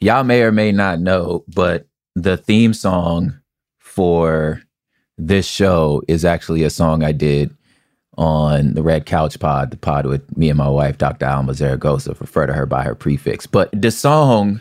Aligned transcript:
Y'all 0.00 0.24
may 0.24 0.42
or 0.42 0.52
may 0.52 0.72
not 0.72 1.00
know, 1.00 1.44
but 1.48 1.86
the 2.14 2.36
theme 2.36 2.74
song 2.74 3.38
for 3.78 4.62
this 5.18 5.46
show 5.46 6.02
is 6.08 6.24
actually 6.24 6.62
a 6.62 6.70
song 6.70 7.02
I 7.02 7.12
did 7.12 7.54
on 8.18 8.74
the 8.74 8.82
Red 8.82 9.06
Couch 9.06 9.38
Pod, 9.38 9.70
the 9.70 9.76
pod 9.76 10.06
with 10.06 10.36
me 10.36 10.48
and 10.48 10.58
my 10.58 10.68
wife, 10.68 10.98
Dr. 10.98 11.26
Alma 11.26 11.54
Zaragoza, 11.54 12.14
refer 12.18 12.46
to 12.46 12.52
her 12.52 12.66
by 12.66 12.82
her 12.82 12.94
prefix. 12.94 13.46
But 13.46 13.70
the 13.72 13.90
song 13.90 14.60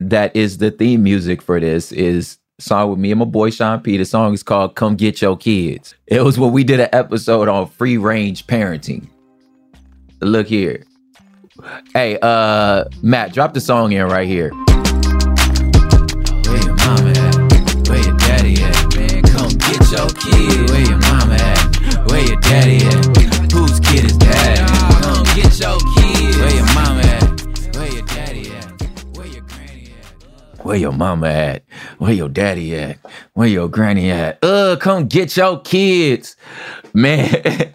that 0.00 0.34
is 0.36 0.58
the 0.58 0.70
theme 0.70 1.02
music 1.02 1.40
for 1.42 1.58
this 1.60 1.92
is 1.92 2.38
song 2.58 2.90
with 2.90 2.98
me 2.98 3.10
and 3.10 3.18
my 3.18 3.26
boy 3.26 3.50
Sean 3.50 3.80
P. 3.80 3.96
The 3.96 4.04
song 4.04 4.34
is 4.34 4.42
called 4.42 4.74
Come 4.74 4.96
Get 4.96 5.20
Your 5.20 5.36
Kids. 5.36 5.94
It 6.06 6.22
was 6.22 6.38
when 6.38 6.52
we 6.52 6.64
did 6.64 6.80
an 6.80 6.88
episode 6.92 7.48
on 7.48 7.66
free 7.66 7.96
range 7.96 8.46
parenting. 8.46 9.08
Look 10.20 10.46
here. 10.46 10.84
Hey, 11.92 12.18
uh, 12.20 12.84
Matt, 13.02 13.32
drop 13.32 13.54
the 13.54 13.60
song 13.60 13.92
in 13.92 14.04
right 14.06 14.28
here. 14.28 14.50
Where 14.50 14.64
your 16.62 16.74
mama 16.76 17.10
at? 17.10 17.88
Where 17.88 18.02
your 18.04 18.16
daddy 18.16 18.62
at? 18.62 18.96
Man, 18.96 19.22
come 19.22 19.50
get 19.50 19.90
your 19.90 20.08
kid. 20.10 20.70
Where 20.70 20.84
your 20.86 20.98
mama 20.98 21.34
at? 21.34 22.10
Where 22.10 22.24
your 22.26 22.40
daddy 22.40 22.76
at? 22.86 23.52
Whose 23.52 23.80
kid 23.80 24.04
is 24.04 24.18
that? 24.18 24.58
Come 25.02 25.24
get 25.34 25.58
your 25.58 25.78
kid. 25.94 26.36
Where 26.36 26.54
your 26.54 26.66
mama 26.74 27.02
at? 27.02 27.76
Where 27.76 27.92
your 27.92 28.02
daddy 28.06 28.50
at? 28.50 28.82
Where 29.16 29.26
your 29.26 29.42
granny 29.42 29.90
at? 29.90 30.64
Where 30.64 30.76
your 30.76 30.92
mama 30.92 31.28
at? 31.28 31.64
Where 31.98 32.12
your 32.12 32.28
daddy 32.28 32.76
at? 32.76 32.98
Where 33.32 33.48
your 33.48 33.68
granny 33.68 34.10
at? 34.10 34.38
Uh, 34.42 34.76
come 34.76 35.06
get 35.06 35.36
your 35.36 35.60
kids. 35.60 36.36
Man. 36.92 37.72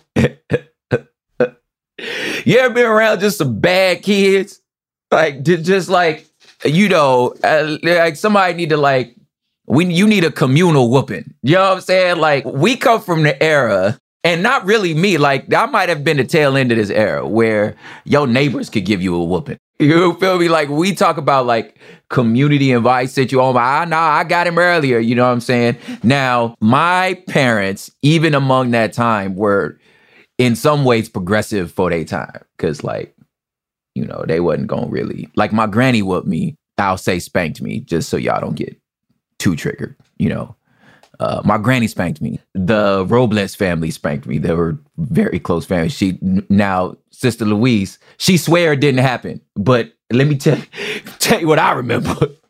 You 2.46 2.58
ever 2.60 2.74
been 2.74 2.86
around 2.86 3.20
just 3.20 3.38
some 3.38 3.60
bad 3.60 4.04
kids? 4.04 4.60
Like, 5.12 5.44
just 5.44 5.90
like, 5.90 6.28
you 6.64 6.88
know, 6.88 7.36
uh, 7.44 7.78
like 7.84 8.16
somebody 8.16 8.54
need 8.54 8.70
to 8.70 8.78
like, 8.78 9.16
we 9.68 9.86
you 9.86 10.08
need 10.08 10.24
a 10.24 10.32
communal 10.32 10.90
whooping. 10.90 11.34
You 11.44 11.56
know 11.56 11.70
what 11.70 11.76
I'm 11.76 11.82
saying? 11.82 12.18
Like, 12.18 12.46
we 12.46 12.76
come 12.76 13.02
from 13.02 13.24
the 13.24 13.42
era, 13.42 13.98
and 14.24 14.44
not 14.44 14.66
really 14.66 14.94
me. 14.94 15.18
Like, 15.18 15.54
I 15.54 15.66
might 15.66 15.90
have 15.90 16.04
been 16.04 16.18
the 16.18 16.24
tail 16.24 16.56
end 16.56 16.72
of 16.72 16.78
this 16.78 16.90
era 16.90 17.28
where 17.28 17.76
your 18.06 18.28
neighbors 18.28 18.70
could 18.70 18.86
give 18.86 19.02
you 19.02 19.16
a 19.16 19.24
whooping. 19.24 19.58
You 19.80 20.14
feel 20.20 20.38
me? 20.38 20.48
Like, 20.48 20.70
we 20.70 20.94
talk 20.94 21.18
about 21.18 21.46
like 21.46 21.76
community 22.10 22.72
and 22.72 22.84
vice 22.84 23.14
situation. 23.14 23.58
Ah, 23.58 23.86
nah, 23.86 23.98
I 23.98 24.24
got 24.24 24.46
him 24.46 24.60
earlier. 24.60 25.00
You 25.00 25.16
know 25.16 25.26
what 25.26 25.34
I'm 25.34 25.42
saying? 25.42 25.78
Now, 26.04 26.56
my 26.60 27.22
parents, 27.28 27.90
even 28.02 28.36
among 28.36 28.72
that 28.72 28.94
time, 28.94 29.36
were 29.36 29.80
in 30.42 30.56
some 30.56 30.84
ways 30.86 31.10
progressive 31.10 31.72
for 31.72 31.90
their 31.90 32.04
time 32.04 32.44
because 32.58 32.84
like 32.84 33.16
you 33.96 34.06
know 34.06 34.24
they 34.28 34.40
wasn't 34.40 34.68
gonna 34.68 34.88
really 34.88 35.30
like 35.36 35.54
my 35.54 35.68
granny 35.68 36.02
whooped 36.02 36.28
me 36.28 36.56
i'll 36.78 36.98
say 36.98 37.20
spanked 37.20 37.62
me 37.62 37.80
just 37.80 38.10
so 38.10 38.18
y'all 38.18 38.42
don't 38.42 38.56
get 38.56 38.76
too 39.40 39.56
triggered 39.56 39.96
you 40.18 40.30
know? 40.30 40.56
Uh, 41.20 41.42
my 41.46 41.58
granny 41.58 41.88
spanked 41.88 42.20
me. 42.20 42.40
The 42.56 43.06
robles 43.08 43.54
family 43.54 43.92
spanked 43.92 44.26
me. 44.26 44.40
They 44.40 44.56
were 44.56 44.80
very 44.98 45.40
close 45.40 45.66
family. 45.66 45.90
She 45.90 46.18
now 46.22 46.98
sister 47.12 47.46
louise 47.46 48.00
she 48.18 48.36
swear 48.36 48.74
it 48.74 48.80
didn't 48.80 49.02
happen 49.02 49.40
but 49.56 49.94
let 50.12 50.28
me 50.28 50.36
tell, 50.36 50.58
tell 51.20 51.40
you 51.40 51.48
what 51.48 51.60
i 51.60 51.72
remember. 51.72 52.16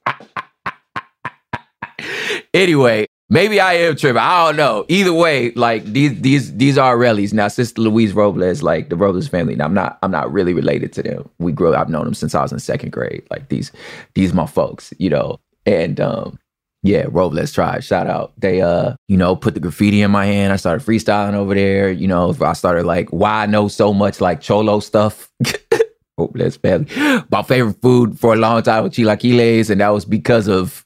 Anyway, 2.54 3.08
maybe 3.32 3.60
I 3.60 3.74
am 3.74 3.96
tripping. 3.96 4.18
I 4.18 4.46
don't 4.46 4.58
know. 4.58 4.86
Either 4.90 5.14
way, 5.14 5.52
like 5.54 5.84
these 5.86 6.22
these 6.22 6.56
these 6.56 6.78
are 6.78 6.96
Rellies. 6.98 7.34
Now, 7.34 7.48
Sister 7.48 7.82
Louise 7.82 8.14
Robles, 8.14 8.62
like 8.62 8.90
the 8.90 8.96
Robles 8.96 9.28
family. 9.28 9.56
Now, 9.56 9.66
I'm 9.66 9.74
not 9.74 9.98
I'm 10.04 10.12
not 10.12 10.32
really 10.32 10.54
related 10.54 10.94
to 10.94 11.04
them. 11.04 11.30
We 11.40 11.52
grew 11.52 11.74
up. 11.74 11.80
I've 11.80 11.90
known 11.90 12.06
them 12.06 12.14
since 12.14 12.36
I 12.36 12.44
was 12.44 12.52
in 12.52 12.60
second 12.60 12.92
grade. 12.92 13.24
Like 13.32 13.50
these 13.50 13.72
these 14.14 14.34
my 14.34 14.46
folks, 14.46 14.94
you 15.00 15.10
know. 15.10 15.40
And 15.66 16.00
um, 16.00 16.38
yeah, 16.84 17.06
Robles 17.10 17.54
tribe. 17.54 17.84
Shout 17.84 18.08
out. 18.08 18.34
They 18.38 18.62
uh, 18.62 18.96
you 19.08 19.18
know, 19.18 19.36
put 19.36 19.56
the 19.56 19.60
graffiti 19.60 20.02
in 20.02 20.12
my 20.12 20.26
hand. 20.26 20.54
I 20.54 20.58
started 20.58 20.86
freestyling 20.86 21.34
over 21.34 21.56
there. 21.56 21.90
You 21.90 22.08
know, 22.08 22.36
I 22.42 22.54
started 22.54 22.86
like 22.86 23.10
why 23.10 23.44
I 23.44 23.46
know 23.48 23.68
so 23.68 23.94
much 23.94 24.22
like 24.22 24.42
cholo 24.42 24.80
stuff. 24.80 25.32
Robles 26.18 26.58
family. 26.58 26.88
My 27.32 27.42
favorite 27.42 27.82
food 27.82 28.20
for 28.20 28.34
a 28.34 28.38
long 28.38 28.62
time 28.62 28.84
was 28.84 28.94
chilaquiles, 28.94 29.70
and 29.70 29.80
that 29.82 29.90
was 29.90 30.06
because 30.06 30.48
of 30.48 30.86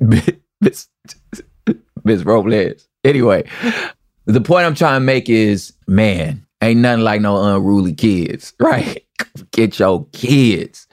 Miss 2.06 2.22
Robles. 2.22 2.88
Anyway, 3.04 3.44
the 4.24 4.40
point 4.40 4.64
I'm 4.64 4.74
trying 4.74 5.00
to 5.00 5.04
make 5.04 5.28
is, 5.28 5.72
man, 5.86 6.46
ain't 6.62 6.80
nothing 6.80 7.04
like 7.04 7.20
no 7.20 7.42
unruly 7.42 7.94
kids, 7.94 8.54
right? 8.60 9.04
Get 9.50 9.78
your 9.78 10.06
kids, 10.12 10.86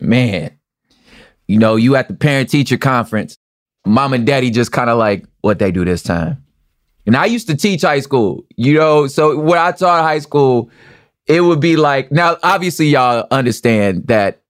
man. 0.00 0.56
You 1.48 1.58
know, 1.58 1.76
you 1.76 1.96
at 1.96 2.08
the 2.08 2.14
parent 2.14 2.50
teacher 2.50 2.76
conference, 2.76 3.36
mom 3.86 4.12
and 4.12 4.26
daddy 4.26 4.50
just 4.50 4.72
kind 4.72 4.90
of 4.90 4.98
like 4.98 5.26
what 5.40 5.58
they 5.58 5.72
do 5.72 5.84
this 5.84 6.02
time. 6.02 6.44
And 7.04 7.16
I 7.16 7.26
used 7.26 7.48
to 7.48 7.56
teach 7.56 7.82
high 7.82 8.00
school, 8.00 8.44
you 8.56 8.74
know, 8.74 9.06
so 9.08 9.36
when 9.38 9.58
I 9.58 9.72
taught 9.72 10.02
high 10.02 10.20
school, 10.20 10.70
it 11.26 11.40
would 11.40 11.60
be 11.60 11.76
like, 11.76 12.12
now 12.12 12.36
obviously 12.42 12.88
y'all 12.88 13.26
understand 13.30 14.06
that 14.06 14.42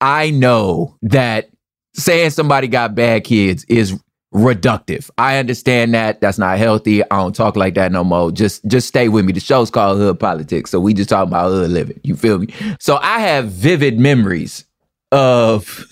I 0.00 0.30
know 0.30 0.96
that 1.02 1.50
saying 1.94 2.30
somebody 2.30 2.68
got 2.68 2.94
bad 2.94 3.24
kids 3.24 3.64
is 3.64 3.98
reductive. 4.34 5.10
I 5.16 5.38
understand 5.38 5.94
that. 5.94 6.20
That's 6.20 6.38
not 6.38 6.58
healthy. 6.58 7.02
I 7.04 7.16
don't 7.16 7.34
talk 7.34 7.56
like 7.56 7.74
that 7.74 7.92
no 7.92 8.04
more. 8.04 8.32
Just 8.32 8.64
just 8.66 8.88
stay 8.88 9.08
with 9.08 9.24
me. 9.24 9.32
The 9.32 9.40
show's 9.40 9.70
called 9.70 9.98
Hood 9.98 10.18
Politics. 10.18 10.70
So 10.70 10.80
we 10.80 10.92
just 10.92 11.08
talking 11.08 11.28
about 11.28 11.50
hood 11.50 11.70
living. 11.70 12.00
You 12.02 12.16
feel 12.16 12.38
me? 12.38 12.48
So 12.80 12.96
I 12.96 13.20
have 13.20 13.46
vivid 13.46 13.98
memories 13.98 14.64
of 15.12 15.86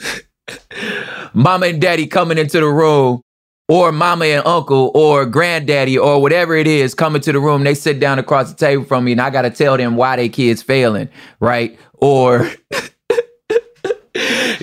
mama 1.35 1.67
and 1.67 1.81
daddy 1.81 2.07
coming 2.07 2.37
into 2.37 2.59
the 2.61 2.67
room 2.67 3.23
or 3.69 3.93
mama 3.93 4.25
and 4.27 4.45
uncle 4.45 4.91
or 4.95 5.25
granddaddy 5.25 5.97
or 5.97 6.21
whatever 6.21 6.57
it 6.57 6.67
is 6.67 6.95
coming 6.95 7.23
to 7.23 7.33
the 7.33 7.39
room. 7.39 7.63
They 7.63 7.75
sit 7.75 8.01
down 8.01 8.19
across 8.19 8.51
the 8.51 8.57
table 8.57 8.85
from 8.85 9.05
me 9.05 9.13
and 9.13 9.21
I 9.21 9.31
got 9.31 9.43
to 9.43 9.51
tell 9.51 9.77
them 9.77 9.97
why 9.97 10.17
they 10.17 10.29
kids 10.29 10.63
failing, 10.63 11.09
right? 11.39 11.79
Or 11.95 12.51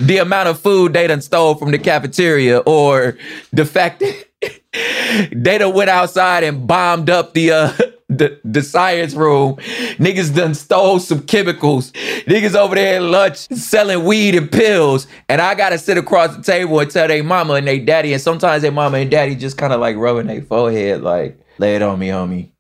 the 0.02 0.18
amount 0.18 0.50
of 0.50 0.60
food 0.60 0.94
they 0.94 1.08
done 1.08 1.22
stole 1.22 1.56
from 1.56 1.72
the 1.72 1.80
cafeteria 1.80 2.60
or 2.60 3.18
the 3.52 3.66
fact 3.66 4.00
that 4.00 4.26
they 5.32 5.58
done 5.58 5.74
went 5.74 5.90
outside 5.90 6.44
and 6.44 6.68
bombed 6.68 7.10
up 7.10 7.34
the 7.34 7.52
uh 7.52 7.74
the, 8.10 8.40
the 8.44 8.62
science 8.62 9.14
room. 9.14 9.56
Niggas 9.98 10.36
done 10.36 10.56
stole 10.56 11.00
some 11.00 11.22
chemicals. 11.26 11.92
Niggas 11.92 12.56
over 12.56 12.76
there 12.76 12.96
at 12.96 13.04
lunch 13.04 13.38
selling 13.38 14.04
weed 14.04 14.36
and 14.36 14.52
pills. 14.52 15.08
And 15.30 15.40
I 15.40 15.56
gotta 15.56 15.78
sit 15.78 15.98
across 15.98 16.36
the 16.36 16.42
table 16.42 16.80
and 16.80 16.90
tell 16.90 17.08
their 17.08 17.24
mama 17.24 17.54
and 17.54 17.68
their 17.68 17.80
daddy. 17.80 18.12
And 18.12 18.22
sometimes 18.22 18.64
their 18.64 18.72
mama 18.72 18.98
and 18.98 19.12
daddy 19.12 19.36
just 19.36 19.58
kind 19.58 19.72
of 19.72 19.80
like 19.80 19.96
rubbing 19.96 20.28
their 20.28 20.42
forehead, 20.42 21.02
like, 21.02 21.40
lay 21.60 21.76
it 21.76 21.82
on 21.82 22.00
me, 22.00 22.08
homie. 22.08 22.52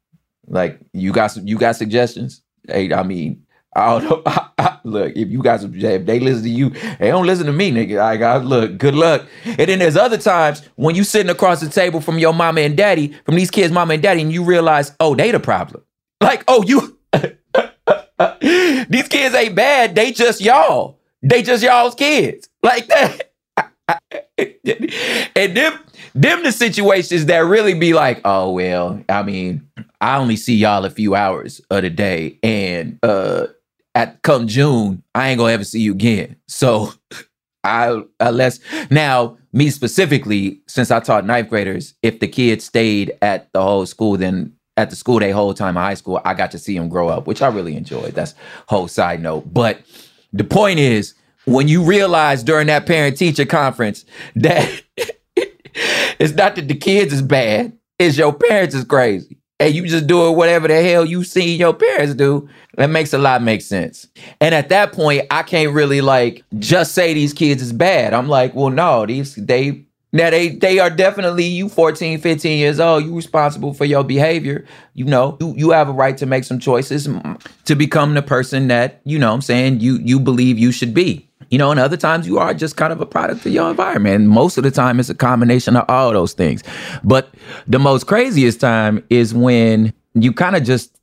Like, 0.47 0.79
you 0.93 1.11
got 1.11 1.27
some, 1.27 1.47
you 1.47 1.57
got 1.57 1.75
suggestions? 1.75 2.41
Hey, 2.67 2.93
I 2.93 3.03
mean, 3.03 3.43
I 3.75 3.99
don't 3.99 4.25
know. 4.25 4.33
look, 4.83 5.13
if 5.15 5.29
you 5.29 5.41
guys, 5.41 5.63
if 5.63 6.05
they 6.05 6.19
listen 6.19 6.43
to 6.43 6.49
you, 6.49 6.69
they 6.99 7.09
don't 7.09 7.25
listen 7.25 7.45
to 7.45 7.53
me, 7.53 7.71
nigga. 7.71 7.99
I 7.99 8.17
got 8.17 8.45
look, 8.45 8.77
good 8.77 8.95
luck. 8.95 9.25
And 9.45 9.57
then 9.57 9.79
there's 9.79 9.97
other 9.97 10.17
times 10.17 10.61
when 10.75 10.95
you 10.95 11.03
sitting 11.03 11.29
across 11.29 11.61
the 11.61 11.69
table 11.69 12.01
from 12.01 12.19
your 12.19 12.33
mama 12.33 12.61
and 12.61 12.75
daddy, 12.75 13.15
from 13.25 13.35
these 13.35 13.51
kids' 13.51 13.71
mama 13.71 13.95
and 13.95 14.03
daddy, 14.03 14.21
and 14.21 14.31
you 14.31 14.43
realize, 14.43 14.93
oh, 14.99 15.15
they 15.15 15.31
the 15.31 15.39
problem. 15.39 15.83
Like, 16.21 16.43
oh, 16.47 16.63
you, 16.63 16.97
these 18.89 19.07
kids 19.07 19.35
ain't 19.35 19.55
bad. 19.55 19.95
They 19.95 20.11
just 20.11 20.41
y'all. 20.41 20.99
They 21.21 21.41
just 21.41 21.63
y'all's 21.63 21.95
kids. 21.95 22.49
Like 22.63 22.87
that. 22.87 23.31
and 25.35 25.57
them, 25.57 25.79
them 26.15 26.43
the 26.43 26.51
situations 26.51 27.25
that 27.27 27.39
really 27.39 27.73
be 27.73 27.93
like, 27.93 28.21
oh 28.25 28.51
well, 28.51 29.01
I 29.09 29.23
mean, 29.23 29.67
I 30.01 30.17
only 30.17 30.35
see 30.35 30.55
y'all 30.55 30.85
a 30.85 30.89
few 30.89 31.15
hours 31.15 31.61
of 31.69 31.81
the 31.81 31.89
day, 31.89 32.37
and 32.43 32.99
uh 33.03 33.47
at 33.99 34.21
come 34.21 34.47
June, 34.47 35.03
I 35.13 35.27
ain't 35.27 35.39
gonna 35.39 35.51
ever 35.51 35.65
see 35.65 35.81
you 35.81 35.91
again. 35.91 36.37
So 36.47 36.93
I 37.65 38.01
unless 38.21 38.61
now 38.89 39.37
me 39.51 39.69
specifically, 39.69 40.61
since 40.67 40.89
I 40.89 41.01
taught 41.01 41.25
ninth 41.25 41.49
graders, 41.49 41.95
if 42.01 42.21
the 42.21 42.27
kids 42.27 42.63
stayed 42.63 43.17
at 43.21 43.51
the 43.51 43.61
whole 43.61 43.85
school, 43.85 44.15
then 44.15 44.53
at 44.77 44.89
the 44.89 44.95
school 44.95 45.19
they 45.19 45.31
whole 45.31 45.53
time 45.53 45.75
high 45.75 45.95
school, 45.95 46.21
I 46.23 46.33
got 46.33 46.51
to 46.51 46.59
see 46.59 46.77
them 46.77 46.87
grow 46.87 47.09
up, 47.09 47.27
which 47.27 47.41
I 47.41 47.47
really 47.47 47.75
enjoyed. 47.75 48.13
That's 48.13 48.35
whole 48.69 48.87
side 48.87 49.21
note. 49.21 49.53
But 49.53 49.81
the 50.31 50.45
point 50.45 50.79
is, 50.79 51.13
when 51.43 51.67
you 51.67 51.83
realize 51.83 52.41
during 52.41 52.67
that 52.67 52.85
parent 52.85 53.17
teacher 53.17 53.45
conference 53.45 54.05
that 54.37 54.81
it's 55.35 56.33
not 56.35 56.55
that 56.55 56.69
the 56.69 56.75
kids 56.75 57.11
is 57.11 57.21
bad, 57.21 57.77
it's 57.97 58.17
your 58.17 58.31
parents 58.31 58.75
is 58.75 58.85
crazy 58.85 59.39
and 59.59 59.73
you 59.73 59.85
just 59.87 60.07
doing 60.07 60.35
whatever 60.35 60.67
the 60.67 60.81
hell 60.81 61.05
you 61.05 61.23
seen 61.23 61.59
your 61.59 61.73
parents 61.73 62.15
do, 62.15 62.47
that 62.75 62.89
makes 62.89 63.13
a 63.13 63.17
lot 63.17 63.41
make 63.43 63.61
sense. 63.61 64.07
And 64.39 64.55
at 64.55 64.69
that 64.69 64.93
point, 64.93 65.27
I 65.29 65.43
can't 65.43 65.73
really 65.73 66.01
like 66.01 66.43
just 66.57 66.93
say 66.93 67.13
these 67.13 67.33
kids 67.33 67.61
is 67.61 67.73
bad. 67.73 68.13
I'm 68.13 68.29
like, 68.29 68.55
well, 68.55 68.69
no, 68.69 69.05
these 69.05 69.35
they 69.35 69.85
now 70.11 70.29
they 70.29 70.49
they 70.49 70.79
are 70.79 70.89
definitely 70.89 71.43
you 71.43 71.69
14, 71.69 72.19
15 72.19 72.57
years 72.57 72.79
old, 72.79 73.03
you 73.03 73.15
responsible 73.15 73.73
for 73.73 73.85
your 73.85 74.03
behavior. 74.03 74.65
You 74.93 75.05
know, 75.05 75.37
you, 75.39 75.53
you 75.55 75.69
have 75.71 75.89
a 75.89 75.93
right 75.93 76.17
to 76.17 76.25
make 76.25 76.45
some 76.45 76.59
choices 76.59 77.07
to 77.65 77.75
become 77.75 78.13
the 78.13 78.21
person 78.21 78.69
that, 78.69 79.01
you 79.03 79.19
know 79.19 79.33
I'm 79.33 79.41
saying, 79.41 79.81
you 79.81 79.97
you 79.97 80.19
believe 80.19 80.57
you 80.57 80.71
should 80.71 80.93
be. 80.93 81.28
You 81.49 81.57
know, 81.57 81.71
and 81.71 81.79
other 81.79 81.97
times 81.97 82.27
you 82.27 82.37
are 82.37 82.53
just 82.53 82.75
kind 82.75 82.93
of 82.93 83.01
a 83.01 83.05
product 83.05 83.45
of 83.45 83.51
your 83.51 83.69
environment. 83.69 84.15
And 84.15 84.29
most 84.29 84.57
of 84.57 84.63
the 84.63 84.71
time 84.71 84.99
it's 84.99 85.09
a 85.09 85.15
combination 85.15 85.75
of 85.75 85.85
all 85.89 86.11
those 86.11 86.33
things. 86.33 86.63
But 87.03 87.33
the 87.67 87.79
most 87.79 88.05
craziest 88.07 88.59
time 88.59 89.03
is 89.09 89.33
when 89.33 89.93
you 90.13 90.33
kind 90.33 90.55
of 90.55 90.63
just 90.63 90.97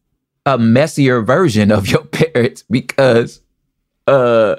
a 0.44 0.56
messier 0.56 1.20
version 1.22 1.72
of 1.72 1.88
your 1.88 2.04
parents 2.04 2.62
because 2.70 3.40
uh 4.06 4.56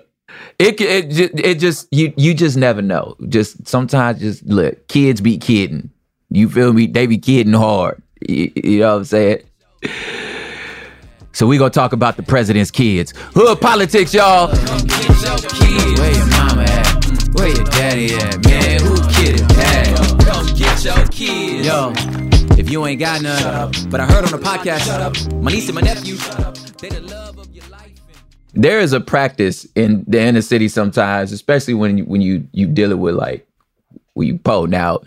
it 0.60 0.80
it 0.82 1.40
it 1.40 1.56
just 1.56 1.88
you 1.92 2.14
you 2.18 2.34
just 2.34 2.58
never 2.58 2.82
know. 2.82 3.16
Just 3.30 3.68
sometimes 3.68 4.20
just 4.20 4.46
look, 4.46 4.88
kids 4.88 5.22
be 5.22 5.38
kidding. 5.38 5.90
You 6.30 6.50
feel 6.50 6.74
me? 6.74 6.88
They 6.88 7.08
be 7.08 7.18
kidding 7.18 7.54
hard. 7.54 8.02
You, 8.28 8.52
you 8.56 8.80
know 8.80 8.94
what 8.94 8.98
I'm 8.98 9.06
saying? 9.06 9.44
So 11.38 11.46
we 11.46 11.60
gonna 11.60 11.70
talk 11.70 11.94
about 11.94 12.18
the 12.18 12.24
president's 12.24 12.72
kids. 12.72 13.14
Hood 13.36 13.62
politics, 13.62 14.12
y'all. 14.12 14.48
Where 14.48 14.58
your 16.12 16.26
mama 16.32 16.64
at? 16.64 17.30
Where 17.34 17.50
your 17.50 17.64
daddy 17.66 18.16
at? 18.16 18.44
Man, 18.44 18.82
who 18.82 18.96
kid 19.14 19.36
is 19.36 19.48
that? 19.50 20.26
Come 20.26 20.48
get 20.56 20.84
your 20.84 21.06
kids. 21.10 21.68
Yo, 21.68 21.94
if 22.58 22.72
you 22.72 22.84
ain't 22.88 23.00
got 23.00 23.22
none, 23.22 23.72
but 23.92 24.00
I 24.00 24.08
heard 24.08 24.26
on 24.26 24.32
the 24.32 24.40
podcast, 24.40 25.32
my 25.40 25.52
niece 25.52 25.68
and 25.68 25.76
my 25.76 25.82
nephew, 25.82 26.16
they 26.80 26.90
the 26.90 27.02
love 27.02 27.38
of 27.38 27.54
your 27.54 27.68
life. 27.68 27.94
There 28.56 28.80
is 28.80 28.94
a 28.94 29.00
practice 29.00 29.68
in 29.76 30.06
the 30.08 30.20
inner 30.20 30.42
city 30.42 30.68
sometimes, 30.68 31.32
especially 31.32 31.76
when 31.76 32.00
you, 32.00 32.06
when 32.06 32.22
you 32.22 32.48
you 32.52 32.66
dealing 32.66 33.00
with 33.00 33.14
like 33.14 33.48
when 34.16 34.28
you 34.28 34.40
pull. 34.40 34.66
Now, 34.66 35.02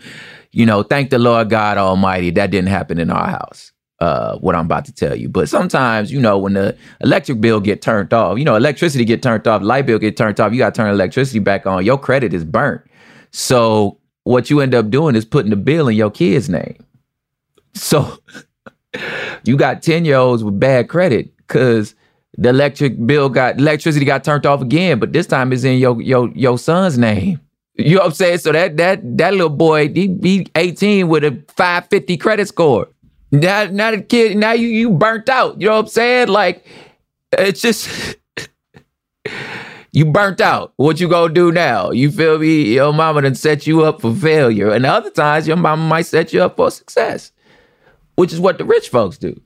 you 0.53 0.65
know, 0.65 0.81
thank 0.81 1.09
the 1.09 1.19
Lord 1.19 1.49
God 1.49 1.77
Almighty 1.77 2.29
that 2.29 2.51
didn't 2.51 2.69
happen 2.69 2.99
in 2.99 3.09
our 3.09 3.27
house 3.27 3.73
uh, 4.01 4.35
what 4.39 4.55
I'm 4.55 4.65
about 4.65 4.83
to 4.85 4.91
tell 4.91 5.15
you. 5.15 5.29
But 5.29 5.47
sometimes, 5.47 6.11
you 6.11 6.19
know, 6.19 6.37
when 6.37 6.53
the 6.53 6.75
electric 7.01 7.39
bill 7.39 7.59
get 7.59 7.81
turned 7.83 8.11
off, 8.11 8.37
you 8.39 8.43
know, 8.43 8.55
electricity 8.55 9.05
get 9.05 9.21
turned 9.21 9.47
off, 9.47 9.61
light 9.61 9.85
bill 9.85 9.99
get 9.99 10.17
turned 10.17 10.39
off, 10.39 10.51
you 10.51 10.57
got 10.57 10.73
to 10.73 10.77
turn 10.81 10.89
electricity 10.89 11.39
back 11.39 11.67
on. 11.67 11.85
Your 11.85 11.99
credit 11.99 12.33
is 12.33 12.43
burnt. 12.43 12.81
So 13.29 13.99
what 14.23 14.49
you 14.49 14.59
end 14.59 14.73
up 14.73 14.89
doing 14.89 15.15
is 15.15 15.23
putting 15.23 15.51
the 15.51 15.55
bill 15.55 15.87
in 15.87 15.95
your 15.95 16.09
kid's 16.09 16.49
name. 16.49 16.83
So 17.75 18.17
you 19.45 19.55
got 19.55 19.83
10 19.83 20.03
year 20.03 20.17
olds 20.17 20.43
with 20.43 20.59
bad 20.59 20.89
credit 20.89 21.31
because 21.37 21.93
the 22.37 22.49
electric 22.49 23.05
bill 23.05 23.29
got 23.29 23.59
electricity 23.59 24.03
got 24.03 24.23
turned 24.23 24.47
off 24.47 24.61
again, 24.61 24.99
but 24.99 25.13
this 25.13 25.27
time 25.27 25.53
it's 25.53 25.63
in 25.63 25.77
your 25.77 26.01
your 26.01 26.29
your 26.29 26.57
son's 26.57 26.97
name. 26.97 27.39
You 27.75 27.95
know 27.95 28.01
what 28.01 28.07
I'm 28.07 28.13
saying? 28.13 28.37
So 28.39 28.51
that 28.51 28.77
that 28.77 29.17
that 29.17 29.33
little 29.33 29.49
boy, 29.49 29.89
he, 29.89 30.17
he 30.23 30.47
18 30.55 31.07
with 31.07 31.23
a 31.23 31.43
550 31.49 32.17
credit 32.17 32.47
score. 32.47 32.87
Now, 33.31 33.65
now 33.65 33.91
the 33.91 34.01
kid, 34.01 34.35
now 34.37 34.51
you 34.51 34.67
you 34.67 34.89
burnt 34.89 35.29
out. 35.29 35.59
You 35.59 35.67
know 35.67 35.75
what 35.75 35.85
I'm 35.85 35.87
saying? 35.87 36.27
Like, 36.27 36.65
it's 37.31 37.61
just 37.61 38.17
you 39.91 40.05
burnt 40.05 40.41
out. 40.41 40.73
What 40.75 40.99
you 40.99 41.07
gonna 41.07 41.33
do 41.33 41.51
now? 41.51 41.91
You 41.91 42.11
feel 42.11 42.37
me? 42.39 42.73
Your 42.75 42.93
mama 42.93 43.21
done 43.21 43.35
set 43.35 43.65
you 43.65 43.83
up 43.83 44.01
for 44.01 44.13
failure, 44.13 44.71
and 44.71 44.85
other 44.85 45.11
times 45.11 45.47
your 45.47 45.57
mama 45.57 45.81
might 45.81 46.05
set 46.05 46.33
you 46.33 46.43
up 46.43 46.57
for 46.57 46.69
success, 46.71 47.31
which 48.15 48.33
is 48.33 48.39
what 48.39 48.57
the 48.57 48.65
rich 48.65 48.89
folks 48.89 49.17
do. 49.17 49.39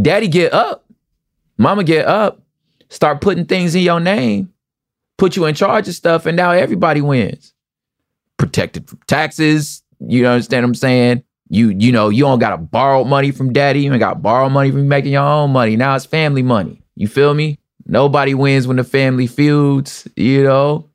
Daddy 0.00 0.28
get 0.28 0.52
up, 0.52 0.86
mama 1.58 1.82
get 1.82 2.06
up, 2.06 2.40
start 2.90 3.20
putting 3.20 3.44
things 3.44 3.74
in 3.74 3.82
your 3.82 4.00
name, 4.00 4.52
put 5.18 5.34
you 5.34 5.46
in 5.46 5.54
charge 5.56 5.88
of 5.88 5.94
stuff, 5.94 6.26
and 6.26 6.36
now 6.36 6.52
everybody 6.52 7.00
wins. 7.00 7.52
Protected 8.36 8.88
from 8.88 9.00
taxes. 9.06 9.82
You 10.00 10.26
understand 10.26 10.64
what 10.64 10.68
I'm 10.68 10.74
saying? 10.74 11.24
You 11.54 11.68
you 11.68 11.92
know 11.92 12.08
you 12.08 12.24
don't 12.24 12.40
gotta 12.40 12.56
borrow 12.56 13.04
money 13.04 13.30
from 13.30 13.52
daddy. 13.52 13.82
You 13.82 13.92
ain't 13.92 14.00
got 14.00 14.14
to 14.14 14.18
borrow 14.18 14.48
money 14.48 14.72
from 14.72 14.88
making 14.88 15.12
your 15.12 15.22
own 15.22 15.52
money. 15.52 15.76
Now 15.76 15.94
it's 15.94 16.04
family 16.04 16.42
money. 16.42 16.82
You 16.96 17.06
feel 17.06 17.32
me? 17.32 17.60
Nobody 17.86 18.34
wins 18.34 18.66
when 18.66 18.76
the 18.76 18.84
family 18.84 19.28
feuds. 19.28 20.08
You 20.16 20.42
know, 20.42 20.90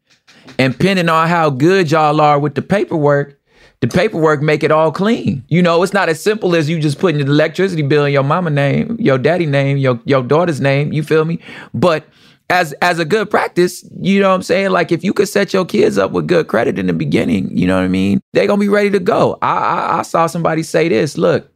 and 0.57 0.73
depending 0.73 1.07
on 1.07 1.29
how 1.29 1.49
good 1.49 1.89
y'all 1.89 2.19
are 2.19 2.37
with 2.37 2.55
the 2.55 2.61
paperwork, 2.61 3.39
the 3.79 3.87
paperwork 3.87 4.41
make 4.41 4.61
it 4.61 4.71
all 4.71 4.91
clean. 4.91 5.45
You 5.47 5.61
know, 5.61 5.81
it's 5.81 5.93
not 5.93 6.09
as 6.09 6.21
simple 6.21 6.53
as 6.53 6.69
you 6.69 6.77
just 6.79 6.99
putting 6.99 7.25
the 7.25 7.31
electricity 7.31 7.81
bill 7.81 8.03
in 8.03 8.11
your 8.11 8.23
mama 8.23 8.49
name, 8.49 8.97
your 8.99 9.17
daddy 9.17 9.45
name, 9.45 9.77
your 9.77 10.01
your 10.03 10.23
daughter's 10.23 10.59
name. 10.59 10.91
You 10.91 11.03
feel 11.03 11.23
me? 11.23 11.39
But 11.73 12.05
as 12.49 12.73
as 12.81 12.99
a 12.99 13.05
good 13.05 13.29
practice, 13.29 13.83
you 13.99 14.19
know 14.19 14.29
what 14.29 14.35
I'm 14.35 14.43
saying? 14.43 14.71
Like 14.71 14.91
if 14.91 15.03
you 15.03 15.13
could 15.13 15.29
set 15.29 15.53
your 15.53 15.65
kids 15.65 15.97
up 15.97 16.11
with 16.11 16.27
good 16.27 16.47
credit 16.47 16.79
in 16.79 16.87
the 16.87 16.93
beginning, 16.93 17.55
you 17.55 17.67
know 17.67 17.75
what 17.75 17.83
I 17.83 17.89
mean? 17.89 18.21
They're 18.33 18.47
gonna 18.47 18.59
be 18.59 18.69
ready 18.69 18.89
to 18.91 18.99
go. 18.99 19.37
I, 19.41 19.57
I, 19.57 19.99
I 19.99 20.01
saw 20.01 20.25
somebody 20.27 20.63
say 20.63 20.89
this. 20.89 21.17
Look, 21.17 21.51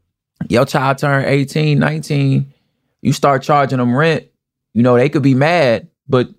your 0.50 0.66
child 0.66 1.00
turned 1.00 1.26
18, 1.26 1.80
19, 1.80 2.54
you 3.02 3.14
start 3.14 3.42
charging 3.44 3.80
them 3.80 3.96
rent. 3.96 4.28
You 4.74 4.84
know, 4.84 4.96
they 4.96 5.10
could 5.10 5.24
be 5.24 5.36
mad, 5.36 5.88
but 6.08 6.30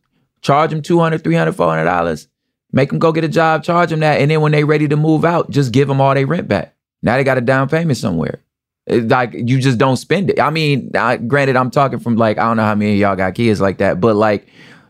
charge 0.40 0.70
them 0.70 0.82
200, 0.82 1.22
300, 1.22 1.52
400 1.52 1.84
dollars. 1.84 2.28
Make 2.72 2.90
them 2.90 2.98
go 2.98 3.12
get 3.12 3.22
a 3.22 3.28
job, 3.28 3.62
charge 3.62 3.90
them 3.90 4.00
that, 4.00 4.20
and 4.20 4.30
then 4.30 4.40
when 4.40 4.50
they 4.52 4.64
ready 4.64 4.88
to 4.88 4.96
move 4.96 5.24
out, 5.24 5.50
just 5.50 5.72
give 5.72 5.86
them 5.86 6.00
all 6.00 6.14
their 6.14 6.26
rent 6.26 6.48
back. 6.48 6.74
Now 7.02 7.16
they 7.16 7.24
got 7.24 7.38
a 7.38 7.40
down 7.40 7.68
payment 7.68 7.98
somewhere. 7.98 8.43
Like 8.86 9.32
you 9.32 9.58
just 9.60 9.78
don't 9.78 9.96
spend 9.96 10.30
it. 10.30 10.38
I 10.38 10.50
mean, 10.50 10.90
I, 10.94 11.16
granted, 11.16 11.56
I'm 11.56 11.70
talking 11.70 11.98
from 11.98 12.16
like 12.16 12.38
I 12.38 12.42
don't 12.42 12.58
know 12.58 12.64
how 12.64 12.74
many 12.74 12.96
y'all 12.96 13.16
got 13.16 13.34
kids 13.34 13.60
like 13.60 13.78
that, 13.78 14.00
but 14.00 14.14
like 14.14 14.46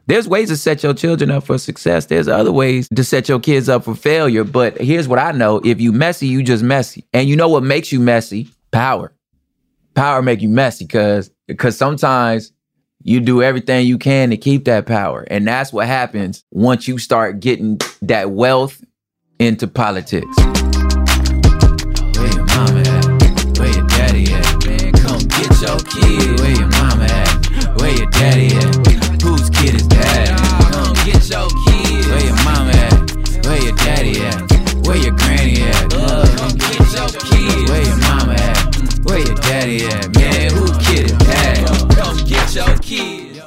there's 0.06 0.28
ways 0.28 0.48
to 0.48 0.56
set 0.56 0.82
your 0.82 0.94
children 0.94 1.30
up 1.30 1.44
for 1.44 1.58
success. 1.58 2.06
There's 2.06 2.28
other 2.28 2.52
ways 2.52 2.88
to 2.88 3.04
set 3.04 3.28
your 3.28 3.38
kids 3.40 3.68
up 3.68 3.84
for 3.84 3.94
failure. 3.94 4.44
But 4.44 4.78
here's 4.80 5.06
what 5.06 5.20
I 5.20 5.30
know: 5.32 5.60
if 5.64 5.80
you 5.80 5.92
messy, 5.92 6.26
you 6.26 6.42
just 6.42 6.64
messy. 6.64 7.06
And 7.12 7.28
you 7.28 7.36
know 7.36 7.48
what 7.48 7.62
makes 7.62 7.92
you 7.92 8.00
messy? 8.00 8.48
Power. 8.72 9.12
Power 9.94 10.22
make 10.22 10.42
you 10.42 10.48
messy 10.48 10.84
because 10.84 11.30
because 11.46 11.76
sometimes 11.78 12.52
you 13.02 13.20
do 13.20 13.42
everything 13.42 13.86
you 13.86 13.98
can 13.98 14.30
to 14.30 14.36
keep 14.36 14.64
that 14.64 14.86
power, 14.86 15.24
and 15.30 15.46
that's 15.46 15.72
what 15.72 15.86
happens 15.86 16.44
once 16.50 16.88
you 16.88 16.98
start 16.98 17.38
getting 17.38 17.78
that 18.02 18.32
wealth 18.32 18.82
into 19.38 19.68
politics. 19.68 20.36
your 22.84 22.93
kid, 25.94 26.40
where 26.40 26.50
your 26.50 26.68
mama 26.68 27.04
at? 27.04 27.80
Where 27.80 27.94
your 27.96 28.10
daddy 28.10 28.46
at? 28.56 29.22
Whose 29.22 29.50
kid 29.50 29.74
is 29.74 29.88
that? 29.88 30.28
Come 30.72 30.94
get 31.06 31.28
your 31.30 31.48
kid. 31.64 32.06
Where 32.10 32.24
your 32.24 32.38
mama 32.44 32.72
at? 32.72 33.46
Where 33.46 33.62
your 33.62 33.76
daddy 33.76 34.20
at? 34.20 34.86
Where 34.86 34.96
your 34.96 35.16
granny 35.16 35.62
at? 35.62 35.90
Come 35.90 36.56
get 36.58 36.92
your 36.92 37.08
kid. 37.08 37.68
Where 37.68 37.84
your 37.84 37.98
mama 37.98 38.34
at? 38.34 38.56
Where 39.04 39.18
your 39.18 39.34
daddy 39.36 39.86
at? 39.86 40.14
Man, 40.14 40.50
who 40.52 40.66
kid 40.80 41.10
is 41.10 41.18
that? 41.18 41.96
Come 41.96 42.18
get 42.26 42.54
your 42.54 42.78
kid. 42.78 43.42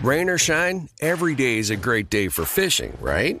Rain 0.00 0.28
or 0.28 0.38
shine, 0.38 0.88
every 1.00 1.34
day 1.36 1.58
is 1.58 1.70
a 1.70 1.76
great 1.76 2.10
day 2.10 2.26
for 2.28 2.44
fishing, 2.44 2.96
right? 3.00 3.40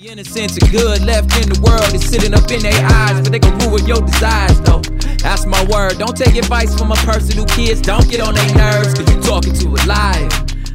The 0.00 0.08
innocence 0.10 0.56
of 0.56 0.70
good 0.72 1.04
left 1.04 1.36
in 1.40 1.48
the 1.48 1.60
world 1.60 1.94
is 1.94 2.04
sitting 2.08 2.34
up 2.34 2.50
in 2.50 2.60
their 2.60 2.84
eyes, 2.84 3.20
but 3.20 3.30
they 3.30 3.38
can 3.38 3.56
ruin 3.58 3.86
your 3.86 4.00
desires, 4.00 4.60
though. 4.62 4.80
That's 5.22 5.46
my 5.46 5.64
word. 5.66 5.98
Don't 5.98 6.16
take 6.16 6.34
advice 6.34 6.76
from 6.76 6.90
a 6.90 6.96
person 6.96 7.38
who 7.38 7.44
kids 7.46 7.80
don't 7.80 8.08
get 8.10 8.20
on 8.20 8.34
their 8.34 8.54
nerves, 8.54 8.92
cause 8.94 9.08
you 9.08 9.20
talking 9.22 9.52
to 9.54 9.68
a 9.68 9.80
liar. 9.86 10.28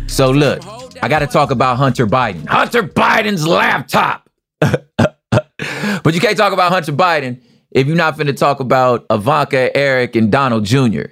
So 0.07 0.31
look, 0.31 0.61
I 1.03 1.09
got 1.09 1.19
to 1.19 1.27
talk 1.27 1.51
about 1.51 1.77
Hunter 1.77 2.07
Biden. 2.07 2.47
Hunter 2.47 2.81
Biden's 2.81 3.45
laptop. 3.45 4.29
but 4.61 6.13
you 6.13 6.21
can't 6.21 6.37
talk 6.37 6.53
about 6.53 6.71
Hunter 6.71 6.93
Biden 6.93 7.41
if 7.71 7.87
you're 7.87 7.97
not 7.97 8.17
finna 8.17 8.35
talk 8.35 8.61
about 8.61 9.05
Ivanka, 9.11 9.75
Eric, 9.75 10.15
and 10.15 10.31
Donald 10.31 10.63
Jr. 10.63 11.07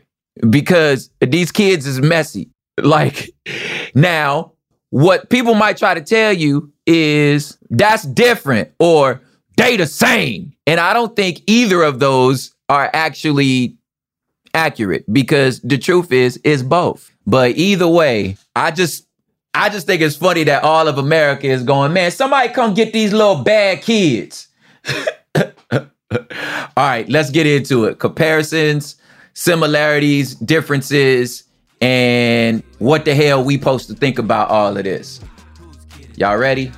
Because 0.50 1.10
these 1.20 1.52
kids 1.52 1.86
is 1.86 2.00
messy. 2.00 2.52
Like 2.80 3.32
now, 3.96 4.54
what 4.92 5.32
people 5.32 5.56
might 5.56 5.78
try 5.78 5.96
to 5.96 6.02
tell 6.02 6.32
you 6.32 6.72
is 6.88 7.58
that's 7.70 8.04
different 8.04 8.72
or 8.80 9.22
they 9.58 9.78
the 9.78 9.86
same. 9.86 10.54
And 10.66 10.80
I 10.80 10.94
don't 10.94 11.16
think 11.16 11.42
either 11.46 11.84
of 11.84 12.00
those 12.00 12.56
are 12.70 12.90
actually 12.94 13.78
accurate 14.54 15.06
because 15.12 15.60
the 15.62 15.78
truth 15.78 16.12
is 16.12 16.38
is 16.38 16.64
both. 16.64 17.12
But 17.26 17.58
either 17.58 17.88
way, 17.88 18.38
I 18.56 18.72
just 18.72 19.06
I 19.54 19.70
just 19.70 19.88
think 19.88 20.02
it's 20.02 20.16
funny 20.16 20.44
that 20.46 20.64
all 20.64 20.88
of 20.88 20.98
America 20.98 21.48
is 21.48 21.64
going, 21.64 21.92
man, 21.94 22.12
somebody 22.12 22.50
come 22.54 22.74
get 22.74 22.94
these 22.94 23.12
little 23.12 23.44
bad 23.44 23.82
kids. 23.82 24.48
all 25.72 25.88
right, 26.78 27.10
let's 27.10 27.32
get 27.32 27.48
into 27.48 27.86
it. 27.86 28.00
Comparisons, 28.00 28.96
similarities, 29.34 30.36
differences, 30.36 31.44
and 31.82 32.64
what 32.80 33.06
the 33.06 33.16
hell 33.16 33.44
we 33.44 33.58
supposed 33.58 33.88
to 33.88 33.96
think 33.96 34.20
about 34.20 34.50
all 34.50 34.78
of 34.78 34.84
this. 34.84 35.20
Y'all 36.20 36.36
ready? 36.36 36.72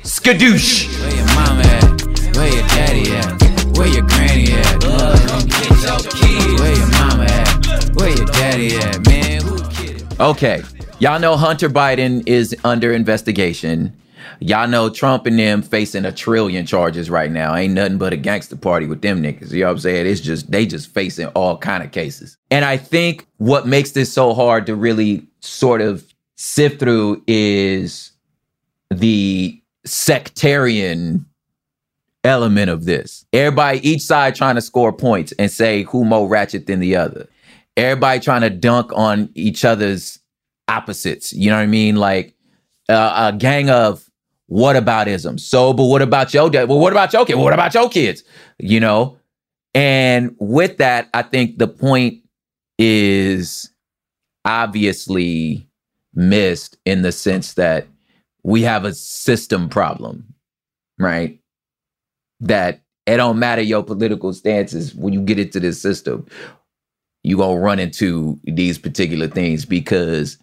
Skadoosh! 0.00 0.88
Where 0.98 1.14
your 1.14 1.26
mama 1.26 1.60
at? 1.60 2.00
Where 2.34 2.48
your 2.48 2.66
daddy 2.68 3.12
at? 3.12 3.76
Where 3.76 3.86
your 3.86 4.06
granny 4.06 4.50
at? 4.50 4.82
Where 6.58 6.74
your 6.74 6.90
mama 6.90 7.24
at? 7.24 7.94
Where 7.94 8.08
your 8.16 8.24
daddy 8.24 8.76
at? 8.76 9.06
Man, 9.06 9.42
who 9.42 9.62
kidding? 9.72 10.06
Okay, 10.18 10.62
y'all 11.00 11.20
know 11.20 11.36
Hunter 11.36 11.68
Biden 11.68 12.26
is 12.26 12.56
under 12.64 12.94
investigation. 12.94 13.94
Y'all 14.40 14.66
know 14.66 14.88
Trump 14.88 15.26
and 15.26 15.38
them 15.38 15.60
facing 15.60 16.06
a 16.06 16.12
trillion 16.12 16.64
charges 16.64 17.10
right 17.10 17.30
now. 17.30 17.54
Ain't 17.54 17.74
nothing 17.74 17.98
but 17.98 18.14
a 18.14 18.16
gangster 18.16 18.56
party 18.56 18.86
with 18.86 19.02
them 19.02 19.22
niggas. 19.22 19.50
You 19.52 19.60
know 19.60 19.66
what 19.66 19.72
I'm 19.72 19.78
saying? 19.80 20.06
It's 20.06 20.22
just 20.22 20.50
they 20.50 20.64
just 20.64 20.88
facing 20.94 21.26
all 21.34 21.58
kind 21.58 21.84
of 21.84 21.90
cases. 21.90 22.38
And 22.50 22.64
I 22.64 22.78
think 22.78 23.26
what 23.36 23.66
makes 23.66 23.90
this 23.90 24.10
so 24.10 24.32
hard 24.32 24.64
to 24.64 24.74
really 24.74 25.26
sort 25.40 25.82
of 25.82 26.06
sift 26.36 26.80
through 26.80 27.22
is 27.26 28.11
the 28.92 29.60
sectarian 29.84 31.26
element 32.24 32.70
of 32.70 32.84
this. 32.84 33.24
Everybody, 33.32 33.88
each 33.88 34.02
side 34.02 34.34
trying 34.34 34.54
to 34.54 34.60
score 34.60 34.92
points 34.92 35.32
and 35.38 35.50
say 35.50 35.82
who 35.84 36.04
more 36.04 36.28
ratchet 36.28 36.66
than 36.66 36.80
the 36.80 36.96
other. 36.96 37.28
Everybody 37.76 38.20
trying 38.20 38.42
to 38.42 38.50
dunk 38.50 38.92
on 38.94 39.30
each 39.34 39.64
other's 39.64 40.18
opposites. 40.68 41.32
You 41.32 41.50
know 41.50 41.56
what 41.56 41.62
I 41.62 41.66
mean? 41.66 41.96
Like 41.96 42.34
uh, 42.88 43.32
a 43.32 43.36
gang 43.36 43.70
of 43.70 44.08
whataboutism. 44.50 45.40
So, 45.40 45.72
but 45.72 45.84
what 45.84 46.02
about 46.02 46.32
your 46.34 46.50
dad? 46.50 46.68
Well, 46.68 46.78
what 46.78 46.92
about 46.92 47.12
your 47.12 47.24
kid? 47.24 47.34
Well, 47.34 47.44
what 47.44 47.54
about 47.54 47.74
your 47.74 47.88
kids? 47.88 48.22
You 48.58 48.80
know? 48.80 49.18
And 49.74 50.36
with 50.38 50.76
that, 50.78 51.08
I 51.14 51.22
think 51.22 51.58
the 51.58 51.68
point 51.68 52.22
is 52.78 53.70
obviously 54.44 55.66
missed 56.14 56.76
in 56.84 57.02
the 57.02 57.12
sense 57.12 57.54
that 57.54 57.86
we 58.44 58.62
have 58.62 58.84
a 58.84 58.94
system 58.94 59.68
problem, 59.68 60.34
right? 60.98 61.40
That 62.40 62.82
it 63.06 63.16
don't 63.16 63.38
matter 63.38 63.62
your 63.62 63.82
political 63.82 64.32
stances 64.32 64.94
when 64.94 65.12
you 65.12 65.20
get 65.20 65.38
into 65.38 65.60
this 65.60 65.80
system, 65.80 66.26
you 67.22 67.36
gonna 67.36 67.60
run 67.60 67.78
into 67.78 68.38
these 68.44 68.78
particular 68.78 69.28
things 69.28 69.64
because 69.64 70.38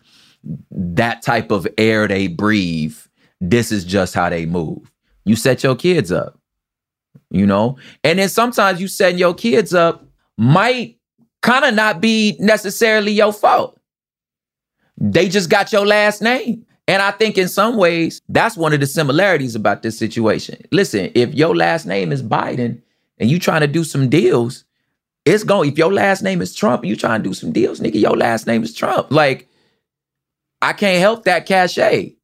that 0.72 1.22
type 1.22 1.52
of 1.52 1.68
air 1.78 2.08
they 2.08 2.28
breathe, 2.28 2.98
this 3.42 3.72
is 3.72 3.84
just 3.84 4.14
how 4.14 4.30
they 4.30 4.46
move. 4.46 4.92
You 5.26 5.36
set 5.36 5.64
your 5.64 5.76
kids 5.76 6.12
up, 6.12 6.40
you 7.30 7.46
know? 7.46 7.78
And 8.04 8.20
then 8.20 8.30
sometimes 8.30 8.80
you 8.80 8.88
setting 8.88 9.20
your 9.20 9.34
kids 9.34 9.74
up 9.74 10.06
might 10.38 10.98
kind 11.42 11.66
of 11.66 11.74
not 11.74 12.02
be 12.02 12.36
necessarily 12.40 13.12
your 13.12 13.34
fault. 13.34 13.80
They 14.98 15.30
just 15.30 15.50
got 15.50 15.72
your 15.72 15.86
last 15.86 16.22
name. 16.22 16.66
And 16.90 17.04
I 17.04 17.12
think 17.12 17.38
in 17.38 17.48
some 17.48 17.78
ways, 17.78 18.20
that's 18.30 18.58
one 18.58 18.74
of 18.74 18.80
the 18.80 18.88
similarities 18.88 19.56
about 19.56 19.84
this 19.84 19.96
situation. 19.98 20.60
Listen, 20.72 21.12
if 21.14 21.36
your 21.36 21.56
last 21.56 21.86
name 21.86 22.12
is 22.12 22.24
Biden 22.24 22.82
and 23.20 23.30
you 23.30 23.38
trying 23.38 23.62
to 23.62 23.68
do 23.68 23.84
some 23.84 24.10
deals, 24.10 24.66
it's 25.24 25.44
going, 25.44 25.72
if 25.72 25.78
your 25.78 25.94
last 25.94 26.24
name 26.24 26.42
is 26.42 26.56
Trump, 26.56 26.82
and 26.82 26.90
you 26.90 26.96
trying 26.96 27.22
to 27.22 27.30
do 27.30 27.36
some 27.36 27.52
deals, 27.52 27.80
nigga, 27.80 28.02
your 28.02 28.18
last 28.18 28.48
name 28.48 28.64
is 28.64 28.74
Trump. 28.74 29.12
Like, 29.12 29.48
I 30.64 30.74
can't 30.74 31.00
help 31.00 31.26
that 31.26 31.46
cachet. 31.46 32.16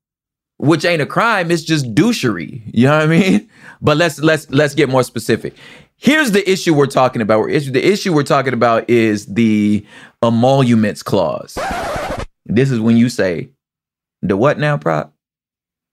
which 0.58 0.86
ain't 0.86 1.02
a 1.02 1.06
crime, 1.06 1.52
it's 1.52 1.64
just 1.64 1.94
douchery. 1.94 2.62
You 2.74 2.88
know 2.88 2.98
what 2.98 3.04
I 3.04 3.08
mean? 3.08 3.50
But 3.82 3.98
let's 3.98 4.20
let's 4.20 4.50
let's 4.50 4.74
get 4.74 4.90
more 4.90 5.04
specific. 5.04 5.54
Here's 5.98 6.32
the 6.32 6.50
issue 6.50 6.74
we're 6.74 6.88
talking 6.88 7.22
about. 7.22 7.48
The 7.48 7.86
issue 7.86 8.14
we're 8.14 8.24
talking 8.24 8.54
about 8.54 8.90
is 8.90 9.28
the 9.28 9.86
emoluments 10.24 11.04
clause. 11.04 11.60
This 12.46 12.72
is 12.72 12.80
when 12.80 12.98
you 12.98 13.10
say, 13.10 13.50
the 14.30 14.38
what 14.38 14.60
now, 14.60 14.78
prop? 14.78 15.14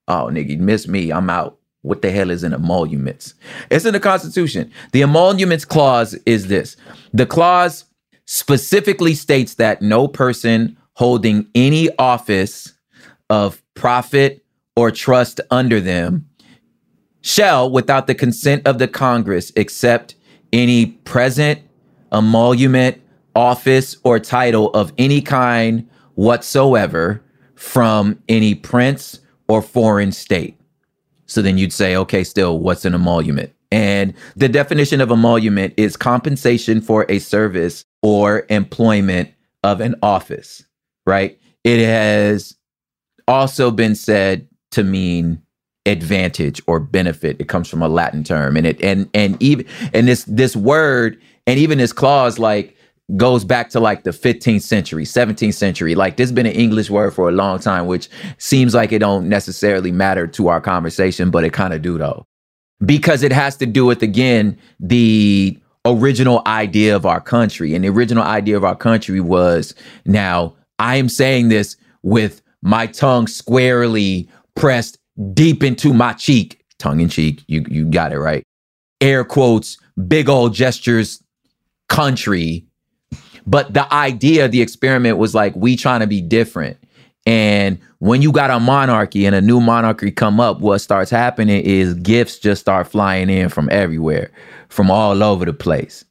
Oh, 0.09 0.29
nigga, 0.31 0.51
you 0.51 0.59
missed 0.59 0.89
me. 0.89 1.13
I'm 1.13 1.31
out. 1.31 1.59
What 1.83 2.03
the 2.03 2.11
hell 2.11 2.31
is 2.31 2.45
an 2.45 2.55
emoluments? 2.55 3.35
It's 3.71 3.85
in 3.85 3.93
the 3.93 4.01
Constitution. 4.01 4.71
The 4.93 5.03
emoluments 5.03 5.65
clause 5.65 6.15
is 6.27 6.47
this. 6.47 6.77
The 7.13 7.27
clause 7.27 7.87
specifically 8.25 9.15
states 9.15 9.55
that 9.55 9.83
no 9.83 10.07
person 10.07 10.77
holding 10.95 11.47
any 11.55 11.95
office 11.99 12.73
of 13.31 13.63
profit 13.75 14.45
or 14.77 14.91
trust 14.91 15.41
under 15.51 15.81
them 15.81 16.29
shall, 17.21 17.71
without 17.71 18.07
the 18.07 18.15
consent 18.15 18.67
of 18.67 18.79
the 18.79 18.89
Congress, 18.89 19.53
accept 19.57 20.15
any 20.53 20.87
present 20.87 21.61
emolument, 22.13 23.01
office, 23.35 23.97
or 24.05 24.21
title 24.21 24.71
of 24.71 24.93
any 24.99 25.21
kind 25.21 25.89
whatsoever 26.15 27.23
from 27.63 28.21
any 28.29 28.57
prince 28.57 29.21
or 29.47 29.63
foreign 29.63 30.11
state. 30.11 30.61
So 31.27 31.41
then 31.41 31.59
you'd 31.59 31.73
say, 31.73 31.95
okay, 31.95 32.25
still, 32.25 32.59
what's 32.59 32.85
an 32.85 32.93
emolument? 32.93 33.55
And 33.71 34.15
the 34.35 34.49
definition 34.49 35.01
of 35.01 35.13
emolument 35.13 35.73
is 35.77 35.97
compensation 35.97 36.81
for 36.81 37.07
a 37.09 37.21
service 37.21 37.85
or 38.03 38.47
employment 38.51 39.31
of 39.63 39.81
an 39.81 39.95
office, 40.03 40.65
right? 41.07 41.39
It 41.63 41.79
has 41.87 42.57
also 43.29 43.71
been 43.71 43.95
said 43.95 44.49
to 44.73 44.83
mean 44.83 45.41
advantage 45.87 46.61
or 46.67 46.81
benefit. 46.81 47.41
It 47.41 47.49
comes 47.49 47.69
from 47.69 47.81
a 47.81 47.89
Latin 47.89 48.25
term, 48.25 48.57
and 48.57 48.67
it 48.67 48.83
and 48.83 49.09
and 49.15 49.41
even 49.41 49.67
and 49.95 50.09
this 50.09 50.25
this 50.25 50.57
word 50.57 51.17
and 51.47 51.61
even 51.61 51.79
this 51.79 51.93
clause 51.93 52.41
like 52.41 52.77
goes 53.17 53.45
back 53.45 53.71
to 53.71 53.81
like 53.81 54.05
the 54.05 54.11
15th 54.11 54.63
century, 54.63 55.05
17th 55.05 55.55
century. 55.55 55.95
Like 55.95 56.17
this 56.17 56.29
has 56.29 56.33
been 56.33 56.47
an 56.47 56.53
English 56.53 56.91
word 56.91 57.15
for 57.15 57.29
a 57.29 57.33
long 57.33 57.59
time, 57.59 57.87
which 57.87 58.09
seems 58.39 58.75
like 58.75 58.93
it 58.93 59.01
don't 59.01 59.29
necessarily 59.29 59.93
matter 59.93 60.27
to 60.29 60.49
our 60.49 60.61
conversation, 60.61 61.31
but 61.31 61.45
it 61.45 61.53
kind 61.53 61.75
of 61.75 61.83
do 61.83 61.99
though. 61.99 62.25
Because 62.85 63.23
it 63.23 63.33
has 63.33 63.57
to 63.57 63.67
do 63.67 63.85
with 63.85 64.03
again 64.03 64.59
the 64.81 65.59
original 65.85 66.43
idea 66.47 66.95
of 66.97 67.07
our 67.07 67.21
country. 67.21 67.75
And 67.75 67.85
the 67.85 67.89
original 67.89 68.25
idea 68.25 68.57
of 68.57 68.65
our 68.65 68.77
country 68.77 69.21
was 69.21 69.75
now 70.05 70.57
I 70.79 70.97
am 70.97 71.09
saying 71.09 71.49
this 71.49 71.77
with 72.03 72.43
my 72.63 72.87
tongue 72.87 73.27
squarely 73.27 74.29
pressed 74.55 74.99
deep 75.35 75.63
into 75.63 75.93
my 75.93 76.13
cheek, 76.15 76.65
tongue 76.79 77.01
in 77.01 77.09
cheek. 77.09 77.43
You 77.47 77.65
you 77.69 77.85
got 77.85 78.13
it 78.13 78.19
right. 78.19 78.43
Air 79.01 79.25
quotes, 79.25 79.79
big 80.09 80.29
old 80.29 80.55
gestures, 80.55 81.23
country. 81.89 82.67
But 83.47 83.75
the 83.75 83.93
idea, 83.93 84.49
the 84.49 84.63
experiment 84.63 85.19
was 85.19 85.35
like 85.35 85.55
we 85.57 85.77
trying 85.77 86.01
to 86.01 86.07
be 86.07 86.21
different. 86.21 86.79
And 87.25 87.79
when 87.99 88.23
you 88.23 88.33
got 88.33 88.51
a 88.51 88.59
monarchy 88.59 89.27
and 89.27 89.35
a 89.35 89.41
new 89.41 89.61
monarchy 89.61 90.11
come 90.11 90.41
up, 90.41 90.61
what 90.61 90.79
starts 90.79 91.11
happening 91.11 91.63
is 91.63 91.95
gifts 91.95 92.39
just 92.39 92.61
start 92.61 92.89
flying 92.89 93.31
in 93.31 93.49
from 93.49 93.69
everywhere, 93.71 94.31
from 94.69 94.91
all 94.91 95.23
over 95.23 95.45
the 95.45 95.53
place. 95.53 96.05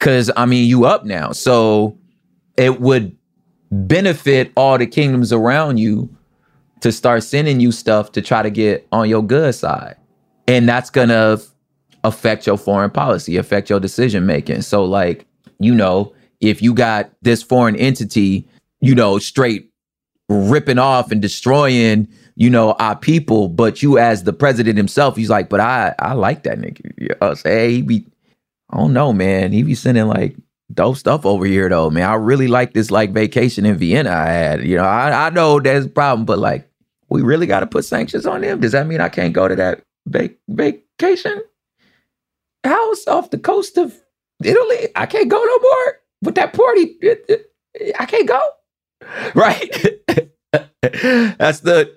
Cause 0.00 0.30
I 0.36 0.46
mean, 0.46 0.68
you 0.68 0.84
up 0.84 1.04
now. 1.04 1.32
So 1.32 1.96
it 2.56 2.80
would 2.80 3.16
benefit 3.70 4.52
all 4.56 4.78
the 4.78 4.86
kingdoms 4.86 5.32
around 5.32 5.78
you 5.78 6.08
to 6.80 6.92
start 6.92 7.22
sending 7.22 7.60
you 7.60 7.72
stuff 7.72 8.12
to 8.12 8.22
try 8.22 8.42
to 8.42 8.50
get 8.50 8.86
on 8.92 9.08
your 9.08 9.22
good 9.22 9.54
side. 9.54 9.96
And 10.46 10.68
that's 10.68 10.90
to 10.90 11.40
affect 12.04 12.46
your 12.46 12.56
foreign 12.56 12.90
policy, 12.90 13.36
affect 13.36 13.68
your 13.68 13.80
decision 13.80 14.26
making. 14.26 14.62
So, 14.62 14.84
like, 14.84 15.26
you 15.58 15.74
know, 15.74 16.12
if 16.40 16.62
you 16.62 16.74
got 16.74 17.10
this 17.22 17.42
foreign 17.42 17.76
entity, 17.76 18.46
you 18.80 18.94
know, 18.94 19.18
straight 19.18 19.70
ripping 20.28 20.78
off 20.78 21.10
and 21.10 21.22
destroying, 21.22 22.08
you 22.36 22.50
know, 22.50 22.72
our 22.74 22.96
people, 22.96 23.48
but 23.48 23.82
you 23.82 23.98
as 23.98 24.24
the 24.24 24.32
president 24.32 24.76
himself, 24.76 25.16
he's 25.16 25.30
like, 25.30 25.48
but 25.48 25.60
I 25.60 25.94
I 25.98 26.12
like 26.12 26.44
that 26.44 26.58
nigga. 26.58 26.92
You 26.96 27.08
know, 27.20 27.34
he 27.44 27.82
be, 27.82 28.06
I 28.70 28.76
don't 28.76 28.92
know, 28.92 29.12
man. 29.12 29.52
He 29.52 29.62
be 29.62 29.74
sending 29.74 30.06
like 30.06 30.36
dope 30.72 30.96
stuff 30.96 31.24
over 31.26 31.46
here 31.46 31.68
though, 31.68 31.90
man. 31.90 32.08
I 32.08 32.14
really 32.14 32.48
like 32.48 32.74
this 32.74 32.90
like 32.90 33.12
vacation 33.12 33.66
in 33.66 33.76
Vienna 33.76 34.10
I 34.10 34.26
had. 34.26 34.64
You 34.64 34.76
know, 34.76 34.84
I, 34.84 35.26
I 35.26 35.30
know 35.30 35.60
there's 35.60 35.86
a 35.86 35.90
problem, 35.90 36.26
but 36.26 36.38
like 36.38 36.68
we 37.08 37.22
really 37.22 37.46
got 37.46 37.60
to 37.60 37.66
put 37.66 37.84
sanctions 37.84 38.26
on 38.26 38.42
them. 38.42 38.60
Does 38.60 38.72
that 38.72 38.86
mean 38.86 39.00
I 39.00 39.08
can't 39.08 39.32
go 39.32 39.48
to 39.48 39.56
that 39.56 39.82
va- 40.06 40.30
vacation 40.48 41.42
house 42.64 43.06
off 43.06 43.30
the 43.30 43.38
coast 43.38 43.78
of 43.78 43.94
Italy? 44.44 44.88
I 44.94 45.06
can't 45.06 45.28
go 45.28 45.42
no 45.42 45.58
more 45.58 46.00
with 46.22 46.34
that 46.36 46.52
party. 46.52 46.96
I 47.98 48.06
can't 48.06 48.28
go. 48.28 48.40
Right? 49.34 49.70
that's 50.82 51.60
the 51.60 51.94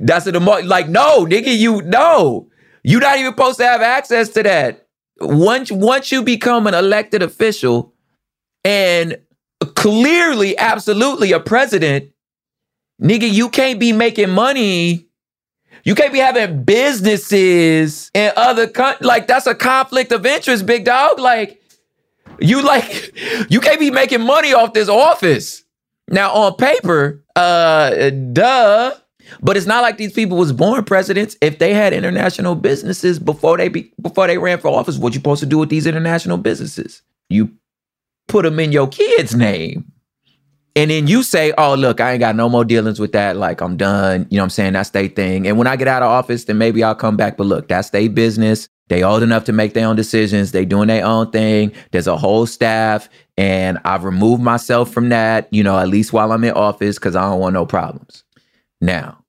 that's 0.00 0.24
the 0.24 0.38
like 0.64 0.88
no 0.88 1.24
nigga 1.24 1.56
you 1.56 1.82
no 1.82 2.48
you're 2.84 3.00
not 3.00 3.18
even 3.18 3.32
supposed 3.32 3.58
to 3.58 3.64
have 3.64 3.82
access 3.82 4.28
to 4.28 4.42
that 4.42 4.86
once 5.20 5.70
once 5.72 6.12
you 6.12 6.22
become 6.22 6.66
an 6.66 6.74
elected 6.74 7.22
official 7.22 7.92
and 8.64 9.18
clearly 9.74 10.56
absolutely 10.58 11.32
a 11.32 11.40
president 11.40 12.10
Nigga, 13.00 13.30
you 13.30 13.48
can't 13.48 13.78
be 13.78 13.92
making 13.92 14.30
money. 14.30 15.06
You 15.84 15.94
can't 15.94 16.12
be 16.12 16.18
having 16.18 16.64
businesses 16.64 18.10
in 18.12 18.32
other 18.36 18.66
countries. 18.66 19.06
Like, 19.06 19.28
that's 19.28 19.46
a 19.46 19.54
conflict 19.54 20.10
of 20.10 20.26
interest, 20.26 20.66
big 20.66 20.84
dog. 20.84 21.20
Like, 21.20 21.62
you 22.40 22.62
like, 22.62 23.14
you 23.50 23.60
can't 23.60 23.80
be 23.80 23.90
making 23.90 24.22
money 24.22 24.52
off 24.52 24.72
this 24.72 24.88
office. 24.88 25.64
Now, 26.08 26.32
on 26.32 26.54
paper, 26.54 27.24
uh, 27.36 28.10
duh. 28.10 28.94
But 29.42 29.58
it's 29.58 29.66
not 29.66 29.82
like 29.82 29.98
these 29.98 30.14
people 30.14 30.38
was 30.38 30.52
born 30.52 30.84
presidents. 30.84 31.36
If 31.42 31.58
they 31.58 31.74
had 31.74 31.92
international 31.92 32.54
businesses 32.54 33.18
before 33.18 33.58
they 33.58 33.68
be 33.68 33.92
before 34.00 34.26
they 34.26 34.38
ran 34.38 34.58
for 34.58 34.68
office, 34.68 34.96
what 34.96 35.12
you 35.12 35.18
supposed 35.18 35.40
to 35.40 35.46
do 35.46 35.58
with 35.58 35.68
these 35.68 35.86
international 35.86 36.38
businesses? 36.38 37.02
You 37.28 37.50
put 38.26 38.44
them 38.44 38.58
in 38.58 38.72
your 38.72 38.88
kid's 38.88 39.34
name. 39.34 39.92
And 40.74 40.90
then 40.90 41.08
you 41.08 41.22
say, 41.24 41.52
oh, 41.58 41.74
look, 41.74 42.00
I 42.00 42.12
ain't 42.12 42.20
got 42.20 42.36
no 42.36 42.48
more 42.48 42.64
dealings 42.64 43.00
with 43.00 43.12
that. 43.12 43.36
Like, 43.36 43.60
I'm 43.60 43.76
done. 43.76 44.28
You 44.30 44.36
know 44.36 44.42
what 44.42 44.44
I'm 44.44 44.50
saying? 44.50 44.72
That's 44.74 44.90
their 44.90 45.08
thing. 45.08 45.48
And 45.48 45.58
when 45.58 45.66
I 45.66 45.76
get 45.76 45.88
out 45.88 46.02
of 46.02 46.08
office, 46.08 46.44
then 46.44 46.56
maybe 46.56 46.84
I'll 46.84 46.94
come 46.94 47.16
back. 47.16 47.36
But 47.36 47.48
look, 47.48 47.68
that's 47.68 47.90
their 47.90 48.08
business. 48.08 48.68
They 48.88 49.02
old 49.02 49.22
enough 49.22 49.44
to 49.44 49.52
make 49.52 49.74
their 49.74 49.86
own 49.86 49.96
decisions. 49.96 50.52
They 50.52 50.64
doing 50.64 50.88
their 50.88 51.04
own 51.04 51.30
thing. 51.30 51.72
There's 51.90 52.06
a 52.06 52.16
whole 52.16 52.46
staff. 52.46 53.08
And 53.36 53.78
I've 53.84 54.04
removed 54.04 54.42
myself 54.42 54.90
from 54.90 55.10
that, 55.10 55.48
you 55.52 55.62
know, 55.62 55.78
at 55.78 55.88
least 55.88 56.12
while 56.12 56.32
I'm 56.32 56.44
in 56.44 56.52
office, 56.52 56.98
because 56.98 57.14
I 57.14 57.22
don't 57.22 57.40
want 57.40 57.54
no 57.54 57.66
problems. 57.66 58.24
Now, 58.80 59.24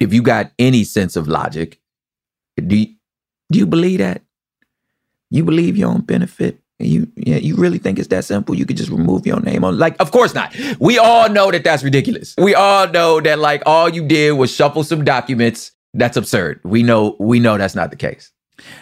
if 0.00 0.12
you 0.12 0.22
got 0.22 0.52
any 0.58 0.84
sense 0.84 1.16
of 1.16 1.28
logic, 1.28 1.80
do 2.56 2.76
you, 2.76 2.94
do 3.50 3.58
you 3.58 3.66
believe 3.66 3.98
that? 3.98 4.22
You 5.30 5.44
believe 5.44 5.76
your 5.76 5.90
own 5.90 6.02
benefit? 6.02 6.60
You 6.80 7.10
yeah, 7.16 7.38
you 7.38 7.56
really 7.56 7.78
think 7.78 7.98
it's 7.98 8.08
that 8.08 8.24
simple? 8.24 8.54
You 8.54 8.64
could 8.64 8.76
just 8.76 8.90
remove 8.90 9.26
your 9.26 9.40
name 9.40 9.64
on 9.64 9.78
like 9.78 9.96
of 9.98 10.12
course 10.12 10.32
not. 10.32 10.54
We 10.78 10.96
all 10.96 11.28
know 11.28 11.50
that 11.50 11.64
that's 11.64 11.82
ridiculous. 11.82 12.36
We 12.38 12.54
all 12.54 12.86
know 12.88 13.20
that 13.20 13.40
like 13.40 13.64
all 13.66 13.88
you 13.88 14.06
did 14.06 14.32
was 14.32 14.54
shuffle 14.54 14.84
some 14.84 15.04
documents. 15.04 15.72
That's 15.92 16.16
absurd. 16.16 16.60
We 16.62 16.84
know 16.84 17.16
we 17.18 17.40
know 17.40 17.58
that's 17.58 17.74
not 17.74 17.90
the 17.90 17.96
case. 17.96 18.30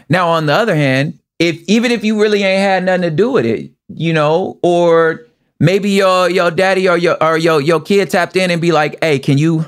Now 0.09 0.29
on 0.29 0.47
the 0.47 0.53
other 0.53 0.75
hand, 0.75 1.19
if 1.39 1.61
even 1.69 1.91
if 1.93 2.05
you 2.05 2.21
really 2.21 2.43
ain't 2.43 2.61
had 2.61 2.85
nothing 2.85 3.03
to 3.03 3.11
do 3.11 3.31
with 3.31 3.47
it, 3.47 3.71
you 3.89 4.13
know, 4.13 4.59
or 4.63 5.27
maybe 5.61 5.91
your 5.91 6.31
your 6.31 6.51
daddy 6.51 6.89
or 6.89 6.97
your 6.97 7.23
or 7.23 7.37
your 7.39 7.61
your 7.61 7.81
kid 7.81 8.11
tapped 8.11 8.37
in 8.37 8.51
and 8.51 8.61
be 8.61 8.73
like, 8.73 8.99
"Hey, 9.03 9.19
can 9.19 9.39
you 9.39 9.65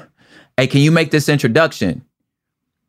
hey, 0.57 0.67
can 0.67 0.81
you 0.81 0.91
make 0.91 1.11
this 1.11 1.29
introduction?" 1.29 2.03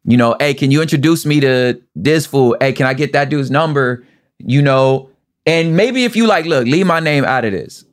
You 0.06 0.18
know, 0.18 0.36
"Hey, 0.40 0.54
can 0.54 0.72
you 0.72 0.82
introduce 0.82 1.26
me 1.26 1.40
to 1.42 1.82
this 1.96 2.26
fool? 2.26 2.56
Hey, 2.60 2.74
can 2.74 2.86
I 2.86 2.94
get 2.94 3.14
that 3.14 3.30
dude's 3.30 3.52
number?" 3.52 4.06
You 4.40 4.62
know, 4.62 5.10
and 5.46 5.76
maybe 5.76 6.06
if 6.06 6.16
you 6.16 6.28
like, 6.28 6.46
look, 6.46 6.66
leave 6.66 6.86
my 6.86 7.00
name 7.00 7.26
out 7.26 7.44
of 7.44 7.52
this. 7.52 7.84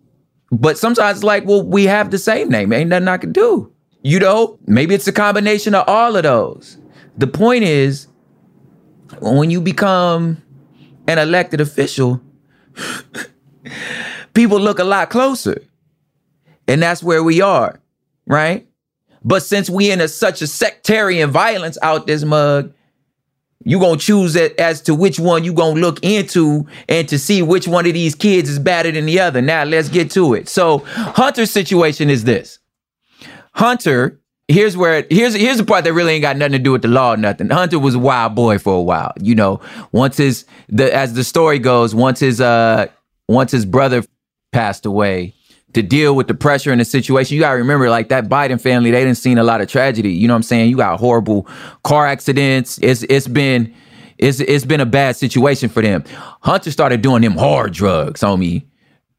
But 0.53 0.79
sometimes 0.79 1.19
it's 1.19 1.25
like, 1.25 1.47
well, 1.47 1.63
we 1.63 1.85
have 1.85 2.11
the 2.11 2.19
same 2.19 2.49
name. 2.49 2.73
Ain't 2.73 2.91
nothing 2.91 3.09
I 3.09 3.17
can 3.17 3.33
do. 3.33 3.73
You 4.03 4.21
know, 4.21 4.59
maybe 4.67 4.95
it's 4.95 5.09
a 5.09 5.13
combination 5.13 5.75
of 5.75 5.89
all 5.89 6.17
of 6.17 6.23
those. 6.23 6.77
The 7.17 7.27
point 7.27 7.65
is, 7.65 8.07
when 9.21 9.51
you 9.51 9.61
become 9.61 10.43
an 11.07 11.19
elected 11.19 11.61
official, 11.61 12.21
people 14.35 14.61
look 14.61 14.79
a 14.79 14.85
lot 14.85 15.11
closer. 15.11 15.63
And 16.69 16.83
that's 16.83 17.03
where 17.03 17.23
we 17.23 17.41
are, 17.41 17.81
right? 18.27 18.67
But 19.25 19.43
since 19.43 19.71
we 19.71 19.91
in 19.91 20.01
a, 20.01 20.09
such 20.09 20.43
a 20.43 20.47
sectarian 20.47 21.31
violence 21.31 21.79
out 21.83 22.07
this 22.07 22.25
mug, 22.25 22.73
you 23.65 23.81
gonna 23.81 23.99
choose 23.99 24.37
it 24.37 24.59
as 24.61 24.81
to 24.83 24.95
which 24.95 25.19
one 25.19 25.43
you 25.43 25.53
gonna 25.53 25.81
look 25.81 25.99
into 26.05 26.67
and 26.89 27.09
to 27.09 27.19
see 27.19 27.43
which 27.43 27.67
one 27.67 27.87
of 27.87 27.95
these 27.95 28.15
kids 28.15 28.49
is 28.49 28.61
better 28.61 28.93
than 28.93 29.07
the 29.07 29.19
other. 29.19 29.43
Now 29.43 29.65
let's 29.65 29.89
get 29.89 30.11
to 30.13 30.35
it. 30.35 30.49
So 30.49 30.79
Hunter's 30.87 31.51
situation 31.51 32.09
is 32.11 32.23
this. 32.23 32.61
Hunter 33.53 34.21
here's 34.49 34.77
where 34.77 35.07
here's 35.11 35.35
here's 35.35 35.59
the 35.59 35.65
part 35.65 35.85
that 35.85 35.93
really 35.93 36.15
ain't 36.15 36.23
got 36.23 36.37
nothing 36.37 36.53
to 36.53 36.59
do 36.59 36.73
with 36.73 36.83
the 36.83 36.89
law 36.89 37.15
or 37.15 37.17
nothing. 37.17 37.49
Hunter 37.51 37.79
was 37.79 37.95
a 37.95 37.99
wild 37.99 38.35
boy 38.35 38.59
for 38.59 38.75
a 38.75 38.83
while. 38.83 39.13
You 39.21 39.35
know, 39.35 39.61
once 39.93 40.17
his 40.17 40.45
the 40.69 40.95
as 40.95 41.15
the 41.15 41.25
story 41.25 41.59
goes, 41.59 41.95
once 41.95 42.21
his 42.21 42.41
uh 42.41 42.87
once 43.29 43.53
his 43.53 43.65
brother 43.65 44.05
passed 44.53 44.87
away, 44.87 45.35
to 45.77 45.83
deal 45.83 46.17
with 46.17 46.27
the 46.27 46.35
pressure 46.35 46.73
and 46.73 46.81
the 46.81 46.87
situation. 46.87 47.35
You 47.35 47.43
gotta 47.43 47.59
remember, 47.59 47.91
like 47.91 48.09
that 48.09 48.31
Biden 48.31 48.59
family, 48.59 48.91
they 48.91 49.05
didn't 49.05 49.19
seen 49.19 49.37
a 49.37 49.45
lot 49.45 49.61
of 49.61 49.69
tragedy. 49.69 50.11
You 50.11 50.27
know 50.27 50.33
what 50.33 50.39
I'm 50.39 50.43
saying? 50.43 50.71
You 50.71 50.77
got 50.79 50.99
horrible 50.99 51.47
car 51.85 52.07
accidents. 52.07 52.79
It's 52.83 53.03
it's 53.05 53.29
been 53.29 53.75
it's 54.17 54.41
it's 54.41 54.65
been 54.65 54.81
a 54.81 54.87
bad 54.87 55.17
situation 55.17 55.69
for 55.69 55.83
them. 55.83 56.05
Hunter 56.41 56.71
started 56.71 57.03
doing 57.03 57.21
them 57.21 57.37
hard 57.37 57.73
drugs 57.73 58.23
on 58.23 58.41
me. 58.41 58.67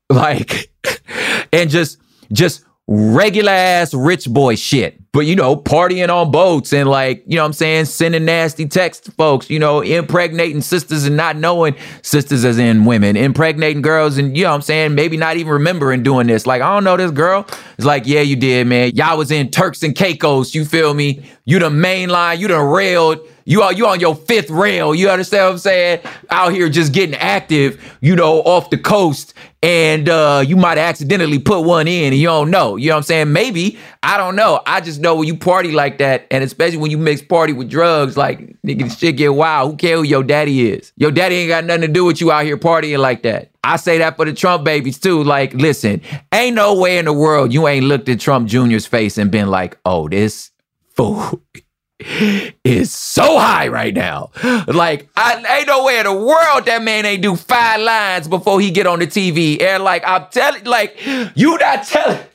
Like 0.10 0.72
and 1.52 1.70
just 1.70 1.98
just 2.32 2.64
regular 2.88 3.52
ass 3.52 3.94
rich 3.94 4.30
boy 4.30 4.56
shit. 4.56 5.02
But 5.12 5.22
you 5.22 5.36
know, 5.36 5.56
partying 5.56 6.10
on 6.10 6.32
boats 6.32 6.72
and 6.72 6.88
like, 6.88 7.24
you 7.26 7.36
know 7.36 7.42
what 7.42 7.48
I'm 7.48 7.54
saying, 7.54 7.86
sending 7.86 8.26
nasty 8.26 8.68
texts 8.68 9.10
folks, 9.10 9.50
you 9.50 9.60
know, 9.60 9.82
impregnating 9.82 10.62
sisters 10.62 11.06
and 11.06 11.18
not 11.18 11.36
knowing 11.36 11.76
sisters 12.02 12.46
as 12.46 12.60
in 12.60 12.86
women, 12.86 13.18
impregnating 13.18 13.82
girls 13.82 14.18
and 14.18 14.38
you 14.38 14.44
know 14.44 14.54
I'm 14.54 14.62
saying, 14.62 14.96
maybe 14.96 15.18
not 15.18 15.38
even 15.38 15.54
remembering 15.54 16.04
doing 16.04 16.28
this. 16.28 16.46
Like, 16.46 16.62
I 16.62 16.74
don't 16.74 16.84
know 16.84 16.98
this 16.98 17.12
girl. 17.12 17.48
It's 17.78 17.86
like, 17.86 18.06
yeah, 18.06 18.22
you 18.22 18.36
did, 18.36 18.68
man. 18.68 18.92
Y'all 18.96 19.18
was 19.18 19.32
in 19.32 19.50
Turks 19.50 19.84
and 19.84 19.96
Caicos, 19.96 20.54
you 20.54 20.66
feel 20.66 20.94
me? 20.94 21.26
You 21.46 21.60
the 21.60 21.70
main 21.70 22.10
line, 22.10 22.40
you 22.40 22.48
done 22.48 22.68
railed 22.68 23.20
you 23.48 23.62
are 23.62 23.72
you 23.72 23.88
on 23.88 24.02
your 24.02 24.14
fifth 24.14 24.50
rail. 24.50 24.94
You 24.94 25.10
understand 25.10 25.46
what 25.46 25.52
I'm 25.52 25.58
saying? 25.58 26.02
Out 26.30 26.52
here 26.52 26.68
just 26.68 26.92
getting 26.92 27.16
active, 27.16 27.82
you 28.02 28.14
know, 28.14 28.42
off 28.42 28.70
the 28.70 28.78
coast, 28.78 29.34
and 29.64 30.08
uh, 30.08 30.44
you 30.46 30.56
might 30.56 30.78
accidentally 30.78 31.40
put 31.40 31.62
one 31.62 31.88
in, 31.88 32.14
and 32.14 32.22
you 32.22 32.28
don't 32.28 32.52
know. 32.52 32.76
You 32.76 32.90
know 32.90 32.96
what 32.96 32.98
I'm 32.98 33.04
saying? 33.04 33.34
Maybe 33.34 33.78
I 34.04 34.18
don't 34.18 34.36
know. 34.36 34.62
I 34.66 34.82
just 34.82 35.00
know 35.00 35.16
when 35.16 35.28
you 35.28 35.36
party 35.36 35.72
like 35.72 35.98
that, 35.98 36.28
and 36.30 36.44
especially 36.44 36.78
when 36.78 36.92
you 36.92 36.98
mix 36.98 37.22
party 37.22 37.54
with 37.54 37.70
drugs, 37.70 38.18
like 38.18 38.40
nigga, 38.62 38.98
shit 38.98 39.18
get 39.18 39.34
wild. 39.34 39.72
Who 39.72 39.78
care 39.78 39.98
who 39.98 40.04
your 40.04 40.24
daddy 40.24 40.72
is? 40.72 40.94
Your 40.96 41.12
daddy 41.12 41.36
ain't 41.36 41.50
got 41.50 41.66
nothing 41.66 41.82
to 41.82 41.88
do 41.88 42.06
with 42.06 42.22
you 42.22 42.32
out 42.32 42.46
here 42.46 42.58
partying 42.58 43.00
like 43.00 43.24
that. 43.24 43.52
I 43.64 43.78
say 43.78 43.98
that 43.98 44.16
for 44.16 44.26
the 44.26 44.34
Trump 44.34 44.64
babies 44.64 45.00
too. 45.00 45.24
Like, 45.24 45.54
listen, 45.54 46.02
ain't 46.34 46.56
no 46.56 46.80
way 46.80 47.00
in 47.00 47.06
the 47.06 47.14
world 47.14 47.52
you 47.52 47.68
ain't 47.68 47.86
looked 47.86 48.08
at 48.10 48.20
Trump 48.20 48.48
Jr.'s 48.48 48.86
face 48.86 49.18
and 49.18 49.32
been 49.32 49.48
like, 49.48 49.78
oh, 49.86 50.08
this 50.08 50.52
fool 50.90 51.42
is 52.00 52.94
so 52.94 53.38
high 53.40 53.68
right 53.68 53.94
now. 53.94 54.32
Like, 54.68 55.10
I 55.16 55.58
ain't 55.58 55.68
no 55.68 55.84
way 55.86 55.98
in 56.00 56.06
the 56.06 56.14
world 56.14 56.66
that 56.66 56.82
man 56.84 57.06
ain't 57.06 57.22
do 57.22 57.36
five 57.36 57.82
lines 57.82 58.28
before 58.28 58.60
he 58.62 58.72
get 58.72 58.86
on 58.88 59.00
the 59.00 59.08
TV. 59.08 59.62
And 59.62 59.84
like, 59.84 60.04
I'm 60.06 60.28
telling, 60.30 60.64
like, 60.66 61.00
you 61.36 61.58
not 61.58 61.86
telling. 61.86 62.20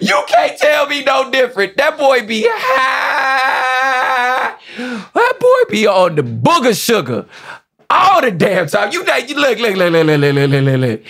You 0.00 0.22
can't 0.26 0.58
tell 0.58 0.86
me 0.88 1.04
no 1.04 1.30
different. 1.30 1.76
That 1.76 1.98
boy 1.98 2.26
be 2.26 2.46
high. 2.48 3.64
That 4.78 5.34
boy 5.38 5.70
be 5.70 5.86
on 5.86 6.16
the 6.16 6.22
booger 6.22 6.74
sugar 6.74 7.26
all 7.94 8.20
the 8.20 8.30
damn 8.30 8.66
time. 8.66 8.92
You, 8.92 9.04
you 9.04 9.34
look, 9.36 9.58
look, 9.58 9.76
look, 9.76 9.92
look, 9.92 10.06
look, 10.06 10.20
look, 10.20 10.34
look, 10.34 10.64
look, 10.64 10.80
look. 10.80 11.00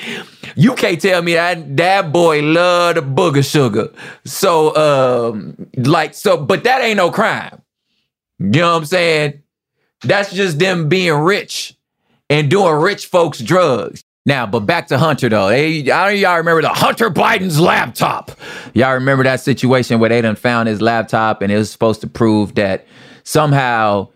You 0.57 0.75
can't 0.75 1.01
tell 1.01 1.23
me 1.23 1.35
that 1.35 1.77
that 1.77 2.12
boy 2.12 2.42
love 2.42 2.97
the 2.97 3.01
booger 3.01 3.49
sugar. 3.49 3.88
So, 4.25 4.75
um, 4.77 5.68
like, 5.77 6.14
so, 6.14 6.37
but 6.37 6.64
that 6.64 6.83
ain't 6.83 6.99
no 6.99 7.11
crime. 7.11 7.61
You 8.38 8.51
know 8.51 8.73
what 8.73 8.79
I'm 8.79 8.85
saying? 8.85 9.42
That's 10.03 10.33
just 10.33 10.59
them 10.59 10.88
being 10.88 11.14
rich 11.14 11.75
and 12.29 12.51
doing 12.51 12.75
rich 12.75 13.07
folks 13.07 13.40
drugs. 13.40 14.05
Now, 14.27 14.47
but 14.47 14.61
back 14.61 14.87
to 14.88 14.99
Hunter 14.99 15.29
though. 15.29 15.49
Hey, 15.49 15.90
I 15.90 16.11
don't 16.11 16.18
y'all 16.18 16.38
remember 16.38 16.62
the 16.62 16.70
Hunter 16.70 17.11
Biden's 17.11 17.61
laptop. 17.61 18.31
Y'all 18.73 18.94
remember 18.94 19.23
that 19.25 19.40
situation 19.40 20.01
where 20.01 20.09
they 20.09 20.20
done 20.23 20.37
found 20.37 20.68
his 20.68 20.81
laptop 20.81 21.42
and 21.42 21.53
it 21.53 21.57
was 21.59 21.70
supposed 21.70 22.01
to 22.01 22.07
prove 22.07 22.55
that 22.55 22.87
somehow 23.25 24.09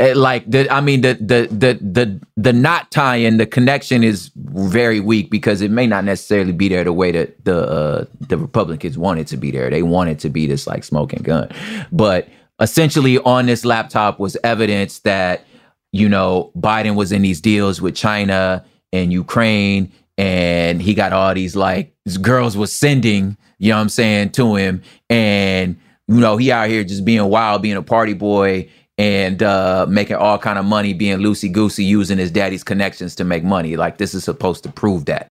it, 0.00 0.16
like 0.16 0.50
the 0.50 0.70
I 0.72 0.80
mean 0.80 1.02
the 1.02 1.14
the 1.14 1.48
the 1.50 1.74
the 1.74 2.20
the 2.36 2.52
knot 2.52 2.90
tie-in, 2.90 3.36
the 3.36 3.46
connection 3.46 4.02
is 4.02 4.30
very 4.36 5.00
weak 5.00 5.30
because 5.30 5.60
it 5.60 5.70
may 5.70 5.86
not 5.86 6.04
necessarily 6.04 6.52
be 6.52 6.68
there 6.68 6.84
the 6.84 6.92
way 6.92 7.12
that 7.12 7.44
the 7.44 7.68
uh, 7.68 8.04
the 8.20 8.38
Republicans 8.38 8.96
want 8.96 9.20
it 9.20 9.26
to 9.28 9.36
be 9.36 9.50
there. 9.50 9.68
They 9.70 9.82
want 9.82 10.10
it 10.10 10.18
to 10.20 10.30
be 10.30 10.46
this 10.46 10.66
like 10.66 10.84
smoking 10.84 11.22
gun, 11.22 11.50
but 11.90 12.28
essentially 12.60 13.18
on 13.18 13.46
this 13.46 13.64
laptop 13.64 14.18
was 14.18 14.36
evidence 14.42 15.00
that 15.00 15.44
you 15.92 16.08
know 16.08 16.52
Biden 16.56 16.94
was 16.94 17.12
in 17.12 17.22
these 17.22 17.40
deals 17.40 17.82
with 17.82 17.94
China 17.94 18.64
and 18.94 19.12
Ukraine, 19.12 19.92
and 20.16 20.80
he 20.80 20.94
got 20.94 21.12
all 21.12 21.34
these 21.34 21.54
like 21.54 21.94
girls 22.22 22.56
was 22.56 22.72
sending, 22.72 23.36
you 23.58 23.70
know 23.70 23.76
what 23.76 23.82
I'm 23.82 23.88
saying, 23.90 24.30
to 24.32 24.54
him, 24.54 24.82
and 25.10 25.78
you 26.08 26.20
know 26.20 26.38
he 26.38 26.50
out 26.50 26.70
here 26.70 26.82
just 26.82 27.04
being 27.04 27.24
wild, 27.26 27.60
being 27.60 27.76
a 27.76 27.82
party 27.82 28.14
boy 28.14 28.70
and 29.02 29.42
uh, 29.42 29.84
making 29.88 30.14
all 30.14 30.38
kind 30.38 30.60
of 30.60 30.64
money, 30.64 30.92
being 30.92 31.18
loosey 31.18 31.50
goosey, 31.50 31.82
using 31.82 32.18
his 32.18 32.30
daddy's 32.30 32.62
connections 32.62 33.16
to 33.16 33.24
make 33.24 33.42
money. 33.42 33.76
Like 33.76 33.98
this 33.98 34.14
is 34.14 34.22
supposed 34.22 34.62
to 34.62 34.70
prove 34.70 35.06
that. 35.06 35.26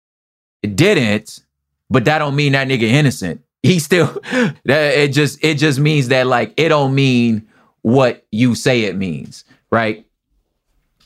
It 0.61 0.75
didn't, 0.75 1.39
but 1.89 2.03
that 2.03 2.17
don't 2.17 2.35
mean 2.35 2.51
that 2.51 2.67
nigga 2.67 2.83
innocent. 2.83 3.41
He 3.63 3.79
still 3.79 4.07
that 4.65 4.97
it 4.97 5.13
just 5.13 5.41
it 5.41 5.57
just 5.57 5.79
means 5.79 6.09
that 6.09 6.27
like 6.27 6.53
it 6.57 6.67
don't 6.67 6.93
mean 6.93 7.47
what 7.81 8.27
you 8.29 8.55
say 8.55 8.81
it 8.81 8.97
means, 8.97 9.45
right? 9.71 10.05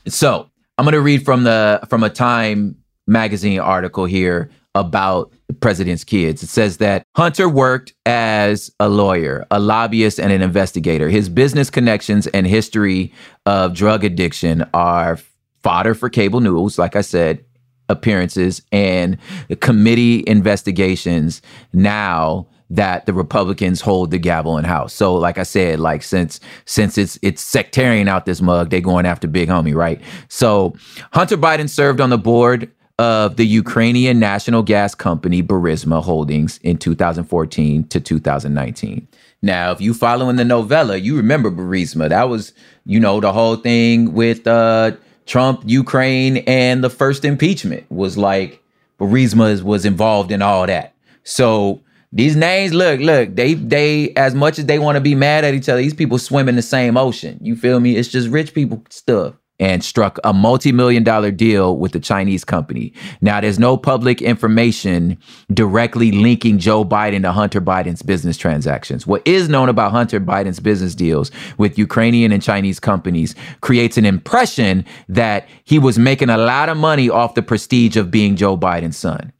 So 0.07 0.49
I'm 0.79 0.85
gonna 0.85 1.01
read 1.01 1.23
from 1.23 1.43
the 1.43 1.81
from 1.87 2.03
a 2.03 2.09
Time 2.09 2.77
magazine 3.05 3.59
article 3.59 4.05
here 4.05 4.49
about 4.75 5.31
the 5.47 5.53
president's 5.53 6.03
kids. 6.03 6.43
It 6.43 6.49
says 6.49 6.77
that 6.77 7.03
Hunter 7.15 7.49
worked 7.49 7.93
as 8.05 8.71
a 8.79 8.89
lawyer, 8.89 9.45
a 9.49 9.59
lobbyist, 9.59 10.19
and 10.19 10.31
an 10.31 10.41
investigator. 10.41 11.09
His 11.09 11.29
business 11.29 11.69
connections 11.69 12.27
and 12.27 12.45
history 12.45 13.13
of 13.45 13.73
drug 13.73 14.03
addiction 14.03 14.65
are 14.73 15.17
fodder 15.63 15.95
for 15.95 16.09
cable 16.09 16.41
news, 16.41 16.77
like 16.77 16.95
I 16.95 17.01
said, 17.01 17.43
appearances 17.89 18.61
and 18.71 19.17
committee 19.61 20.23
investigations 20.27 21.41
now 21.73 22.47
that 22.69 23.05
the 23.05 23.13
Republicans 23.13 23.79
hold 23.81 24.11
the 24.11 24.17
gavel 24.17 24.57
in 24.57 24.65
house. 24.65 24.93
So 24.93 25.15
like 25.15 25.37
I 25.37 25.43
said, 25.43 25.79
like 25.79 26.01
since 26.03 26.39
since 26.65 26.97
it's 26.97 27.19
it's 27.21 27.41
sectarian 27.41 28.07
out 28.07 28.25
this 28.25 28.41
mug, 28.41 28.71
they 28.71 28.81
going 28.81 29.05
after 29.05 29.27
big 29.27 29.49
homie, 29.49 29.75
right? 29.75 30.01
So 30.29 30.75
Hunter 31.13 31.37
Biden 31.37 31.69
served 31.69 32.01
on 32.01 32.09
the 32.09 32.17
board 32.17 32.71
of 32.97 33.35
the 33.35 33.45
Ukrainian 33.45 34.19
national 34.19 34.63
gas 34.63 34.95
company 34.95 35.43
Burisma 35.43 36.01
Holdings 36.01 36.59
in 36.63 36.77
2014 36.77 37.87
to 37.89 37.99
2019. 37.99 39.07
Now, 39.41 39.71
if 39.71 39.81
you 39.81 39.93
following 39.93 40.37
the 40.37 40.45
novella, 40.45 40.95
you 40.95 41.17
remember 41.17 41.51
Burisma. 41.51 42.09
That 42.09 42.29
was, 42.29 42.53
you 42.85 42.99
know, 42.99 43.19
the 43.19 43.33
whole 43.33 43.57
thing 43.57 44.13
with 44.13 44.47
uh, 44.47 44.93
Trump, 45.25 45.63
Ukraine, 45.65 46.37
and 46.47 46.83
the 46.83 46.89
first 46.89 47.25
impeachment 47.25 47.89
was 47.91 48.17
like 48.17 48.63
Burisma 48.97 49.61
was 49.61 49.83
involved 49.83 50.31
in 50.31 50.41
all 50.41 50.65
that. 50.65 50.93
So 51.23 51.81
these 52.13 52.37
names, 52.37 52.73
look, 52.73 53.01
look, 53.01 53.35
they 53.35 53.55
they 53.55 54.13
as 54.15 54.33
much 54.33 54.57
as 54.57 54.67
they 54.67 54.79
want 54.79 54.95
to 54.95 55.01
be 55.01 55.15
mad 55.15 55.43
at 55.43 55.53
each 55.53 55.67
other, 55.67 55.81
these 55.81 55.93
people 55.93 56.17
swim 56.17 56.47
in 56.47 56.55
the 56.55 56.61
same 56.61 56.95
ocean. 56.95 57.37
You 57.41 57.57
feel 57.57 57.81
me? 57.81 57.97
It's 57.97 58.07
just 58.07 58.29
rich 58.29 58.53
people 58.53 58.85
stuff 58.89 59.35
and 59.59 59.83
struck 59.83 60.19
a 60.23 60.33
multi-million 60.33 61.03
dollar 61.03 61.31
deal 61.31 61.77
with 61.77 61.93
the 61.93 61.99
Chinese 61.99 62.43
company. 62.43 62.93
Now, 63.21 63.39
there's 63.39 63.59
no 63.59 63.77
public 63.77 64.21
information 64.21 65.17
directly 65.53 66.11
linking 66.11 66.59
Joe 66.59 66.83
Biden 66.83 67.21
to 67.21 67.31
Hunter 67.31 67.61
Biden's 67.61 68.01
business 68.01 68.37
transactions. 68.37 69.07
What 69.07 69.25
is 69.25 69.47
known 69.47 69.69
about 69.69 69.91
Hunter 69.91 70.19
Biden's 70.19 70.59
business 70.59 70.93
deals 70.93 71.31
with 71.57 71.77
Ukrainian 71.77 72.31
and 72.31 72.43
Chinese 72.43 72.79
companies 72.79 73.33
creates 73.61 73.97
an 73.97 74.05
impression 74.05 74.83
that 75.07 75.47
he 75.63 75.79
was 75.79 75.97
making 75.97 76.29
a 76.29 76.37
lot 76.37 76.67
of 76.67 76.77
money 76.77 77.09
off 77.09 77.35
the 77.35 77.41
prestige 77.41 77.95
of 77.95 78.11
being 78.11 78.35
Joe 78.35 78.57
Biden's 78.57 78.97
son. 78.97 79.31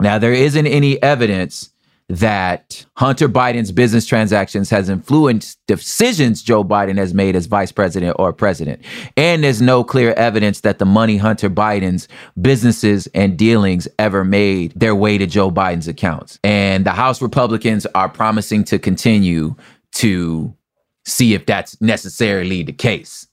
Now, 0.00 0.18
there 0.18 0.32
isn't 0.32 0.66
any 0.66 1.00
evidence 1.02 1.70
that 2.10 2.84
Hunter 2.96 3.28
Biden's 3.28 3.70
business 3.70 4.04
transactions 4.04 4.68
has 4.68 4.88
influenced 4.88 5.60
decisions 5.68 6.42
Joe 6.42 6.64
Biden 6.64 6.98
has 6.98 7.14
made 7.14 7.36
as 7.36 7.46
vice 7.46 7.70
president 7.70 8.16
or 8.18 8.32
president. 8.32 8.82
And 9.16 9.44
there's 9.44 9.62
no 9.62 9.84
clear 9.84 10.12
evidence 10.14 10.62
that 10.62 10.80
the 10.80 10.84
money 10.84 11.18
Hunter 11.18 11.48
Biden's 11.48 12.08
businesses 12.40 13.06
and 13.14 13.38
dealings 13.38 13.86
ever 13.96 14.24
made 14.24 14.72
their 14.74 14.96
way 14.96 15.18
to 15.18 15.26
Joe 15.26 15.52
Biden's 15.52 15.86
accounts. 15.86 16.40
And 16.42 16.84
the 16.84 16.90
House 16.90 17.22
Republicans 17.22 17.86
are 17.94 18.08
promising 18.08 18.64
to 18.64 18.80
continue 18.80 19.54
to 19.92 20.52
see 21.06 21.34
if 21.34 21.46
that's 21.46 21.80
necessarily 21.80 22.64
the 22.64 22.72
case. 22.72 23.28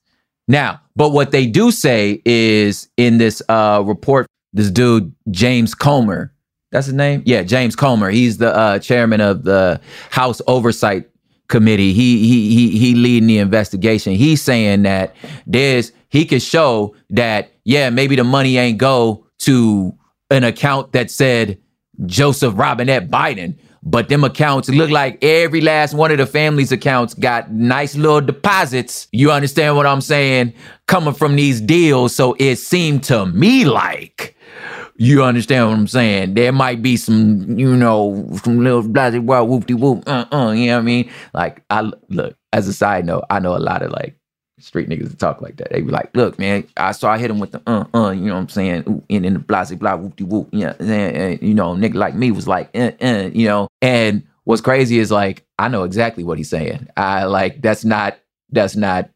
Now, 0.48 0.82
but 0.96 1.10
what 1.10 1.32
they 1.32 1.48
do 1.48 1.72
say 1.72 2.22
is 2.26 2.90
in 2.96 3.18
this 3.18 3.42
uh, 3.50 3.84
report, 3.84 4.28
this 4.54 4.70
dude, 4.70 5.14
James 5.32 5.74
Comer, 5.74 6.32
that's 6.78 6.86
his 6.86 6.94
name? 6.94 7.24
Yeah, 7.26 7.42
James 7.42 7.76
Comer. 7.76 8.12
He's 8.12 8.38
the 8.38 8.56
uh, 8.56 8.78
chairman 8.78 9.20
of 9.20 9.44
the 9.44 9.82
House 10.12 10.44
Oversight 10.46 11.10
Committee. 11.48 11.92
He 11.92 12.20
he 12.20 12.54
he 12.54 12.78
he 12.78 12.94
leading 12.94 13.26
the 13.26 13.40
investigation. 13.40 14.14
He's 14.14 14.44
saying 14.44 14.84
that 14.84 15.16
there's 15.48 15.92
he 16.10 16.24
could 16.24 16.44
show 16.44 16.96
that 17.10 17.52
yeah 17.64 17.90
maybe 17.90 18.16
the 18.16 18.24
money 18.24 18.58
ain't 18.58 18.78
go 18.78 19.26
to 19.40 19.98
an 20.30 20.44
account 20.44 20.92
that 20.92 21.10
said 21.10 21.58
Joseph 22.06 22.54
Robinette 22.56 23.10
Biden, 23.10 23.58
but 23.82 24.08
them 24.08 24.24
accounts 24.24 24.70
look 24.70 24.92
like 24.92 25.18
every 25.24 25.62
last 25.62 25.96
one 25.96 26.12
of 26.12 26.20
the 26.20 26.28
family's 26.28 26.72
accounts 26.72 27.16
got 27.16 27.52
nice 27.52 27.96
little 27.96 28.22
deposits. 28.22 29.08
You 29.12 29.32
understand 29.32 29.78
what 29.78 29.88
I'm 29.88 30.02
saying? 30.02 30.54
Coming 30.86 31.16
from 31.16 31.38
these 31.38 31.60
deals. 31.60 32.14
So 32.14 32.36
it 32.38 32.58
seemed 32.58 33.04
to 33.06 33.26
me 33.26 33.66
like 33.66 34.37
you 34.98 35.24
understand 35.24 35.68
what 35.68 35.78
I'm 35.78 35.88
saying? 35.88 36.34
There 36.34 36.52
might 36.52 36.82
be 36.82 36.98
some, 36.98 37.58
you 37.58 37.76
know, 37.76 38.28
some 38.44 38.64
little 38.64 38.82
blasted 38.88 39.28
wild 39.28 39.50
whoop 39.50 39.68
de 39.68 39.76
whoop, 39.76 40.04
uh 40.08 40.26
uh, 40.32 40.52
you 40.52 40.68
know 40.68 40.76
what 40.76 40.82
I 40.82 40.86
mean? 40.86 41.12
Like, 41.34 41.64
I 41.70 41.92
look, 42.10 42.36
as 42.52 42.68
a 42.68 42.74
side 42.74 43.06
note, 43.06 43.24
I 43.30 43.40
know 43.40 43.56
a 43.56 43.60
lot 43.60 43.84
of 43.84 43.92
like 43.92 44.16
street 44.60 44.90
niggas 44.90 45.10
that 45.10 45.20
talk 45.20 45.42
like 45.42 45.58
that. 45.58 45.72
They 45.72 45.82
be 45.82 45.92
like, 45.92 46.10
look, 46.16 46.40
man, 46.40 46.68
I 46.78 46.92
saw 46.92 47.12
I 47.12 47.20
hit 47.20 47.30
him 47.30 47.40
with 47.40 47.52
the 47.52 47.62
uh 47.68 47.86
uh, 47.94 48.10
you 48.10 48.26
know 48.26 48.34
what 48.34 48.42
I'm 48.42 48.50
saying? 48.50 48.84
Ooh, 48.88 49.04
and 49.10 49.24
then 49.24 49.34
the 49.34 49.40
blasted 49.40 49.80
blah 49.80 49.96
whoop 49.96 50.16
de 50.16 50.26
whoop, 50.26 50.50
yeah, 50.52 50.74
and, 50.80 50.90
and, 50.90 51.42
you 51.42 51.54
know, 51.54 51.76
nigga 51.76 51.96
like 51.96 52.16
me 52.16 52.32
was 52.32 52.48
like, 52.48 52.70
uh 52.76 52.92
uh, 53.02 53.30
you 53.34 53.48
know, 53.48 53.68
and 53.82 54.24
what's 54.46 54.62
crazy 54.62 54.98
is 54.98 55.12
like, 55.12 55.46
I 55.60 55.68
know 55.68 55.84
exactly 55.84 56.24
what 56.24 56.38
he's 56.38 56.50
saying. 56.50 56.88
I 56.98 57.26
like, 57.26 57.62
that's 57.62 57.86
not, 57.86 58.18
that's 58.50 58.76
not 58.76 59.10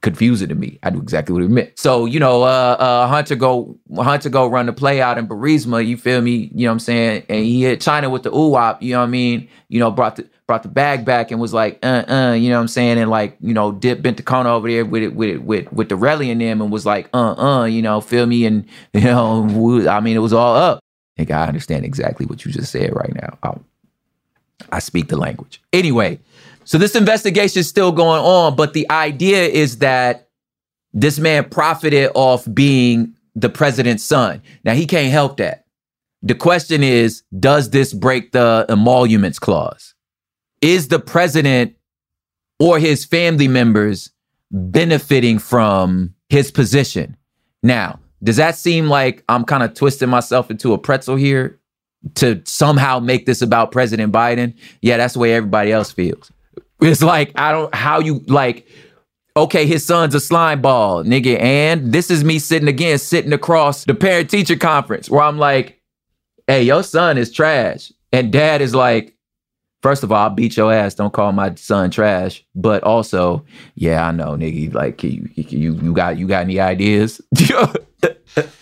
confusing 0.00 0.48
to 0.48 0.54
me. 0.54 0.78
I 0.82 0.90
knew 0.90 1.00
exactly 1.00 1.32
what 1.32 1.42
it 1.42 1.50
meant. 1.50 1.78
So, 1.78 2.06
you 2.06 2.20
know, 2.20 2.42
uh, 2.42 2.76
uh, 2.78 3.06
Hunter 3.08 3.34
go 3.34 3.76
Hunter 3.96 4.28
go 4.28 4.46
run 4.46 4.66
the 4.66 4.72
play 4.72 5.00
out 5.00 5.18
in 5.18 5.26
Burisma, 5.26 5.84
you 5.84 5.96
feel 5.96 6.20
me? 6.20 6.50
You 6.54 6.64
know 6.64 6.70
what 6.70 6.72
I'm 6.72 6.78
saying? 6.80 7.24
And 7.28 7.44
he 7.44 7.62
hit 7.62 7.80
China 7.80 8.08
with 8.08 8.22
the 8.22 8.34
ooh 8.34 8.48
you 8.80 8.92
know 8.92 9.00
what 9.00 9.04
I 9.04 9.06
mean? 9.06 9.48
You 9.68 9.80
know, 9.80 9.90
brought 9.90 10.16
the 10.16 10.28
brought 10.46 10.62
the 10.62 10.68
bag 10.68 11.04
back 11.04 11.30
and 11.30 11.40
was 11.40 11.52
like, 11.52 11.78
uh 11.84 12.04
uh, 12.08 12.32
you 12.32 12.48
know 12.48 12.56
what 12.56 12.62
I'm 12.62 12.68
saying? 12.68 12.98
And 12.98 13.10
like, 13.10 13.36
you 13.40 13.52
know, 13.52 13.72
dip 13.72 14.00
bent 14.00 14.16
the 14.16 14.22
corner 14.22 14.50
over 14.50 14.68
there 14.68 14.84
with 14.84 15.02
it 15.02 15.14
with 15.14 15.28
it 15.30 15.42
with 15.42 15.70
with 15.72 15.88
the 15.88 15.96
rally 15.96 16.30
in 16.30 16.38
them 16.38 16.60
and 16.60 16.70
was 16.70 16.86
like, 16.86 17.08
uh 17.12 17.34
uh, 17.34 17.64
you 17.64 17.82
know, 17.82 18.00
feel 18.00 18.26
me? 18.26 18.46
And 18.46 18.66
you 18.94 19.02
know, 19.02 19.88
I 19.88 20.00
mean, 20.00 20.16
it 20.16 20.20
was 20.20 20.32
all 20.32 20.56
up. 20.56 20.80
Think 21.16 21.30
I 21.32 21.46
understand 21.46 21.84
exactly 21.84 22.26
what 22.26 22.44
you 22.44 22.52
just 22.52 22.70
said 22.70 22.94
right 22.94 23.12
now. 23.14 23.38
I, 23.42 23.58
I 24.70 24.78
speak 24.78 25.08
the 25.08 25.16
language. 25.16 25.60
Anyway, 25.72 26.20
so 26.68 26.76
this 26.76 26.94
investigation 26.94 27.60
is 27.60 27.66
still 27.66 27.92
going 27.92 28.20
on, 28.20 28.54
but 28.54 28.74
the 28.74 28.90
idea 28.90 29.46
is 29.46 29.78
that 29.78 30.28
this 30.92 31.18
man 31.18 31.48
profited 31.48 32.10
off 32.14 32.46
being 32.52 33.14
the 33.34 33.48
president's 33.48 34.04
son. 34.04 34.42
Now 34.64 34.74
he 34.74 34.84
can't 34.84 35.10
help 35.10 35.38
that. 35.38 35.64
The 36.22 36.34
question 36.34 36.82
is, 36.82 37.22
does 37.40 37.70
this 37.70 37.94
break 37.94 38.32
the 38.32 38.66
emoluments 38.68 39.38
clause? 39.38 39.94
Is 40.60 40.88
the 40.88 40.98
president 40.98 41.74
or 42.60 42.78
his 42.78 43.02
family 43.02 43.48
members 43.48 44.10
benefiting 44.50 45.38
from 45.38 46.14
his 46.28 46.50
position? 46.50 47.16
Now, 47.62 47.98
does 48.22 48.36
that 48.36 48.56
seem 48.56 48.88
like 48.88 49.24
I'm 49.30 49.46
kind 49.46 49.62
of 49.62 49.72
twisting 49.72 50.10
myself 50.10 50.50
into 50.50 50.74
a 50.74 50.78
pretzel 50.78 51.16
here 51.16 51.58
to 52.16 52.42
somehow 52.44 52.98
make 52.98 53.24
this 53.24 53.40
about 53.40 53.72
President 53.72 54.12
Biden? 54.12 54.54
Yeah, 54.82 54.98
that's 54.98 55.14
the 55.14 55.20
way 55.20 55.32
everybody 55.32 55.72
else 55.72 55.90
feels. 55.90 56.30
It's 56.80 57.02
like 57.02 57.32
I 57.34 57.52
don't 57.52 57.74
how 57.74 58.00
you 58.00 58.20
like. 58.26 58.68
Okay, 59.36 59.66
his 59.66 59.86
son's 59.86 60.16
a 60.16 60.20
slime 60.20 60.60
ball, 60.60 61.04
nigga, 61.04 61.40
and 61.40 61.92
this 61.92 62.10
is 62.10 62.24
me 62.24 62.40
sitting 62.40 62.66
again, 62.66 62.98
sitting 62.98 63.32
across 63.32 63.84
the 63.84 63.94
parent 63.94 64.30
teacher 64.30 64.56
conference 64.56 65.08
where 65.08 65.22
I'm 65.22 65.38
like, 65.38 65.80
"Hey, 66.48 66.64
your 66.64 66.82
son 66.82 67.16
is 67.18 67.30
trash," 67.30 67.92
and 68.12 68.32
dad 68.32 68.60
is 68.60 68.74
like, 68.74 69.16
First 69.80 70.02
of 70.02 70.10
all, 70.10 70.18
I'll 70.18 70.30
beat 70.30 70.56
your 70.56 70.72
ass. 70.72 70.94
Don't 70.96 71.12
call 71.12 71.30
my 71.32 71.54
son 71.54 71.90
trash. 71.90 72.44
But 72.54 72.82
also, 72.82 73.44
yeah, 73.76 74.06
I 74.06 74.10
know, 74.10 74.30
nigga. 74.30 74.74
Like, 74.74 75.04
you, 75.04 75.28
you, 75.34 75.74
you 75.74 75.92
got, 75.92 76.18
you 76.18 76.26
got 76.26 76.42
any 76.42 76.58
ideas? 76.58 77.20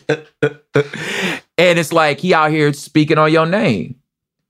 and 0.08 1.78
it's 1.78 1.92
like 1.92 2.20
he 2.20 2.34
out 2.34 2.50
here 2.50 2.72
speaking 2.74 3.16
on 3.16 3.32
your 3.32 3.46
name 3.46 3.96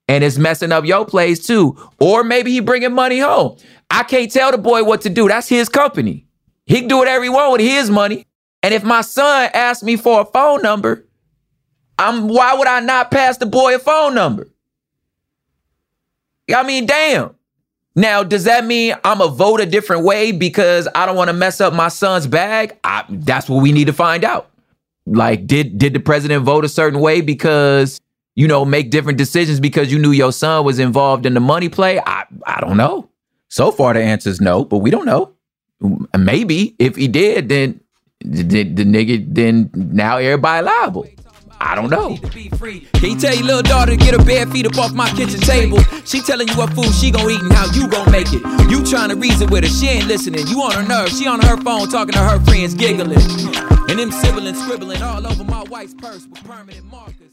and 0.08 0.22
it's 0.22 0.38
messing 0.38 0.72
up 0.72 0.84
your 0.84 1.04
plays 1.04 1.46
too. 1.46 1.76
Or 2.00 2.24
maybe 2.24 2.52
he 2.52 2.60
bringing 2.60 2.92
money 2.92 3.18
home. 3.18 3.56
I 3.90 4.02
can't 4.02 4.30
tell 4.30 4.50
the 4.50 4.58
boy 4.58 4.84
what 4.84 5.02
to 5.02 5.10
do. 5.10 5.28
That's 5.28 5.48
his 5.48 5.68
company. 5.68 6.26
He 6.66 6.80
can 6.80 6.88
do 6.88 6.98
whatever 6.98 7.24
he 7.24 7.30
want 7.30 7.52
with 7.52 7.60
his 7.60 7.90
money. 7.90 8.26
And 8.62 8.74
if 8.74 8.82
my 8.82 9.00
son 9.00 9.50
asks 9.54 9.82
me 9.82 9.96
for 9.96 10.22
a 10.22 10.24
phone 10.24 10.62
number, 10.62 11.06
I'm 11.98 12.28
why 12.28 12.54
would 12.54 12.66
I 12.66 12.80
not 12.80 13.10
pass 13.10 13.38
the 13.38 13.46
boy 13.46 13.76
a 13.76 13.78
phone 13.78 14.14
number? 14.14 14.48
I 16.54 16.62
mean, 16.62 16.86
damn. 16.86 17.34
Now, 17.94 18.22
does 18.22 18.44
that 18.44 18.64
mean 18.64 18.94
I'm 19.04 19.22
a 19.22 19.28
vote 19.28 19.60
a 19.60 19.66
different 19.66 20.04
way 20.04 20.30
because 20.30 20.86
I 20.94 21.06
don't 21.06 21.16
want 21.16 21.28
to 21.28 21.32
mess 21.32 21.60
up 21.60 21.72
my 21.72 21.88
son's 21.88 22.26
bag? 22.26 22.76
I, 22.84 23.04
that's 23.08 23.48
what 23.48 23.62
we 23.62 23.72
need 23.72 23.86
to 23.86 23.92
find 23.92 24.22
out. 24.22 24.50
Like, 25.06 25.46
did 25.46 25.78
did 25.78 25.94
the 25.94 26.00
president 26.00 26.44
vote 26.44 26.64
a 26.64 26.68
certain 26.68 27.00
way 27.00 27.20
because 27.20 28.00
you 28.36 28.46
know, 28.46 28.64
make 28.64 28.90
different 28.90 29.18
decisions 29.18 29.58
because 29.58 29.90
you 29.90 29.98
knew 29.98 30.12
your 30.12 30.32
son 30.32 30.64
was 30.64 30.78
involved 30.78 31.26
in 31.26 31.34
the 31.34 31.40
money 31.40 31.68
play? 31.68 31.98
I, 31.98 32.24
I 32.46 32.60
don't 32.60 32.76
know. 32.76 33.08
So 33.48 33.72
far, 33.72 33.94
the 33.94 34.02
answer 34.02 34.30
is 34.30 34.40
no, 34.40 34.64
but 34.64 34.78
we 34.78 34.90
don't 34.90 35.06
know. 35.06 35.32
Mm, 35.82 36.06
maybe 36.18 36.76
if 36.78 36.96
he 36.96 37.08
did, 37.08 37.48
then 37.48 37.80
the, 38.20 38.42
the 38.42 38.84
nigga, 38.84 39.26
then 39.28 39.70
now 39.74 40.18
everybody 40.18 40.64
liable. 40.64 41.06
I 41.58 41.74
don't 41.74 41.88
know. 41.88 42.16
Can 42.18 43.10
you 43.10 43.18
tell 43.18 43.34
your 43.34 43.44
little 43.44 43.62
daughter 43.62 43.92
to 43.92 43.96
get 43.96 44.12
her 44.12 44.22
bare 44.22 44.46
feet 44.46 44.66
up 44.66 44.76
off 44.76 44.92
my 44.92 45.08
kitchen 45.10 45.40
table? 45.40 45.78
She 46.04 46.20
telling 46.20 46.48
you 46.48 46.56
what 46.56 46.70
food 46.74 46.92
she 46.94 47.10
gon' 47.10 47.30
eat 47.30 47.40
and 47.40 47.52
how 47.52 47.72
you 47.72 47.88
gon' 47.88 48.10
make 48.10 48.26
it. 48.30 48.42
You 48.70 48.84
trying 48.84 49.08
to 49.08 49.16
reason 49.16 49.48
with 49.48 49.64
her, 49.64 49.70
she 49.70 49.88
ain't 49.88 50.06
listening. 50.06 50.46
You 50.48 50.60
on 50.62 50.72
her 50.72 50.86
nerves, 50.86 51.18
she 51.18 51.26
on 51.26 51.40
her 51.40 51.56
phone 51.62 51.88
talking 51.88 52.12
to 52.12 52.18
her 52.18 52.38
friends, 52.40 52.74
giggling. 52.74 53.18
And 53.88 53.98
them 53.98 54.10
siblings 54.10 54.62
scribbling 54.62 55.00
all 55.00 55.26
over 55.26 55.44
my 55.44 55.62
wife's 55.64 55.94
purse 55.94 56.26
with 56.26 56.44
permanent 56.44 56.84
markers. 56.84 57.25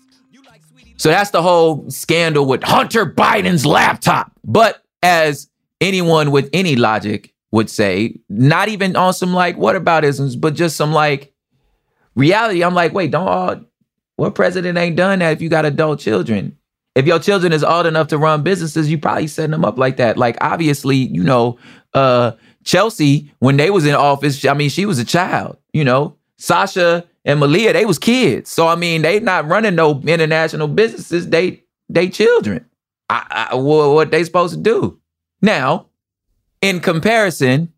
So 0.98 1.10
that's 1.10 1.32
the 1.32 1.42
whole 1.42 1.90
scandal 1.90 2.46
with 2.46 2.64
Hunter 2.64 3.06
Biden's 3.06 3.66
laptop. 3.66 4.32
But 4.44 4.84
as 5.02 5.50
anyone 5.82 6.32
with 6.32 6.50
any 6.54 6.76
logic 6.76 7.34
would 7.52 7.70
say, 7.70 8.20
not 8.30 8.70
even 8.70 8.96
on 8.96 9.14
some 9.14 9.34
like 9.34 9.58
what 9.58 9.76
whataboutisms, 9.76 10.40
but 10.40 10.54
just 10.56 10.76
some 10.76 10.94
like 10.94 11.34
reality. 12.16 12.64
I'm 12.64 12.74
like, 12.74 12.94
wait, 12.94 13.12
don't 13.12 13.28
all 13.28 13.62
what 14.16 14.36
president 14.36 14.78
ain't 14.78 14.96
done 14.96 15.20
that 15.20 15.34
if 15.34 15.42
you 15.42 15.50
got 15.50 15.66
adult 15.66 16.00
children? 16.00 16.58
If 16.96 17.08
your 17.08 17.18
children 17.18 17.52
is 17.52 17.64
old 17.64 17.88
enough 17.88 18.10
to 18.10 18.18
run 18.20 18.44
businesses, 18.44 18.90
you 18.90 19.00
probably 19.00 19.28
setting 19.28 19.52
them 19.52 19.66
up 19.66 19.78
like 19.78 19.98
that. 19.98 20.18
Like 20.18 20.38
obviously, 20.42 20.98
you 20.98 21.24
know, 21.24 21.58
uh 21.94 22.34
Chelsea, 22.64 23.32
when 23.40 23.58
they 23.58 23.70
was 23.70 23.86
in 23.86 23.94
office, 23.94 24.46
I 24.46 24.54
mean, 24.54 24.70
she 24.70 24.86
was 24.86 24.98
a 25.00 25.06
child, 25.06 25.58
you 25.74 25.84
know. 25.84 26.16
Sasha 26.38 27.06
and 27.26 27.40
Malia, 27.40 27.74
they 27.74 27.86
was 27.86 28.00
kids. 28.00 28.50
So 28.50 28.68
I 28.68 28.76
mean, 28.76 29.02
they 29.02 29.20
not 29.20 29.48
running 29.48 29.76
no 29.76 30.02
international 30.02 30.68
businesses. 30.68 31.30
They 31.30 31.64
they 31.90 32.10
children. 32.10 32.66
I, 33.10 33.48
I, 33.52 33.56
what 33.56 34.12
they 34.12 34.24
supposed 34.24 34.56
to 34.56 34.60
do? 34.60 35.00
Now, 35.42 35.88
in 36.62 36.80
comparison, 36.80 37.72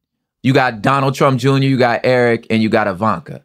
you 0.43 0.53
got 0.53 0.81
Donald 0.81 1.15
Trump 1.15 1.39
Jr., 1.39 1.57
you 1.57 1.77
got 1.77 2.01
Eric, 2.03 2.45
and 2.49 2.61
you 2.61 2.69
got 2.69 2.87
Ivanka, 2.87 3.43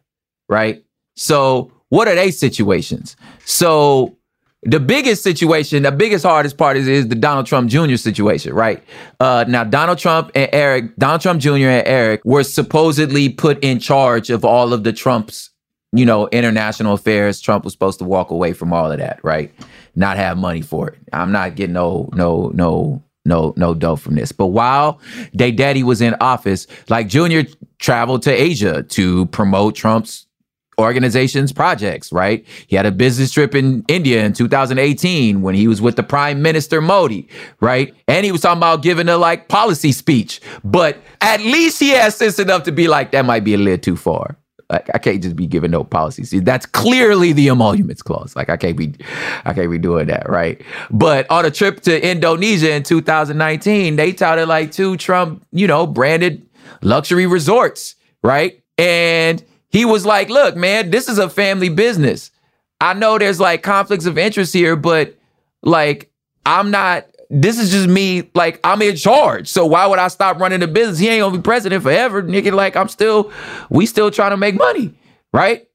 right? 0.48 0.84
So 1.16 1.72
what 1.88 2.08
are 2.08 2.14
they 2.14 2.30
situations? 2.30 3.16
So 3.44 4.16
the 4.62 4.78
biggest 4.78 5.22
situation, 5.22 5.82
the 5.82 5.92
biggest 5.92 6.24
hardest 6.24 6.58
part 6.58 6.76
is, 6.76 6.86
is 6.86 7.08
the 7.08 7.14
Donald 7.14 7.46
Trump 7.46 7.70
Jr. 7.70 7.96
situation, 7.96 8.52
right? 8.52 8.82
Uh, 9.18 9.44
now, 9.48 9.64
Donald 9.64 9.98
Trump 9.98 10.30
and 10.34 10.50
Eric, 10.52 10.96
Donald 10.96 11.22
Trump 11.22 11.40
Jr. 11.40 11.56
and 11.56 11.88
Eric 11.88 12.22
were 12.24 12.44
supposedly 12.44 13.30
put 13.30 13.62
in 13.64 13.78
charge 13.78 14.28
of 14.28 14.44
all 14.44 14.74
of 14.74 14.84
the 14.84 14.92
Trump's 14.92 15.50
you 15.92 16.04
know, 16.06 16.28
international 16.28 16.94
affairs, 16.94 17.40
Trump 17.40 17.64
was 17.64 17.72
supposed 17.72 17.98
to 17.98 18.04
walk 18.04 18.30
away 18.30 18.52
from 18.52 18.72
all 18.72 18.90
of 18.90 18.98
that, 18.98 19.20
right? 19.24 19.52
Not 19.96 20.16
have 20.16 20.38
money 20.38 20.62
for 20.62 20.90
it. 20.90 20.98
I'm 21.12 21.32
not 21.32 21.56
getting 21.56 21.72
no, 21.74 22.08
no, 22.12 22.50
no, 22.54 23.02
no, 23.24 23.52
no 23.56 23.74
dough 23.74 23.96
from 23.96 24.14
this. 24.14 24.32
But 24.32 24.48
while 24.48 25.00
they 25.34 25.50
daddy 25.50 25.82
was 25.82 26.00
in 26.00 26.14
office, 26.20 26.66
like 26.88 27.08
Junior 27.08 27.44
traveled 27.78 28.22
to 28.22 28.30
Asia 28.30 28.82
to 28.84 29.26
promote 29.26 29.74
Trump's 29.74 30.26
organization's 30.78 31.52
projects, 31.52 32.12
right? 32.12 32.46
He 32.66 32.76
had 32.76 32.86
a 32.86 32.92
business 32.92 33.30
trip 33.30 33.54
in 33.54 33.84
India 33.88 34.24
in 34.24 34.32
2018 34.32 35.42
when 35.42 35.54
he 35.54 35.68
was 35.68 35.82
with 35.82 35.96
the 35.96 36.02
Prime 36.02 36.40
Minister 36.40 36.80
Modi, 36.80 37.28
right? 37.60 37.94
And 38.08 38.24
he 38.24 38.32
was 38.32 38.40
talking 38.40 38.58
about 38.58 38.82
giving 38.82 39.08
a 39.08 39.18
like 39.18 39.48
policy 39.48 39.92
speech. 39.92 40.40
But 40.64 40.98
at 41.20 41.40
least 41.40 41.80
he 41.80 41.90
has 41.90 42.16
sense 42.16 42.38
enough 42.38 42.62
to 42.62 42.72
be 42.72 42.88
like, 42.88 43.10
that 43.10 43.26
might 43.26 43.44
be 43.44 43.54
a 43.54 43.58
little 43.58 43.78
too 43.78 43.96
far. 43.96 44.36
Like 44.70 44.88
I 44.94 44.98
can't 44.98 45.22
just 45.22 45.34
be 45.34 45.46
giving 45.46 45.72
no 45.72 45.82
policies. 45.82 46.30
That's 46.30 46.64
clearly 46.64 47.32
the 47.32 47.48
emoluments 47.48 48.02
clause. 48.02 48.36
Like 48.36 48.48
I 48.48 48.56
can't 48.56 48.76
be, 48.76 48.94
I 49.44 49.52
can't 49.52 49.70
be 49.70 49.78
doing 49.78 50.06
that, 50.06 50.28
right? 50.28 50.62
But 50.90 51.28
on 51.28 51.44
a 51.44 51.50
trip 51.50 51.80
to 51.82 52.08
Indonesia 52.08 52.72
in 52.72 52.84
2019, 52.84 53.96
they 53.96 54.12
touted 54.12 54.48
like 54.48 54.70
two 54.70 54.96
Trump, 54.96 55.44
you 55.50 55.66
know, 55.66 55.86
branded 55.86 56.46
luxury 56.82 57.26
resorts, 57.26 57.96
right? 58.22 58.62
And 58.78 59.44
he 59.68 59.84
was 59.84 60.06
like, 60.06 60.30
"Look, 60.30 60.56
man, 60.56 60.90
this 60.90 61.08
is 61.08 61.18
a 61.18 61.28
family 61.28 61.68
business. 61.68 62.30
I 62.80 62.94
know 62.94 63.18
there's 63.18 63.40
like 63.40 63.62
conflicts 63.62 64.06
of 64.06 64.16
interest 64.18 64.54
here, 64.54 64.76
but 64.76 65.16
like 65.62 66.10
I'm 66.46 66.70
not 66.70 67.06
this 67.30 67.58
is 67.58 67.70
just 67.70 67.88
me, 67.88 68.28
like, 68.34 68.58
I'm 68.64 68.82
in 68.82 68.96
charge. 68.96 69.48
So 69.48 69.64
why 69.64 69.86
would 69.86 70.00
I 70.00 70.08
stop 70.08 70.40
running 70.40 70.60
the 70.60 70.68
business? 70.68 70.98
He 70.98 71.08
ain't 71.08 71.22
gonna 71.22 71.36
be 71.36 71.42
president 71.42 71.82
forever, 71.82 72.22
nigga. 72.22 72.52
Like, 72.52 72.76
I'm 72.76 72.88
still, 72.88 73.32
we 73.70 73.86
still 73.86 74.10
trying 74.10 74.32
to 74.32 74.36
make 74.36 74.56
money, 74.56 74.98
right? 75.32 75.68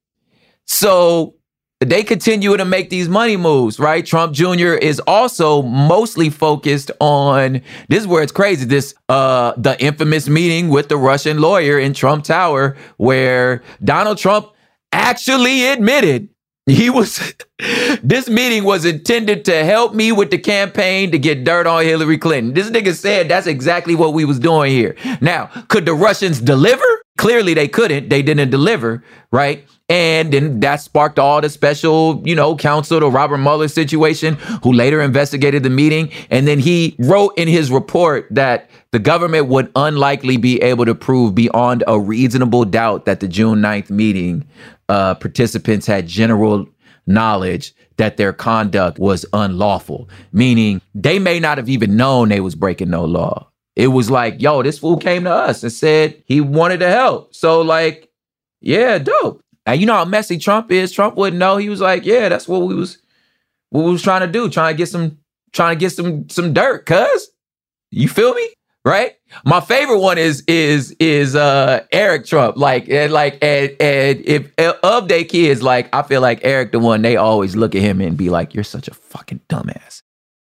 So 0.65 1.35
they 1.79 2.03
continue 2.03 2.55
to 2.57 2.65
make 2.65 2.89
these 2.89 3.07
money 3.07 3.37
moves, 3.37 3.79
right? 3.79 4.05
Trump 4.05 4.33
Jr. 4.33 4.73
is 4.73 4.99
also 5.07 5.61
mostly 5.61 6.29
focused 6.29 6.91
on 6.99 7.61
this 7.89 8.01
is 8.01 8.07
where 8.07 8.23
it's 8.23 8.31
crazy. 8.31 8.65
This 8.65 8.95
uh 9.09 9.53
the 9.57 9.79
infamous 9.83 10.27
meeting 10.27 10.69
with 10.69 10.89
the 10.89 10.97
Russian 10.97 11.39
lawyer 11.39 11.77
in 11.77 11.93
Trump 11.93 12.23
Tower, 12.23 12.77
where 12.97 13.61
Donald 13.83 14.17
Trump 14.17 14.47
actually 14.91 15.67
admitted 15.67 16.29
he 16.65 16.89
was 16.89 17.33
this 18.03 18.27
meeting 18.27 18.63
was 18.63 18.85
intended 18.85 19.45
to 19.45 19.63
help 19.63 19.93
me 19.93 20.11
with 20.11 20.31
the 20.31 20.37
campaign 20.37 21.11
to 21.11 21.19
get 21.19 21.43
dirt 21.43 21.67
on 21.67 21.83
Hillary 21.83 22.17
Clinton. 22.17 22.53
This 22.53 22.69
nigga 22.69 22.93
said 22.93 23.29
that's 23.29 23.47
exactly 23.47 23.95
what 23.95 24.13
we 24.13 24.25
was 24.25 24.39
doing 24.39 24.71
here. 24.71 24.95
Now, 25.21 25.47
could 25.67 25.85
the 25.85 25.93
Russians 25.93 26.39
deliver? 26.41 26.85
Clearly 27.17 27.53
they 27.53 27.67
couldn't. 27.67 28.09
They 28.09 28.21
didn't 28.21 28.49
deliver, 28.49 29.03
right? 29.31 29.65
And 29.87 30.33
then 30.33 30.61
that 30.61 30.81
sparked 30.81 31.19
all 31.19 31.41
the 31.41 31.49
special, 31.49 32.23
you 32.25 32.33
know, 32.33 32.55
counsel 32.55 32.99
to 32.99 33.07
Robert 33.07 33.37
Mueller 33.37 33.67
situation, 33.67 34.35
who 34.63 34.73
later 34.73 34.99
investigated 34.99 35.61
the 35.61 35.69
meeting. 35.69 36.11
And 36.31 36.47
then 36.47 36.57
he 36.57 36.95
wrote 36.97 37.37
in 37.37 37.47
his 37.47 37.69
report 37.69 38.27
that 38.31 38.69
the 38.91 38.97
government 38.97 39.47
would 39.47 39.71
unlikely 39.75 40.37
be 40.37 40.59
able 40.61 40.85
to 40.85 40.95
prove 40.95 41.35
beyond 41.35 41.83
a 41.87 41.99
reasonable 41.99 42.65
doubt 42.65 43.05
that 43.05 43.19
the 43.19 43.27
June 43.27 43.59
9th 43.59 43.91
meeting 43.91 44.47
uh, 44.89 45.13
participants 45.15 45.85
had 45.85 46.07
general 46.07 46.67
knowledge 47.05 47.75
that 47.97 48.17
their 48.17 48.33
conduct 48.33 48.99
was 48.99 49.25
unlawful, 49.33 50.09
meaning 50.31 50.81
they 50.93 51.19
may 51.19 51.39
not 51.39 51.57
have 51.57 51.69
even 51.69 51.95
known 51.95 52.29
they 52.29 52.39
was 52.39 52.55
breaking 52.55 52.89
no 52.89 53.05
law. 53.05 53.49
It 53.75 53.87
was 53.87 54.09
like, 54.09 54.41
yo, 54.41 54.63
this 54.63 54.79
fool 54.79 54.97
came 54.97 55.25
to 55.25 55.31
us 55.31 55.61
and 55.63 55.71
said 55.71 56.23
he 56.25 56.41
wanted 56.41 56.79
to 56.79 56.89
help. 56.89 57.35
So 57.35 57.61
like, 57.61 58.09
yeah, 58.61 58.97
dope. 58.97 59.41
And 59.65 59.79
you 59.79 59.87
know 59.87 59.95
how 59.95 60.05
messy 60.05 60.37
Trump 60.37 60.71
is. 60.71 60.91
Trump 60.91 61.15
wouldn't 61.15 61.39
know. 61.39 61.57
He 61.57 61.69
was 61.69 61.81
like, 61.81 62.05
yeah, 62.05 62.29
that's 62.29 62.47
what 62.47 62.61
we 62.61 62.75
was 62.75 62.99
what 63.69 63.85
we 63.85 63.91
was 63.91 64.01
trying 64.03 64.21
to 64.21 64.27
do, 64.27 64.49
trying 64.49 64.73
to 64.73 64.77
get 64.77 64.89
some 64.89 65.17
trying 65.51 65.75
to 65.75 65.79
get 65.79 65.91
some 65.91 66.29
some 66.29 66.53
dirt, 66.53 66.85
cuz. 66.85 67.31
You 67.91 68.09
feel 68.09 68.33
me? 68.33 68.49
Right? 68.83 69.15
My 69.45 69.61
favorite 69.61 69.99
one 69.99 70.17
is 70.17 70.43
is 70.47 70.95
is 70.99 71.35
uh 71.35 71.85
Eric 71.91 72.25
Trump. 72.25 72.57
Like 72.57 72.87
and 72.89 73.11
like 73.11 73.37
and 73.41 73.75
and 73.79 74.21
if 74.25 74.51
of 74.59 75.07
their 75.07 75.23
kids, 75.23 75.63
like 75.63 75.93
I 75.93 76.03
feel 76.03 76.21
like 76.21 76.41
Eric 76.43 76.71
the 76.71 76.79
one 76.79 77.01
they 77.01 77.15
always 77.15 77.55
look 77.55 77.73
at 77.73 77.81
him 77.81 78.01
and 78.01 78.15
be 78.15 78.29
like, 78.29 78.53
You're 78.53 78.63
such 78.63 78.87
a 78.87 78.93
fucking 78.93 79.41
dumbass. 79.49 80.01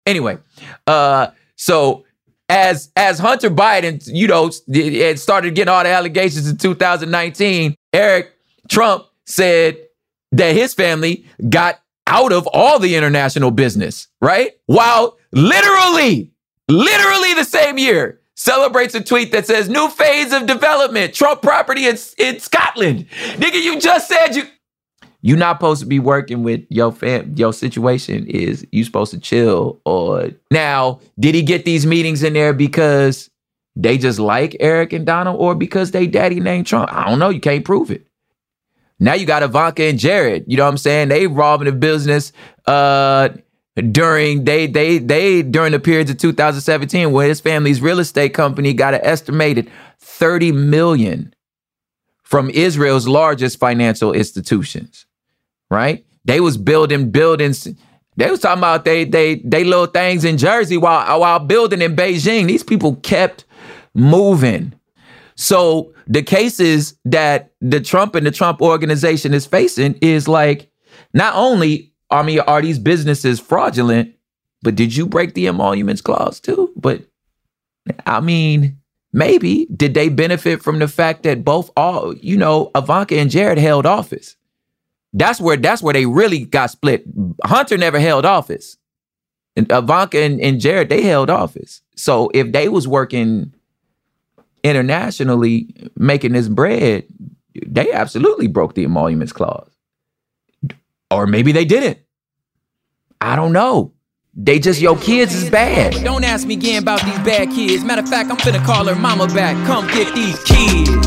Anyway, 0.06 0.38
uh 0.86 1.28
so 1.54 2.04
as 2.48 2.90
as 2.96 3.18
Hunter 3.18 3.50
Biden, 3.50 4.02
you 4.12 4.26
know, 4.26 4.50
it 4.68 5.20
started 5.20 5.54
getting 5.54 5.72
all 5.72 5.82
the 5.82 5.90
allegations 5.90 6.48
in 6.48 6.56
2019, 6.56 7.74
Eric 7.92 8.35
Trump 8.68 9.06
said 9.24 9.76
that 10.32 10.54
his 10.54 10.74
family 10.74 11.26
got 11.48 11.80
out 12.06 12.32
of 12.32 12.46
all 12.52 12.78
the 12.78 12.94
international 12.94 13.50
business, 13.50 14.08
right? 14.20 14.52
While 14.66 15.18
literally, 15.32 16.30
literally 16.68 17.34
the 17.34 17.44
same 17.44 17.78
year, 17.78 18.20
celebrates 18.36 18.94
a 18.94 19.02
tweet 19.02 19.32
that 19.32 19.46
says 19.46 19.68
new 19.68 19.88
phase 19.88 20.32
of 20.32 20.46
development, 20.46 21.14
Trump 21.14 21.42
property 21.42 21.86
in, 21.86 21.96
in 22.18 22.38
Scotland. 22.38 23.06
Nigga, 23.34 23.62
you 23.62 23.80
just 23.80 24.08
said 24.08 24.36
you 24.36 24.44
you're 25.22 25.36
not 25.36 25.56
supposed 25.56 25.80
to 25.80 25.86
be 25.86 25.98
working 25.98 26.44
with 26.44 26.64
your 26.68 26.92
fam 26.92 27.32
your 27.36 27.52
situation 27.52 28.26
is 28.26 28.64
you 28.70 28.84
supposed 28.84 29.10
to 29.10 29.18
chill 29.18 29.80
or 29.84 30.30
now 30.52 31.00
did 31.18 31.34
he 31.34 31.42
get 31.42 31.64
these 31.64 31.84
meetings 31.84 32.22
in 32.22 32.34
there 32.34 32.52
because 32.52 33.28
they 33.74 33.98
just 33.98 34.20
like 34.20 34.56
Eric 34.60 34.92
and 34.92 35.04
Donald 35.04 35.40
or 35.40 35.54
because 35.54 35.90
they 35.90 36.06
daddy 36.06 36.38
named 36.38 36.66
Trump? 36.66 36.92
I 36.92 37.08
don't 37.08 37.18
know. 37.18 37.30
You 37.30 37.40
can't 37.40 37.64
prove 37.64 37.90
it. 37.90 38.06
Now 38.98 39.14
you 39.14 39.26
got 39.26 39.42
Ivanka 39.42 39.84
and 39.84 39.98
Jared. 39.98 40.44
You 40.46 40.56
know 40.56 40.64
what 40.64 40.70
I'm 40.70 40.78
saying? 40.78 41.08
They 41.08 41.26
robbing 41.26 41.66
the 41.66 41.72
business 41.72 42.32
uh 42.66 43.28
during 43.92 44.44
they 44.44 44.66
they 44.66 44.98
they 44.98 45.42
during 45.42 45.72
the 45.72 45.78
periods 45.78 46.10
of 46.10 46.16
2017 46.18 47.12
where 47.12 47.28
his 47.28 47.40
family's 47.40 47.80
real 47.80 47.98
estate 48.00 48.32
company 48.32 48.72
got 48.72 48.94
an 48.94 49.00
estimated 49.02 49.70
30 50.00 50.52
million 50.52 51.34
from 52.22 52.48
Israel's 52.50 53.06
largest 53.06 53.58
financial 53.58 54.12
institutions. 54.12 55.06
Right? 55.70 56.06
They 56.24 56.40
was 56.40 56.56
building 56.56 57.10
buildings. 57.10 57.68
They 58.16 58.30
was 58.30 58.40
talking 58.40 58.58
about 58.58 58.84
they 58.84 59.04
they 59.04 59.36
they 59.36 59.64
little 59.64 59.86
things 59.86 60.24
in 60.24 60.38
Jersey 60.38 60.76
while 60.78 61.20
while 61.20 61.38
building 61.38 61.82
in 61.82 61.94
Beijing. 61.94 62.46
These 62.46 62.62
people 62.64 62.96
kept 62.96 63.44
moving. 63.94 64.72
So 65.36 65.92
the 66.06 66.22
cases 66.22 66.98
that 67.04 67.52
the 67.60 67.80
Trump 67.80 68.14
and 68.14 68.26
the 68.26 68.30
Trump 68.30 68.60
organization 68.60 69.34
is 69.34 69.46
facing 69.46 69.94
is 70.00 70.26
like 70.26 70.70
not 71.12 71.34
only 71.36 71.92
I 72.10 72.22
mean 72.22 72.40
are 72.40 72.62
these 72.62 72.78
businesses 72.78 73.38
fraudulent, 73.38 74.14
but 74.62 74.74
did 74.74 74.96
you 74.96 75.06
break 75.06 75.34
the 75.34 75.46
emoluments 75.46 76.00
clause 76.00 76.40
too? 76.40 76.72
But 76.74 77.02
I 78.06 78.20
mean, 78.20 78.78
maybe 79.12 79.66
did 79.76 79.94
they 79.94 80.08
benefit 80.08 80.62
from 80.62 80.78
the 80.78 80.88
fact 80.88 81.22
that 81.24 81.44
both 81.44 81.70
all 81.76 82.14
you 82.16 82.38
know 82.38 82.70
Ivanka 82.74 83.16
and 83.16 83.30
Jared 83.30 83.58
held 83.58 83.84
office? 83.84 84.36
That's 85.12 85.40
where 85.40 85.58
that's 85.58 85.82
where 85.82 85.94
they 85.94 86.06
really 86.06 86.44
got 86.46 86.70
split. 86.70 87.04
Hunter 87.44 87.76
never 87.76 88.00
held 88.00 88.24
office. 88.24 88.78
And 89.54 89.70
Ivanka 89.70 90.18
and, 90.18 90.38
and 90.40 90.60
Jared, 90.60 90.90
they 90.90 91.02
held 91.02 91.30
office. 91.30 91.80
So 91.94 92.30
if 92.34 92.52
they 92.52 92.68
was 92.68 92.86
working 92.86 93.54
internationally 94.62 95.74
making 95.96 96.32
this 96.32 96.48
bread, 96.48 97.04
they 97.66 97.92
absolutely 97.92 98.48
broke 98.48 98.74
the 98.74 98.84
emoluments 98.84 99.32
clause. 99.32 99.70
Or 101.10 101.26
maybe 101.26 101.52
they 101.52 101.64
didn't. 101.64 101.98
I 103.20 103.36
don't 103.36 103.52
know. 103.52 103.92
They 104.34 104.58
just, 104.58 104.80
your 104.80 104.98
kids 104.98 105.34
is 105.34 105.48
bad. 105.48 105.94
Don't 106.04 106.24
ask 106.24 106.46
me 106.46 106.54
again 106.54 106.82
about 106.82 107.02
these 107.02 107.18
bad 107.20 107.50
kids. 107.50 107.82
Matter 107.84 108.02
of 108.02 108.08
fact, 108.08 108.30
I'm 108.30 108.36
finna 108.36 108.64
call 108.66 108.84
her 108.86 108.94
mama 108.94 109.28
back. 109.28 109.56
Come 109.66 109.86
get 109.86 110.14
these 110.14 110.42
kids. 110.44 111.06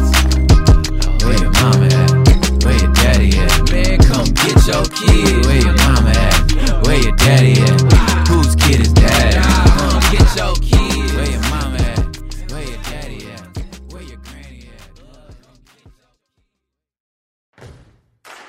Where 1.23 1.37
your 1.37 1.51
mama 1.51 1.85
at? 1.85 2.63
Where 2.63 2.77
your 2.79 2.93
daddy 2.93 3.37
at? 3.37 3.71
Man, 3.71 3.99
come 3.99 4.25
get 4.25 4.65
your 4.65 4.83
kids. 4.85 5.47
Where 5.47 5.61
your 5.61 5.75
mama 5.75 6.09
at? 6.09 6.87
Where 6.87 6.99
your 6.99 7.15
daddy 7.17 7.51
at? 7.61 8.27
Whose 8.29 8.55
kid 8.55 8.81
is 8.81 8.93
that? 8.95 9.48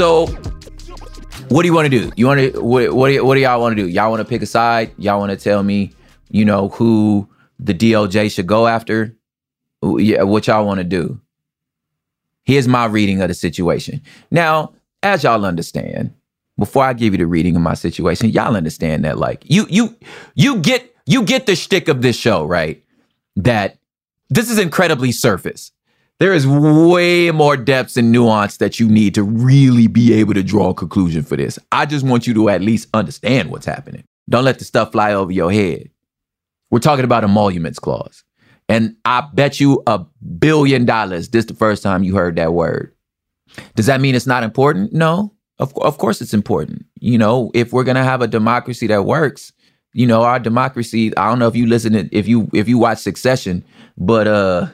So, 0.00 0.28
what 1.50 1.60
do 1.60 1.68
you 1.68 1.74
want 1.74 1.90
to 1.90 1.90
do? 1.90 2.10
You 2.16 2.26
want 2.26 2.40
to 2.40 2.62
what? 2.62 2.90
What 2.94 3.08
do, 3.10 3.22
what 3.22 3.34
do 3.34 3.40
y'all 3.40 3.60
want 3.60 3.76
to 3.76 3.82
do? 3.82 3.86
Y'all 3.86 4.10
want 4.10 4.20
to 4.20 4.24
pick 4.24 4.40
a 4.40 4.46
side? 4.46 4.92
Y'all 4.96 5.18
want 5.18 5.30
to 5.30 5.36
tell 5.36 5.62
me, 5.62 5.92
you 6.30 6.44
know, 6.44 6.70
who 6.70 7.28
the 7.58 7.74
DOJ 7.74 8.32
should 8.32 8.46
go 8.46 8.66
after? 8.66 9.14
Yeah, 9.82 10.22
what 10.22 10.46
y'all 10.46 10.64
want 10.64 10.78
to 10.78 10.84
do? 10.84 11.20
Here's 12.44 12.66
my 12.66 12.86
reading 12.86 13.20
of 13.20 13.28
the 13.28 13.34
situation. 13.34 14.00
Now, 14.30 14.72
as 15.02 15.24
y'all 15.24 15.44
understand, 15.44 16.14
before 16.58 16.84
I 16.84 16.94
give 16.94 17.12
you 17.12 17.18
the 17.18 17.26
reading 17.26 17.54
of 17.54 17.60
my 17.60 17.74
situation, 17.74 18.30
y'all 18.30 18.56
understand 18.56 19.04
that 19.04 19.18
like 19.18 19.42
you 19.44 19.66
you 19.68 19.94
you 20.34 20.60
get 20.60 20.96
you 21.04 21.24
get 21.24 21.44
the 21.44 21.56
shtick 21.56 21.88
of 21.88 22.00
this 22.00 22.16
show, 22.16 22.46
right? 22.46 22.82
That 23.36 23.76
this 24.30 24.48
is 24.48 24.58
incredibly 24.58 25.12
surface. 25.12 25.72
There 26.20 26.32
is 26.32 26.46
way 26.46 27.30
more 27.30 27.56
depths 27.56 27.96
and 27.96 28.12
nuance 28.12 28.58
that 28.58 28.78
you 28.78 28.88
need 28.88 29.14
to 29.14 29.22
really 29.22 29.86
be 29.86 30.12
able 30.14 30.34
to 30.34 30.42
draw 30.42 30.70
a 30.70 30.74
conclusion 30.74 31.22
for 31.22 31.36
this. 31.36 31.58
I 31.72 31.86
just 31.86 32.06
want 32.06 32.26
you 32.26 32.34
to 32.34 32.50
at 32.50 32.60
least 32.60 32.88
understand 32.94 33.50
what's 33.50 33.66
happening. 33.66 34.04
Don't 34.28 34.44
let 34.44 34.58
the 34.58 34.64
stuff 34.64 34.92
fly 34.92 35.14
over 35.14 35.32
your 35.32 35.50
head. 35.50 35.90
We're 36.70 36.78
talking 36.78 37.04
about 37.04 37.24
emoluments 37.24 37.78
clause. 37.78 38.22
And 38.68 38.96
I 39.04 39.26
bet 39.32 39.58
you 39.58 39.82
a 39.86 40.04
billion 40.38 40.84
dollars 40.84 41.30
this 41.30 41.46
the 41.46 41.54
first 41.54 41.82
time 41.82 42.04
you 42.04 42.14
heard 42.14 42.36
that 42.36 42.52
word. 42.52 42.94
Does 43.74 43.86
that 43.86 44.00
mean 44.00 44.14
it's 44.14 44.26
not 44.26 44.44
important? 44.44 44.92
No. 44.92 45.34
Of, 45.58 45.76
of 45.78 45.98
course 45.98 46.20
it's 46.20 46.32
important. 46.32 46.86
You 47.00 47.18
know, 47.18 47.50
if 47.54 47.72
we're 47.72 47.84
gonna 47.84 48.04
have 48.04 48.22
a 48.22 48.28
democracy 48.28 48.86
that 48.86 49.04
works, 49.04 49.52
you 49.92 50.06
know, 50.06 50.22
our 50.22 50.38
democracy, 50.38 51.14
I 51.16 51.28
don't 51.28 51.38
know 51.38 51.48
if 51.48 51.56
you 51.56 51.66
listen 51.66 51.94
to, 51.94 52.08
if 52.16 52.28
you 52.28 52.48
if 52.54 52.68
you 52.68 52.78
watch 52.78 52.98
Succession, 52.98 53.64
but 54.00 54.26
uh 54.26 54.66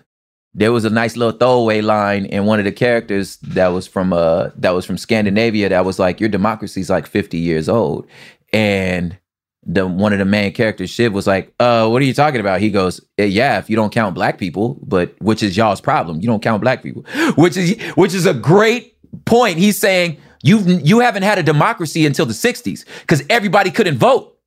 there 0.55 0.73
was 0.73 0.87
a 0.87 0.91
nice 0.91 1.17
little 1.17 1.37
throwaway 1.37 1.83
line 1.83 2.25
in 2.25 2.47
one 2.47 2.59
of 2.59 2.65
the 2.65 2.73
characters 2.73 3.37
that 3.39 3.69
was 3.69 3.87
from 3.87 4.13
uh 4.13 4.49
that 4.57 4.71
was 4.71 4.87
from 4.87 4.97
Scandinavia 4.97 5.69
that 5.69 5.85
was 5.85 5.99
like 5.99 6.19
your 6.19 6.31
democracy's 6.31 6.89
like 6.89 7.07
50 7.07 7.37
years 7.37 7.69
old. 7.69 8.07
And 8.53 9.19
the 9.69 9.87
one 9.87 10.13
of 10.13 10.21
the 10.21 10.25
main 10.25 10.53
characters 10.53 10.89
Shiv 10.89 11.13
was 11.13 11.27
like 11.27 11.53
uh 11.61 11.89
what 11.89 12.01
are 12.01 12.07
you 12.07 12.15
talking 12.15 12.41
about? 12.41 12.61
He 12.61 12.71
goes 12.71 13.01
"Eh, 13.19 13.25
yeah 13.25 13.59
if 13.59 13.69
you 13.69 13.77
don't 13.77 13.93
count 13.93 14.15
black 14.15 14.39
people 14.39 14.79
but 14.83 15.15
which 15.21 15.43
is 15.43 15.57
y'all's 15.57 15.81
problem. 15.81 16.21
You 16.21 16.29
don't 16.29 16.43
count 16.43 16.63
black 16.63 16.83
people. 16.83 17.05
Which 17.37 17.57
is 17.57 17.79
which 17.97 18.15
is 18.15 18.25
a 18.25 18.35
great 18.35 18.97
point. 19.27 19.59
He's 19.59 19.79
saying 19.79 20.19
"You've 20.43 20.67
you 20.87 21.01
haven't 21.01 21.25
had 21.25 21.39
a 21.39 21.43
democracy 21.43 22.07
until 22.07 22.25
the 22.25 22.33
60s 22.33 22.85
cuz 23.07 23.23
everybody 23.29 23.71
couldn't 23.71 23.99
vote. 23.99 24.39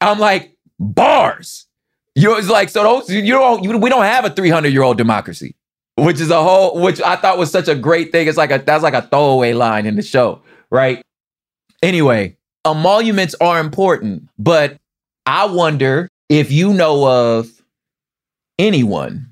I'm 0.00 0.18
like 0.18 0.56
bars 0.80 1.67
you 2.18 2.36
it's 2.36 2.48
like 2.48 2.68
so 2.68 2.82
those 2.82 3.10
you 3.10 3.32
don't 3.32 3.62
you, 3.62 3.76
we 3.78 3.88
don't 3.88 4.02
have 4.02 4.24
a 4.24 4.30
300 4.30 4.68
year 4.68 4.82
old 4.82 4.98
democracy, 4.98 5.54
which 5.96 6.20
is 6.20 6.30
a 6.30 6.42
whole 6.42 6.80
which 6.80 7.00
I 7.00 7.16
thought 7.16 7.38
was 7.38 7.50
such 7.50 7.68
a 7.68 7.74
great 7.74 8.12
thing. 8.12 8.26
It's 8.26 8.36
like 8.36 8.50
a 8.50 8.58
that's 8.58 8.82
like 8.82 8.94
a 8.94 9.02
throwaway 9.02 9.52
line 9.52 9.86
in 9.86 9.96
the 9.96 10.02
show, 10.02 10.42
right? 10.70 11.02
Anyway, 11.82 12.36
emoluments 12.66 13.34
are 13.40 13.60
important, 13.60 14.28
but 14.38 14.78
I 15.26 15.46
wonder 15.46 16.08
if 16.28 16.50
you 16.50 16.72
know 16.72 17.06
of 17.06 17.48
anyone 18.58 19.30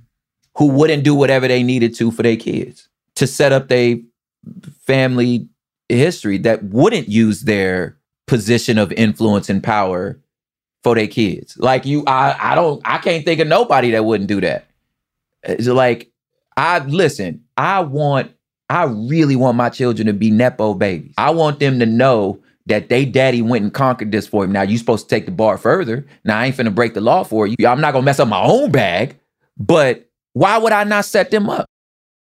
who 0.56 0.68
wouldn't 0.68 1.02
do 1.02 1.14
whatever 1.14 1.48
they 1.48 1.62
needed 1.62 1.94
to 1.96 2.10
for 2.10 2.22
their 2.22 2.36
kids 2.36 2.88
to 3.16 3.26
set 3.26 3.52
up 3.52 3.68
their 3.68 3.96
family 4.82 5.48
history 5.88 6.38
that 6.38 6.62
wouldn't 6.64 7.08
use 7.08 7.42
their 7.42 7.96
position 8.26 8.78
of 8.78 8.92
influence 8.92 9.48
and 9.48 9.62
power 9.62 10.18
for 10.86 10.94
their 10.94 11.08
kids. 11.08 11.56
Like 11.58 11.84
you, 11.84 12.04
I, 12.06 12.52
I 12.52 12.54
don't, 12.54 12.80
I 12.84 12.98
can't 12.98 13.24
think 13.24 13.40
of 13.40 13.48
nobody 13.48 13.90
that 13.90 14.04
wouldn't 14.04 14.28
do 14.28 14.40
that. 14.40 14.68
It's 15.42 15.66
like, 15.66 16.12
I 16.56 16.78
listen. 16.78 17.42
I 17.56 17.80
want, 17.80 18.30
I 18.70 18.84
really 18.84 19.34
want 19.34 19.56
my 19.56 19.68
children 19.68 20.06
to 20.06 20.12
be 20.12 20.30
nepo 20.30 20.74
babies. 20.74 21.12
I 21.18 21.30
want 21.30 21.58
them 21.58 21.80
to 21.80 21.86
know 21.86 22.40
that 22.66 22.88
they 22.88 23.04
daddy 23.04 23.42
went 23.42 23.64
and 23.64 23.74
conquered 23.74 24.12
this 24.12 24.28
for 24.28 24.44
him. 24.44 24.52
Now 24.52 24.62
you 24.62 24.78
supposed 24.78 25.08
to 25.08 25.12
take 25.12 25.26
the 25.26 25.32
bar 25.32 25.58
further. 25.58 26.06
Now 26.22 26.38
I 26.38 26.46
ain't 26.46 26.56
finna 26.56 26.72
break 26.72 26.94
the 26.94 27.00
law 27.00 27.24
for 27.24 27.48
you. 27.48 27.56
I'm 27.66 27.80
not 27.80 27.92
gonna 27.92 28.04
mess 28.04 28.20
up 28.20 28.28
my 28.28 28.44
own 28.44 28.70
bag. 28.70 29.18
But 29.58 30.08
why 30.34 30.56
would 30.56 30.72
I 30.72 30.84
not 30.84 31.04
set 31.04 31.32
them 31.32 31.50
up? 31.50 31.66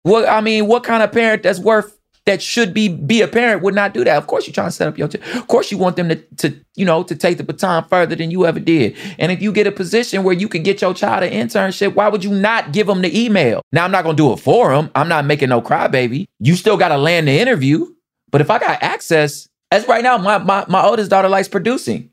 What 0.03 0.29
I 0.29 0.43
mean, 0.43 0.67
what 0.67 0.85
kind 0.85 1.03
of 1.03 1.13
parent 1.13 1.45
that's 1.45 1.61
worth 1.61 1.99
that 2.27 2.43
should 2.43 2.75
be 2.75 2.89
be 2.89 3.23
a 3.23 3.29
parent 3.29 3.63
would 3.63 3.75
not 3.75 3.95
do 3.95 4.05
that. 4.05 4.17
Of 4.17 4.27
course, 4.27 4.47
you're 4.47 4.55
trying 4.55 4.69
to 4.69 4.73
set 4.73 4.89
up 4.89 4.99
your. 4.99 5.09
Ch- 5.09 5.17
of 5.35 5.47
course, 5.47 5.71
you 5.71 5.79
want 5.79 5.97
them 5.97 6.09
to 6.11 6.17
to 6.17 6.55
you 6.77 6.85
know 6.85 7.03
to 7.03 7.15
take 7.15 7.39
the 7.39 7.45
baton 7.45 7.85
further 7.89 8.15
than 8.15 8.31
you 8.31 8.47
ever 8.47 8.61
did. 8.61 8.97
And 9.19 9.33
if 9.33 9.41
you 9.41 9.53
get 9.53 9.67
a 9.67 9.73
position 9.73 10.23
where 10.23 10.35
you 10.35 10.49
can 10.49 10.63
get 10.63 10.81
your 10.81 10.95
child 10.95 11.25
an 11.25 11.33
internship, 11.33 11.95
why 11.95 12.09
would 12.09 12.23
you 12.23 12.33
not 12.33 12.73
give 12.73 12.87
them 12.87 13.03
the 13.03 13.25
email? 13.25 13.63
Now, 13.73 13.85
I'm 13.85 13.91
not 13.91 14.05
gonna 14.05 14.17
do 14.17 14.33
it 14.33 14.39
for 14.39 14.75
them. 14.75 14.91
I'm 14.95 15.09
not 15.09 15.25
making 15.25 15.49
no 15.49 15.63
crybaby. 15.63 16.27
You 16.39 16.57
still 16.57 16.77
got 16.77 16.89
to 16.89 16.99
land 16.99 17.29
the 17.29 17.39
interview. 17.39 17.87
But 18.31 18.41
if 18.41 18.51
I 18.51 18.59
got 18.59 18.83
access, 18.83 19.49
as 19.71 19.89
right 19.89 20.03
now, 20.03 20.19
my 20.19 20.39
my 20.39 20.65
my 20.69 20.85
oldest 20.85 21.11
daughter 21.11 21.29
likes 21.29 21.49
producing. 21.49 22.11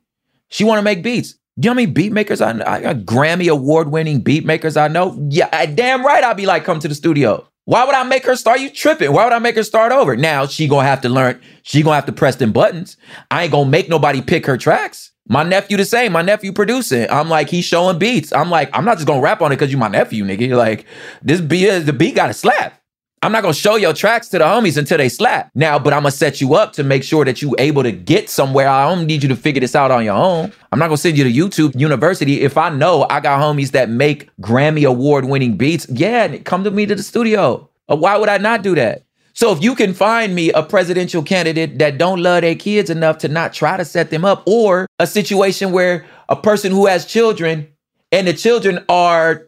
She 0.49 0.63
want 0.63 0.79
to 0.79 0.83
make 0.83 1.03
beats. 1.03 1.33
Do 1.59 1.65
you 1.65 1.69
know 1.69 1.71
how 1.71 1.75
many 1.75 1.87
beat 1.87 2.11
makers 2.11 2.39
I? 2.39 2.51
I 2.51 2.81
got 2.81 2.97
Grammy 2.97 3.51
award 3.51 3.89
winning 3.91 4.21
beat 4.21 4.45
makers 4.45 4.77
I 4.77 4.87
know. 4.87 5.17
Yeah, 5.29 5.65
damn 5.65 6.05
right. 6.05 6.23
I'll 6.23 6.35
be 6.35 6.45
like, 6.45 6.63
come 6.63 6.79
to 6.79 6.87
the 6.87 6.95
studio. 6.95 7.47
Why 7.67 7.83
would 7.83 7.95
I 7.95 8.03
make 8.03 8.25
her 8.25 8.37
start? 8.37 8.61
You 8.61 8.69
tripping? 8.69 9.11
Why 9.11 9.25
would 9.25 9.33
I 9.33 9.39
make 9.39 9.57
her 9.57 9.63
start 9.63 9.91
over? 9.91 10.15
Now 10.15 10.45
she 10.45 10.69
gonna 10.69 10.87
have 10.87 11.01
to 11.01 11.09
learn. 11.09 11.41
She 11.63 11.83
gonna 11.83 11.95
have 11.95 12.05
to 12.05 12.13
press 12.13 12.37
them 12.37 12.53
buttons. 12.53 12.95
I 13.29 13.43
ain't 13.43 13.51
gonna 13.51 13.69
make 13.69 13.89
nobody 13.89 14.21
pick 14.21 14.45
her 14.45 14.55
tracks. 14.55 15.11
My 15.27 15.43
nephew 15.43 15.75
the 15.75 15.83
same. 15.83 16.13
My 16.13 16.21
nephew 16.21 16.53
producing. 16.53 17.09
I'm 17.09 17.27
like 17.27 17.49
he's 17.49 17.65
showing 17.65 17.99
beats. 17.99 18.31
I'm 18.31 18.49
like 18.49 18.69
I'm 18.71 18.85
not 18.85 18.95
just 18.95 19.05
gonna 19.05 19.19
rap 19.19 19.41
on 19.41 19.51
it 19.51 19.57
because 19.57 19.69
you 19.69 19.77
my 19.77 19.89
nephew, 19.89 20.23
nigga. 20.23 20.55
Like 20.55 20.85
this 21.21 21.41
beat, 21.41 21.67
the 21.79 21.91
beat 21.91 22.15
got 22.15 22.27
to 22.27 22.33
slap. 22.33 22.76
I'm 23.23 23.31
not 23.31 23.41
gonna 23.41 23.53
show 23.53 23.77
your 23.77 23.93
tracks 23.93 24.27
to 24.29 24.37
the 24.37 24.43
homies 24.43 24.77
until 24.77 24.99
they 24.99 25.09
slap. 25.09 25.49
Now, 25.55 25.79
but 25.79 25.91
I'm 25.91 26.01
gonna 26.03 26.11
set 26.11 26.39
you 26.39 26.53
up 26.53 26.73
to 26.73 26.83
make 26.83 27.03
sure 27.03 27.25
that 27.25 27.41
you 27.41 27.55
able 27.57 27.81
to 27.81 27.91
get 27.91 28.29
somewhere. 28.29 28.69
I 28.69 28.87
don't 28.87 29.07
need 29.07 29.23
you 29.23 29.29
to 29.29 29.35
figure 29.35 29.59
this 29.59 29.75
out 29.75 29.89
on 29.89 30.05
your 30.05 30.15
own. 30.15 30.53
I'm 30.71 30.77
not 30.77 30.87
gonna 30.87 30.97
send 30.97 31.17
you 31.17 31.23
to 31.23 31.31
YouTube 31.31 31.79
University 31.79 32.41
if 32.41 32.57
I 32.57 32.69
know 32.69 33.07
I 33.09 33.19
got 33.19 33.41
homies 33.41 33.71
that 33.71 33.89
make 33.89 34.29
Grammy 34.39 34.87
award 34.87 35.25
winning 35.25 35.57
beats. 35.57 35.87
Yeah, 35.89 36.37
come 36.37 36.63
to 36.63 36.71
me 36.71 36.85
to 36.85 36.93
the 36.93 37.01
studio. 37.01 37.67
Uh, 37.89 37.95
Why 37.95 38.17
would 38.17 38.29
I 38.29 38.37
not 38.37 38.61
do 38.61 38.75
that? 38.75 39.03
So 39.33 39.51
if 39.51 39.63
you 39.63 39.73
can 39.73 39.93
find 39.93 40.33
me 40.35 40.51
a 40.51 40.63
presidential 40.63 41.23
candidate 41.23 41.79
that 41.79 41.97
don't 41.97 42.21
love 42.21 42.41
their 42.41 42.55
kids 42.55 42.89
enough 42.89 43.17
to 43.19 43.27
not 43.27 43.53
try 43.53 43.77
to 43.77 43.85
set 43.85 44.09
them 44.09 44.25
up, 44.25 44.43
or 44.45 44.87
a 44.99 45.07
situation 45.07 45.71
where 45.71 46.05
a 46.29 46.35
person 46.35 46.71
who 46.71 46.85
has 46.85 47.05
children 47.05 47.67
and 48.11 48.27
the 48.27 48.33
children 48.33 48.83
are 48.89 49.47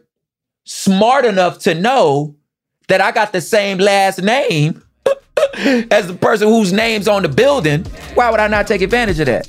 smart 0.64 1.24
enough 1.24 1.58
to 1.60 1.74
know 1.74 2.34
that 2.90 3.00
I 3.00 3.12
got 3.12 3.32
the 3.32 3.40
same 3.40 3.78
last 3.78 4.20
name 4.20 4.82
as 5.56 6.08
the 6.08 6.18
person 6.20 6.48
whose 6.48 6.72
name's 6.72 7.06
on 7.06 7.22
the 7.22 7.28
building, 7.28 7.84
why 8.14 8.28
would 8.32 8.40
I 8.40 8.48
not 8.48 8.66
take 8.66 8.82
advantage 8.82 9.20
of 9.20 9.26
that? 9.26 9.46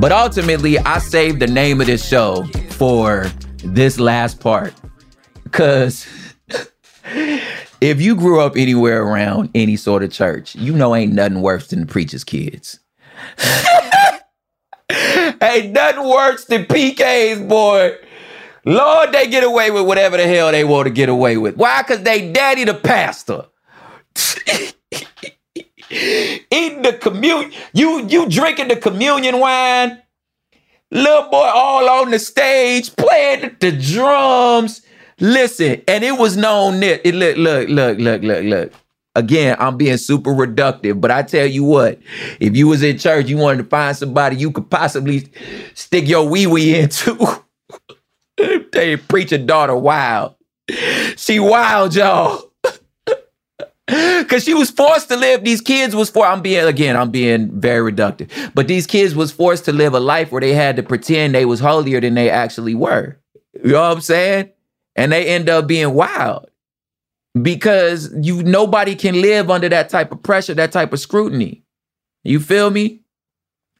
But 0.00 0.10
ultimately, 0.10 0.78
I 0.80 0.98
saved 0.98 1.38
the 1.38 1.46
name 1.46 1.80
of 1.80 1.86
this 1.86 2.04
show 2.04 2.46
for 2.70 3.30
this 3.62 4.00
last 4.00 4.40
part. 4.40 4.74
Because 5.44 6.04
if 7.80 8.00
you 8.00 8.14
grew 8.14 8.40
up 8.40 8.56
anywhere 8.56 9.02
around 9.02 9.50
any 9.54 9.76
sort 9.76 10.02
of 10.02 10.12
church, 10.12 10.54
you 10.54 10.72
know 10.74 10.94
ain't 10.94 11.12
nothing 11.12 11.40
worse 11.40 11.68
than 11.68 11.80
the 11.80 11.86
preacher's 11.86 12.24
kids. 12.24 12.80
ain't 15.42 15.72
nothing 15.72 16.08
worse 16.08 16.44
than 16.44 16.64
PKs, 16.64 17.48
boy. 17.48 17.96
Lord, 18.64 19.12
they 19.12 19.26
get 19.28 19.44
away 19.44 19.70
with 19.70 19.86
whatever 19.86 20.16
the 20.16 20.26
hell 20.26 20.52
they 20.52 20.64
want 20.64 20.86
to 20.86 20.90
get 20.90 21.08
away 21.08 21.36
with. 21.38 21.56
Why? 21.56 21.82
Because 21.82 22.02
they 22.02 22.30
daddy 22.30 22.64
the 22.64 22.74
pastor. 22.74 23.46
Eating 25.90 26.82
the 26.82 26.96
communion, 27.00 27.52
you 27.72 28.06
you 28.06 28.28
drinking 28.28 28.68
the 28.68 28.76
communion 28.76 29.40
wine. 29.40 30.02
Little 30.92 31.30
boy 31.30 31.48
all 31.52 31.88
on 31.88 32.10
the 32.10 32.18
stage 32.18 32.94
playing 32.96 33.56
the 33.60 33.72
drums. 33.72 34.82
Listen, 35.20 35.82
and 35.86 36.02
it 36.02 36.16
was 36.18 36.36
known 36.36 36.80
that 36.80 37.06
it 37.06 37.14
look, 37.14 37.36
look, 37.36 37.68
look, 37.68 37.98
look, 37.98 38.22
look, 38.22 38.44
look. 38.44 38.72
Again, 39.14 39.56
I'm 39.58 39.76
being 39.76 39.96
super 39.96 40.30
reductive, 40.30 41.00
but 41.00 41.10
I 41.10 41.22
tell 41.22 41.46
you 41.46 41.64
what, 41.64 41.98
if 42.38 42.56
you 42.56 42.68
was 42.68 42.82
in 42.82 42.96
church, 42.96 43.26
you 43.26 43.36
wanted 43.36 43.64
to 43.64 43.68
find 43.68 43.96
somebody 43.96 44.36
you 44.36 44.50
could 44.50 44.70
possibly 44.70 45.28
stick 45.74 46.08
your 46.08 46.28
wee 46.28 46.46
wee 46.46 46.78
into. 46.78 47.42
they 48.72 48.96
preacher 48.96 49.36
daughter 49.36 49.76
wild. 49.76 50.36
She 51.16 51.40
wild, 51.40 51.94
y'all. 51.94 52.50
Cause 54.28 54.44
she 54.44 54.54
was 54.54 54.70
forced 54.70 55.08
to 55.08 55.16
live. 55.16 55.42
These 55.42 55.60
kids 55.60 55.96
was 55.96 56.08
for. 56.08 56.24
I'm 56.24 56.40
being 56.40 56.64
again. 56.64 56.96
I'm 56.96 57.10
being 57.10 57.60
very 57.60 57.92
reductive. 57.92 58.30
But 58.54 58.68
these 58.68 58.86
kids 58.86 59.16
was 59.16 59.32
forced 59.32 59.64
to 59.64 59.72
live 59.72 59.94
a 59.94 60.00
life 60.00 60.30
where 60.30 60.40
they 60.40 60.54
had 60.54 60.76
to 60.76 60.84
pretend 60.84 61.34
they 61.34 61.44
was 61.44 61.58
holier 61.58 62.00
than 62.00 62.14
they 62.14 62.30
actually 62.30 62.76
were. 62.76 63.18
You 63.64 63.72
know 63.72 63.82
what 63.82 63.96
I'm 63.96 64.00
saying? 64.00 64.50
And 65.00 65.12
they 65.12 65.26
end 65.26 65.48
up 65.48 65.66
being 65.66 65.94
wild 65.94 66.50
because 67.40 68.12
you 68.20 68.42
nobody 68.42 68.94
can 68.94 69.20
live 69.20 69.50
under 69.50 69.68
that 69.68 69.88
type 69.88 70.12
of 70.12 70.22
pressure, 70.22 70.54
that 70.54 70.72
type 70.72 70.92
of 70.92 71.00
scrutiny. 71.00 71.64
You 72.22 72.40
feel 72.40 72.70
me? 72.70 73.00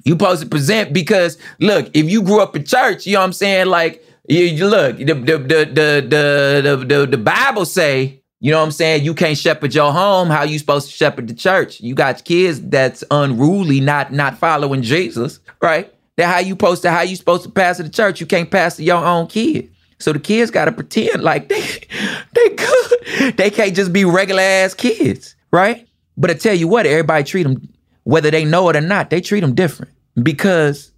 You 0.04 0.12
supposed 0.12 0.42
to 0.42 0.48
present 0.48 0.92
because 0.92 1.36
look, 1.58 1.90
if 1.94 2.10
you 2.10 2.22
grew 2.22 2.40
up 2.40 2.56
in 2.56 2.64
church, 2.64 3.06
you 3.06 3.14
know 3.14 3.20
what 3.20 3.26
I'm 3.26 3.32
saying? 3.34 3.66
Like 3.66 4.02
you, 4.28 4.66
look, 4.66 4.96
the 4.96 5.04
the 5.04 5.38
the 5.38 6.06
the, 6.08 6.84
the, 6.86 7.06
the 7.06 7.18
Bible 7.18 7.66
say 7.66 8.20
you 8.42 8.50
know 8.50 8.58
what 8.58 8.64
I'm 8.64 8.70
saying? 8.70 9.04
You 9.04 9.12
can't 9.12 9.36
shepherd 9.36 9.74
your 9.74 9.92
home. 9.92 10.30
How 10.30 10.44
you 10.44 10.58
supposed 10.58 10.88
to 10.88 10.94
shepherd 10.94 11.28
the 11.28 11.34
church? 11.34 11.80
You 11.80 11.94
got 11.94 12.24
kids 12.24 12.62
that's 12.62 13.04
unruly, 13.10 13.80
not 13.80 14.12
not 14.12 14.38
following 14.38 14.80
Jesus, 14.80 15.40
right? 15.60 15.92
That 16.16 16.32
how 16.32 16.38
you 16.38 16.52
supposed 16.52 16.80
to 16.82 16.90
how 16.90 17.02
you 17.02 17.16
supposed 17.16 17.42
to 17.42 17.50
pastor 17.50 17.82
the 17.82 17.90
church? 17.90 18.18
You 18.20 18.26
can't 18.26 18.50
pastor 18.50 18.82
your 18.82 19.04
own 19.04 19.26
kid. 19.26 19.70
So 20.00 20.12
the 20.12 20.18
kids 20.18 20.50
got 20.50 20.64
to 20.64 20.72
pretend 20.72 21.22
like 21.22 21.48
they 21.48 21.60
they 22.34 22.48
good. 22.48 23.36
They 23.36 23.50
can't 23.50 23.76
just 23.76 23.92
be 23.92 24.04
regular 24.04 24.42
ass 24.42 24.74
kids, 24.74 25.36
right? 25.52 25.86
But 26.16 26.30
I 26.30 26.34
tell 26.34 26.54
you 26.54 26.66
what, 26.66 26.86
everybody 26.86 27.22
treat 27.22 27.44
them 27.44 27.68
whether 28.04 28.30
they 28.30 28.44
know 28.44 28.68
it 28.70 28.76
or 28.76 28.80
not. 28.80 29.10
They 29.10 29.20
treat 29.20 29.40
them 29.40 29.54
different 29.54 29.92
because 30.20 30.90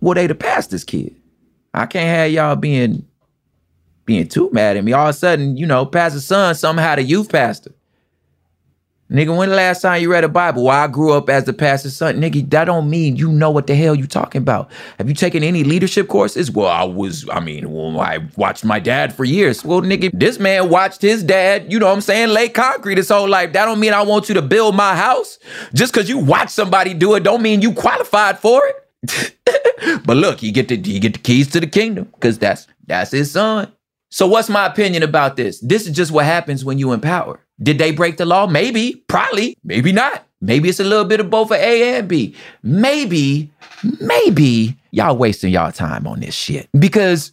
well, 0.00 0.14
they 0.14 0.26
the 0.26 0.34
pastor's 0.34 0.84
kid. 0.84 1.14
I 1.72 1.86
can't 1.86 2.08
have 2.08 2.30
y'all 2.30 2.56
being 2.56 3.06
being 4.04 4.26
too 4.26 4.50
mad 4.52 4.76
at 4.76 4.84
me. 4.84 4.92
All 4.92 5.08
of 5.08 5.14
a 5.14 5.18
sudden, 5.18 5.56
you 5.56 5.66
know, 5.66 5.86
pastor's 5.86 6.26
son 6.26 6.54
somehow 6.54 6.96
the 6.96 7.02
youth 7.02 7.30
pastor. 7.30 7.72
Nigga, 9.10 9.34
when 9.34 9.48
the 9.48 9.56
last 9.56 9.80
time 9.80 10.02
you 10.02 10.12
read 10.12 10.24
a 10.24 10.28
Bible? 10.28 10.64
Well, 10.64 10.76
I 10.76 10.86
grew 10.86 11.12
up 11.12 11.30
as 11.30 11.44
the 11.44 11.54
pastor's 11.54 11.96
son. 11.96 12.20
Nigga, 12.20 12.48
that 12.50 12.66
don't 12.66 12.90
mean 12.90 13.16
you 13.16 13.32
know 13.32 13.50
what 13.50 13.66
the 13.66 13.74
hell 13.74 13.94
you 13.94 14.06
talking 14.06 14.42
about. 14.42 14.70
Have 14.98 15.08
you 15.08 15.14
taken 15.14 15.42
any 15.42 15.64
leadership 15.64 16.08
courses? 16.08 16.50
Well, 16.50 16.68
I 16.68 16.84
was, 16.84 17.26
I 17.30 17.40
mean, 17.40 17.72
well, 17.72 17.98
I 17.98 18.18
watched 18.36 18.66
my 18.66 18.78
dad 18.78 19.14
for 19.14 19.24
years. 19.24 19.64
Well, 19.64 19.80
nigga, 19.80 20.10
this 20.12 20.38
man 20.38 20.68
watched 20.68 21.00
his 21.00 21.22
dad, 21.22 21.72
you 21.72 21.78
know 21.78 21.86
what 21.86 21.94
I'm 21.94 22.00
saying, 22.02 22.28
lay 22.28 22.50
concrete 22.50 22.98
his 22.98 23.08
whole 23.08 23.28
life. 23.28 23.54
That 23.54 23.64
don't 23.64 23.80
mean 23.80 23.94
I 23.94 24.02
want 24.02 24.28
you 24.28 24.34
to 24.34 24.42
build 24.42 24.74
my 24.74 24.94
house. 24.94 25.38
Just 25.72 25.94
because 25.94 26.10
you 26.10 26.18
watch 26.18 26.50
somebody 26.50 26.92
do 26.92 27.14
it 27.14 27.22
don't 27.22 27.40
mean 27.40 27.62
you 27.62 27.72
qualified 27.72 28.38
for 28.38 28.62
it. 28.66 29.34
but 30.04 30.18
look, 30.18 30.42
you 30.42 30.52
get 30.52 30.68
the 30.68 30.76
you 30.76 31.00
get 31.00 31.14
the 31.14 31.18
keys 31.18 31.48
to 31.52 31.60
the 31.60 31.66
kingdom 31.66 32.04
because 32.14 32.38
that's 32.38 32.66
that's 32.86 33.12
his 33.12 33.30
son. 33.30 33.72
So 34.10 34.26
what's 34.26 34.48
my 34.48 34.66
opinion 34.66 35.02
about 35.02 35.36
this? 35.36 35.60
This 35.60 35.86
is 35.86 35.94
just 35.94 36.10
what 36.10 36.24
happens 36.24 36.64
when 36.64 36.78
you 36.78 36.92
empower. 36.92 37.40
Did 37.62 37.78
they 37.78 37.92
break 37.92 38.16
the 38.16 38.24
law? 38.24 38.46
Maybe, 38.46 39.02
probably, 39.08 39.56
maybe 39.64 39.92
not. 39.92 40.24
Maybe 40.40 40.68
it's 40.68 40.80
a 40.80 40.84
little 40.84 41.04
bit 41.04 41.20
of 41.20 41.30
both 41.30 41.48
for 41.48 41.56
A 41.56 41.98
and 41.98 42.08
B. 42.08 42.34
Maybe, 42.62 43.50
maybe 44.00 44.78
y'all 44.92 45.16
wasting 45.16 45.52
y'all 45.52 45.72
time 45.72 46.06
on 46.06 46.20
this 46.20 46.34
shit 46.34 46.68
because 46.78 47.32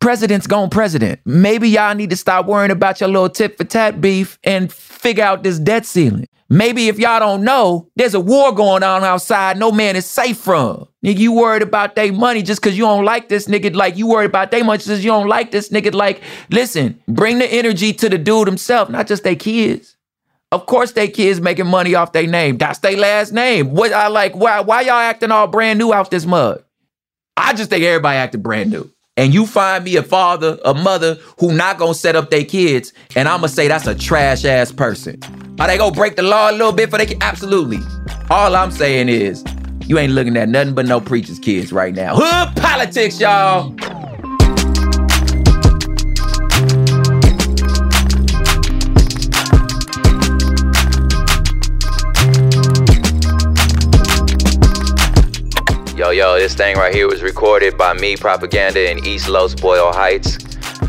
president's 0.00 0.46
gone 0.46 0.70
president. 0.70 1.20
Maybe 1.24 1.68
y'all 1.68 1.94
need 1.94 2.10
to 2.10 2.16
stop 2.16 2.46
worrying 2.46 2.70
about 2.70 3.00
your 3.00 3.08
little 3.08 3.28
tit 3.28 3.56
for 3.58 3.64
tat 3.64 4.00
beef 4.00 4.38
and 4.44 4.72
figure 4.72 5.24
out 5.24 5.42
this 5.42 5.58
debt 5.58 5.84
ceiling. 5.84 6.26
Maybe 6.50 6.88
if 6.88 6.98
y'all 6.98 7.20
don't 7.20 7.44
know, 7.44 7.90
there's 7.94 8.14
a 8.14 8.20
war 8.20 8.52
going 8.52 8.82
on 8.82 9.04
outside 9.04 9.58
no 9.58 9.70
man 9.70 9.96
is 9.96 10.06
safe 10.06 10.38
from. 10.38 10.88
Nigga, 11.04 11.18
you 11.18 11.32
worried 11.32 11.62
about 11.62 11.94
they 11.94 12.10
money 12.10 12.42
just 12.42 12.62
because 12.62 12.76
you 12.76 12.84
don't 12.84 13.04
like 13.04 13.28
this 13.28 13.48
nigga. 13.48 13.74
Like, 13.74 13.98
you 13.98 14.06
worried 14.06 14.30
about 14.30 14.50
they 14.50 14.62
money 14.62 14.78
because 14.78 15.04
you 15.04 15.10
don't 15.10 15.28
like 15.28 15.50
this 15.50 15.68
nigga. 15.68 15.92
Like, 15.92 16.22
listen, 16.50 17.00
bring 17.06 17.38
the 17.38 17.46
energy 17.52 17.92
to 17.92 18.08
the 18.08 18.16
dude 18.16 18.48
himself, 18.48 18.88
not 18.88 19.06
just 19.06 19.24
they 19.24 19.36
kids. 19.36 19.96
Of 20.50 20.64
course, 20.64 20.92
they 20.92 21.08
kids 21.08 21.42
making 21.42 21.66
money 21.66 21.94
off 21.94 22.12
their 22.12 22.26
name. 22.26 22.56
That's 22.56 22.78
their 22.78 22.96
last 22.96 23.32
name. 23.32 23.74
What 23.74 23.92
I 23.92 24.08
like, 24.08 24.34
why, 24.34 24.60
why 24.60 24.80
y'all 24.80 24.94
acting 24.94 25.30
all 25.30 25.46
brand 25.48 25.78
new 25.78 25.92
out 25.92 26.10
this 26.10 26.24
mud? 26.24 26.64
I 27.36 27.52
just 27.52 27.68
think 27.68 27.84
everybody 27.84 28.16
acting 28.16 28.40
brand 28.40 28.70
new 28.70 28.90
and 29.18 29.34
you 29.34 29.46
find 29.46 29.84
me 29.84 29.96
a 29.96 30.02
father, 30.02 30.58
a 30.64 30.72
mother 30.72 31.18
who 31.38 31.52
not 31.52 31.76
gonna 31.76 31.92
set 31.92 32.14
up 32.16 32.30
their 32.30 32.44
kids, 32.44 32.92
and 33.16 33.28
I'ma 33.28 33.48
say 33.48 33.66
that's 33.66 33.86
a 33.86 33.94
trash 33.94 34.44
ass 34.44 34.70
person. 34.72 35.20
Are 35.58 35.66
they 35.66 35.76
gonna 35.76 35.94
break 35.94 36.14
the 36.14 36.22
law 36.22 36.50
a 36.50 36.52
little 36.52 36.72
bit 36.72 36.88
for 36.88 36.98
they 36.98 37.06
can? 37.06 37.20
Absolutely. 37.20 37.80
All 38.30 38.54
I'm 38.54 38.70
saying 38.70 39.08
is, 39.08 39.44
you 39.86 39.98
ain't 39.98 40.12
looking 40.12 40.36
at 40.36 40.48
nothing 40.48 40.74
but 40.74 40.86
no 40.86 41.00
preacher's 41.00 41.40
kids 41.40 41.72
right 41.72 41.94
now. 41.94 42.14
Hood 42.16 42.56
politics, 42.56 43.20
y'all. 43.20 43.74
Yo, 56.10 56.38
this 56.38 56.54
thing 56.54 56.76
right 56.76 56.94
here 56.94 57.06
was 57.06 57.22
recorded 57.22 57.76
by 57.76 57.92
me, 57.92 58.16
Propaganda, 58.16 58.90
in 58.90 59.06
East 59.06 59.28
Los 59.28 59.54
Boyle 59.54 59.92
Heights, 59.92 60.38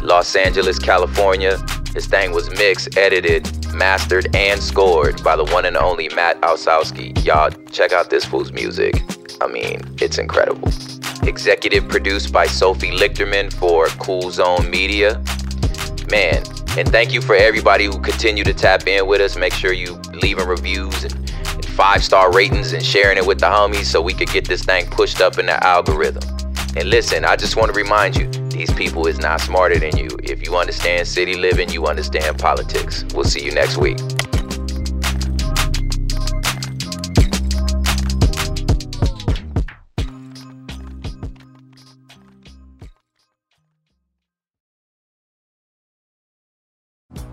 Los 0.01 0.33
Angeles, 0.33 0.79
California. 0.79 1.57
This 1.93 2.07
thing 2.07 2.31
was 2.31 2.49
mixed, 2.51 2.97
edited, 2.97 3.45
mastered, 3.73 4.33
and 4.33 4.63
scored 4.63 5.21
by 5.21 5.35
the 5.35 5.43
one 5.43 5.65
and 5.65 5.75
only 5.75 6.07
Matt 6.15 6.39
Osowski. 6.41 7.23
Y'all, 7.25 7.51
check 7.69 7.91
out 7.91 8.09
this 8.09 8.23
fool's 8.23 8.53
music. 8.53 8.95
I 9.41 9.47
mean, 9.47 9.81
it's 9.99 10.17
incredible. 10.19 10.69
Executive 11.23 11.87
produced 11.89 12.31
by 12.31 12.47
Sophie 12.47 12.91
Lichterman 12.91 13.51
for 13.53 13.87
Cool 13.99 14.31
Zone 14.31 14.69
Media. 14.69 15.21
Man, 16.09 16.43
and 16.77 16.89
thank 16.89 17.11
you 17.13 17.21
for 17.21 17.35
everybody 17.35 17.85
who 17.85 17.99
continue 17.99 18.45
to 18.45 18.53
tap 18.53 18.87
in 18.87 19.05
with 19.05 19.19
us. 19.19 19.35
Make 19.35 19.53
sure 19.53 19.73
you 19.73 19.99
leaving 20.23 20.47
reviews 20.47 21.03
and 21.03 21.28
five 21.79 22.03
star 22.03 22.29
ratings 22.33 22.73
and 22.73 22.85
sharing 22.85 23.17
it 23.17 23.25
with 23.25 23.39
the 23.39 23.45
homies 23.45 23.85
so 23.85 24.01
we 24.01 24.13
could 24.13 24.29
get 24.31 24.45
this 24.45 24.61
thing 24.61 24.85
pushed 24.87 25.21
up 25.21 25.39
in 25.39 25.45
the 25.45 25.63
algorithm. 25.63 26.21
And 26.75 26.89
listen, 26.89 27.23
I 27.23 27.37
just 27.37 27.55
want 27.55 27.73
to 27.73 27.77
remind 27.77 28.17
you 28.17 28.27
these 28.49 28.69
people 28.73 29.07
is 29.07 29.17
not 29.17 29.39
smarter 29.39 29.79
than 29.79 29.95
you. 29.95 30.09
If 30.21 30.45
you 30.45 30.57
understand 30.57 31.07
city 31.07 31.35
living, 31.35 31.69
you 31.69 31.85
understand 31.85 32.37
politics. 32.37 33.05
We'll 33.13 33.23
see 33.23 33.45
you 33.45 33.51
next 33.51 33.77
week. 33.77 33.97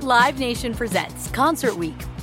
Live 0.03 0.39
Nation 0.39 0.73
presents 0.73 1.29
Concert 1.33 1.75
Week. 1.75 1.97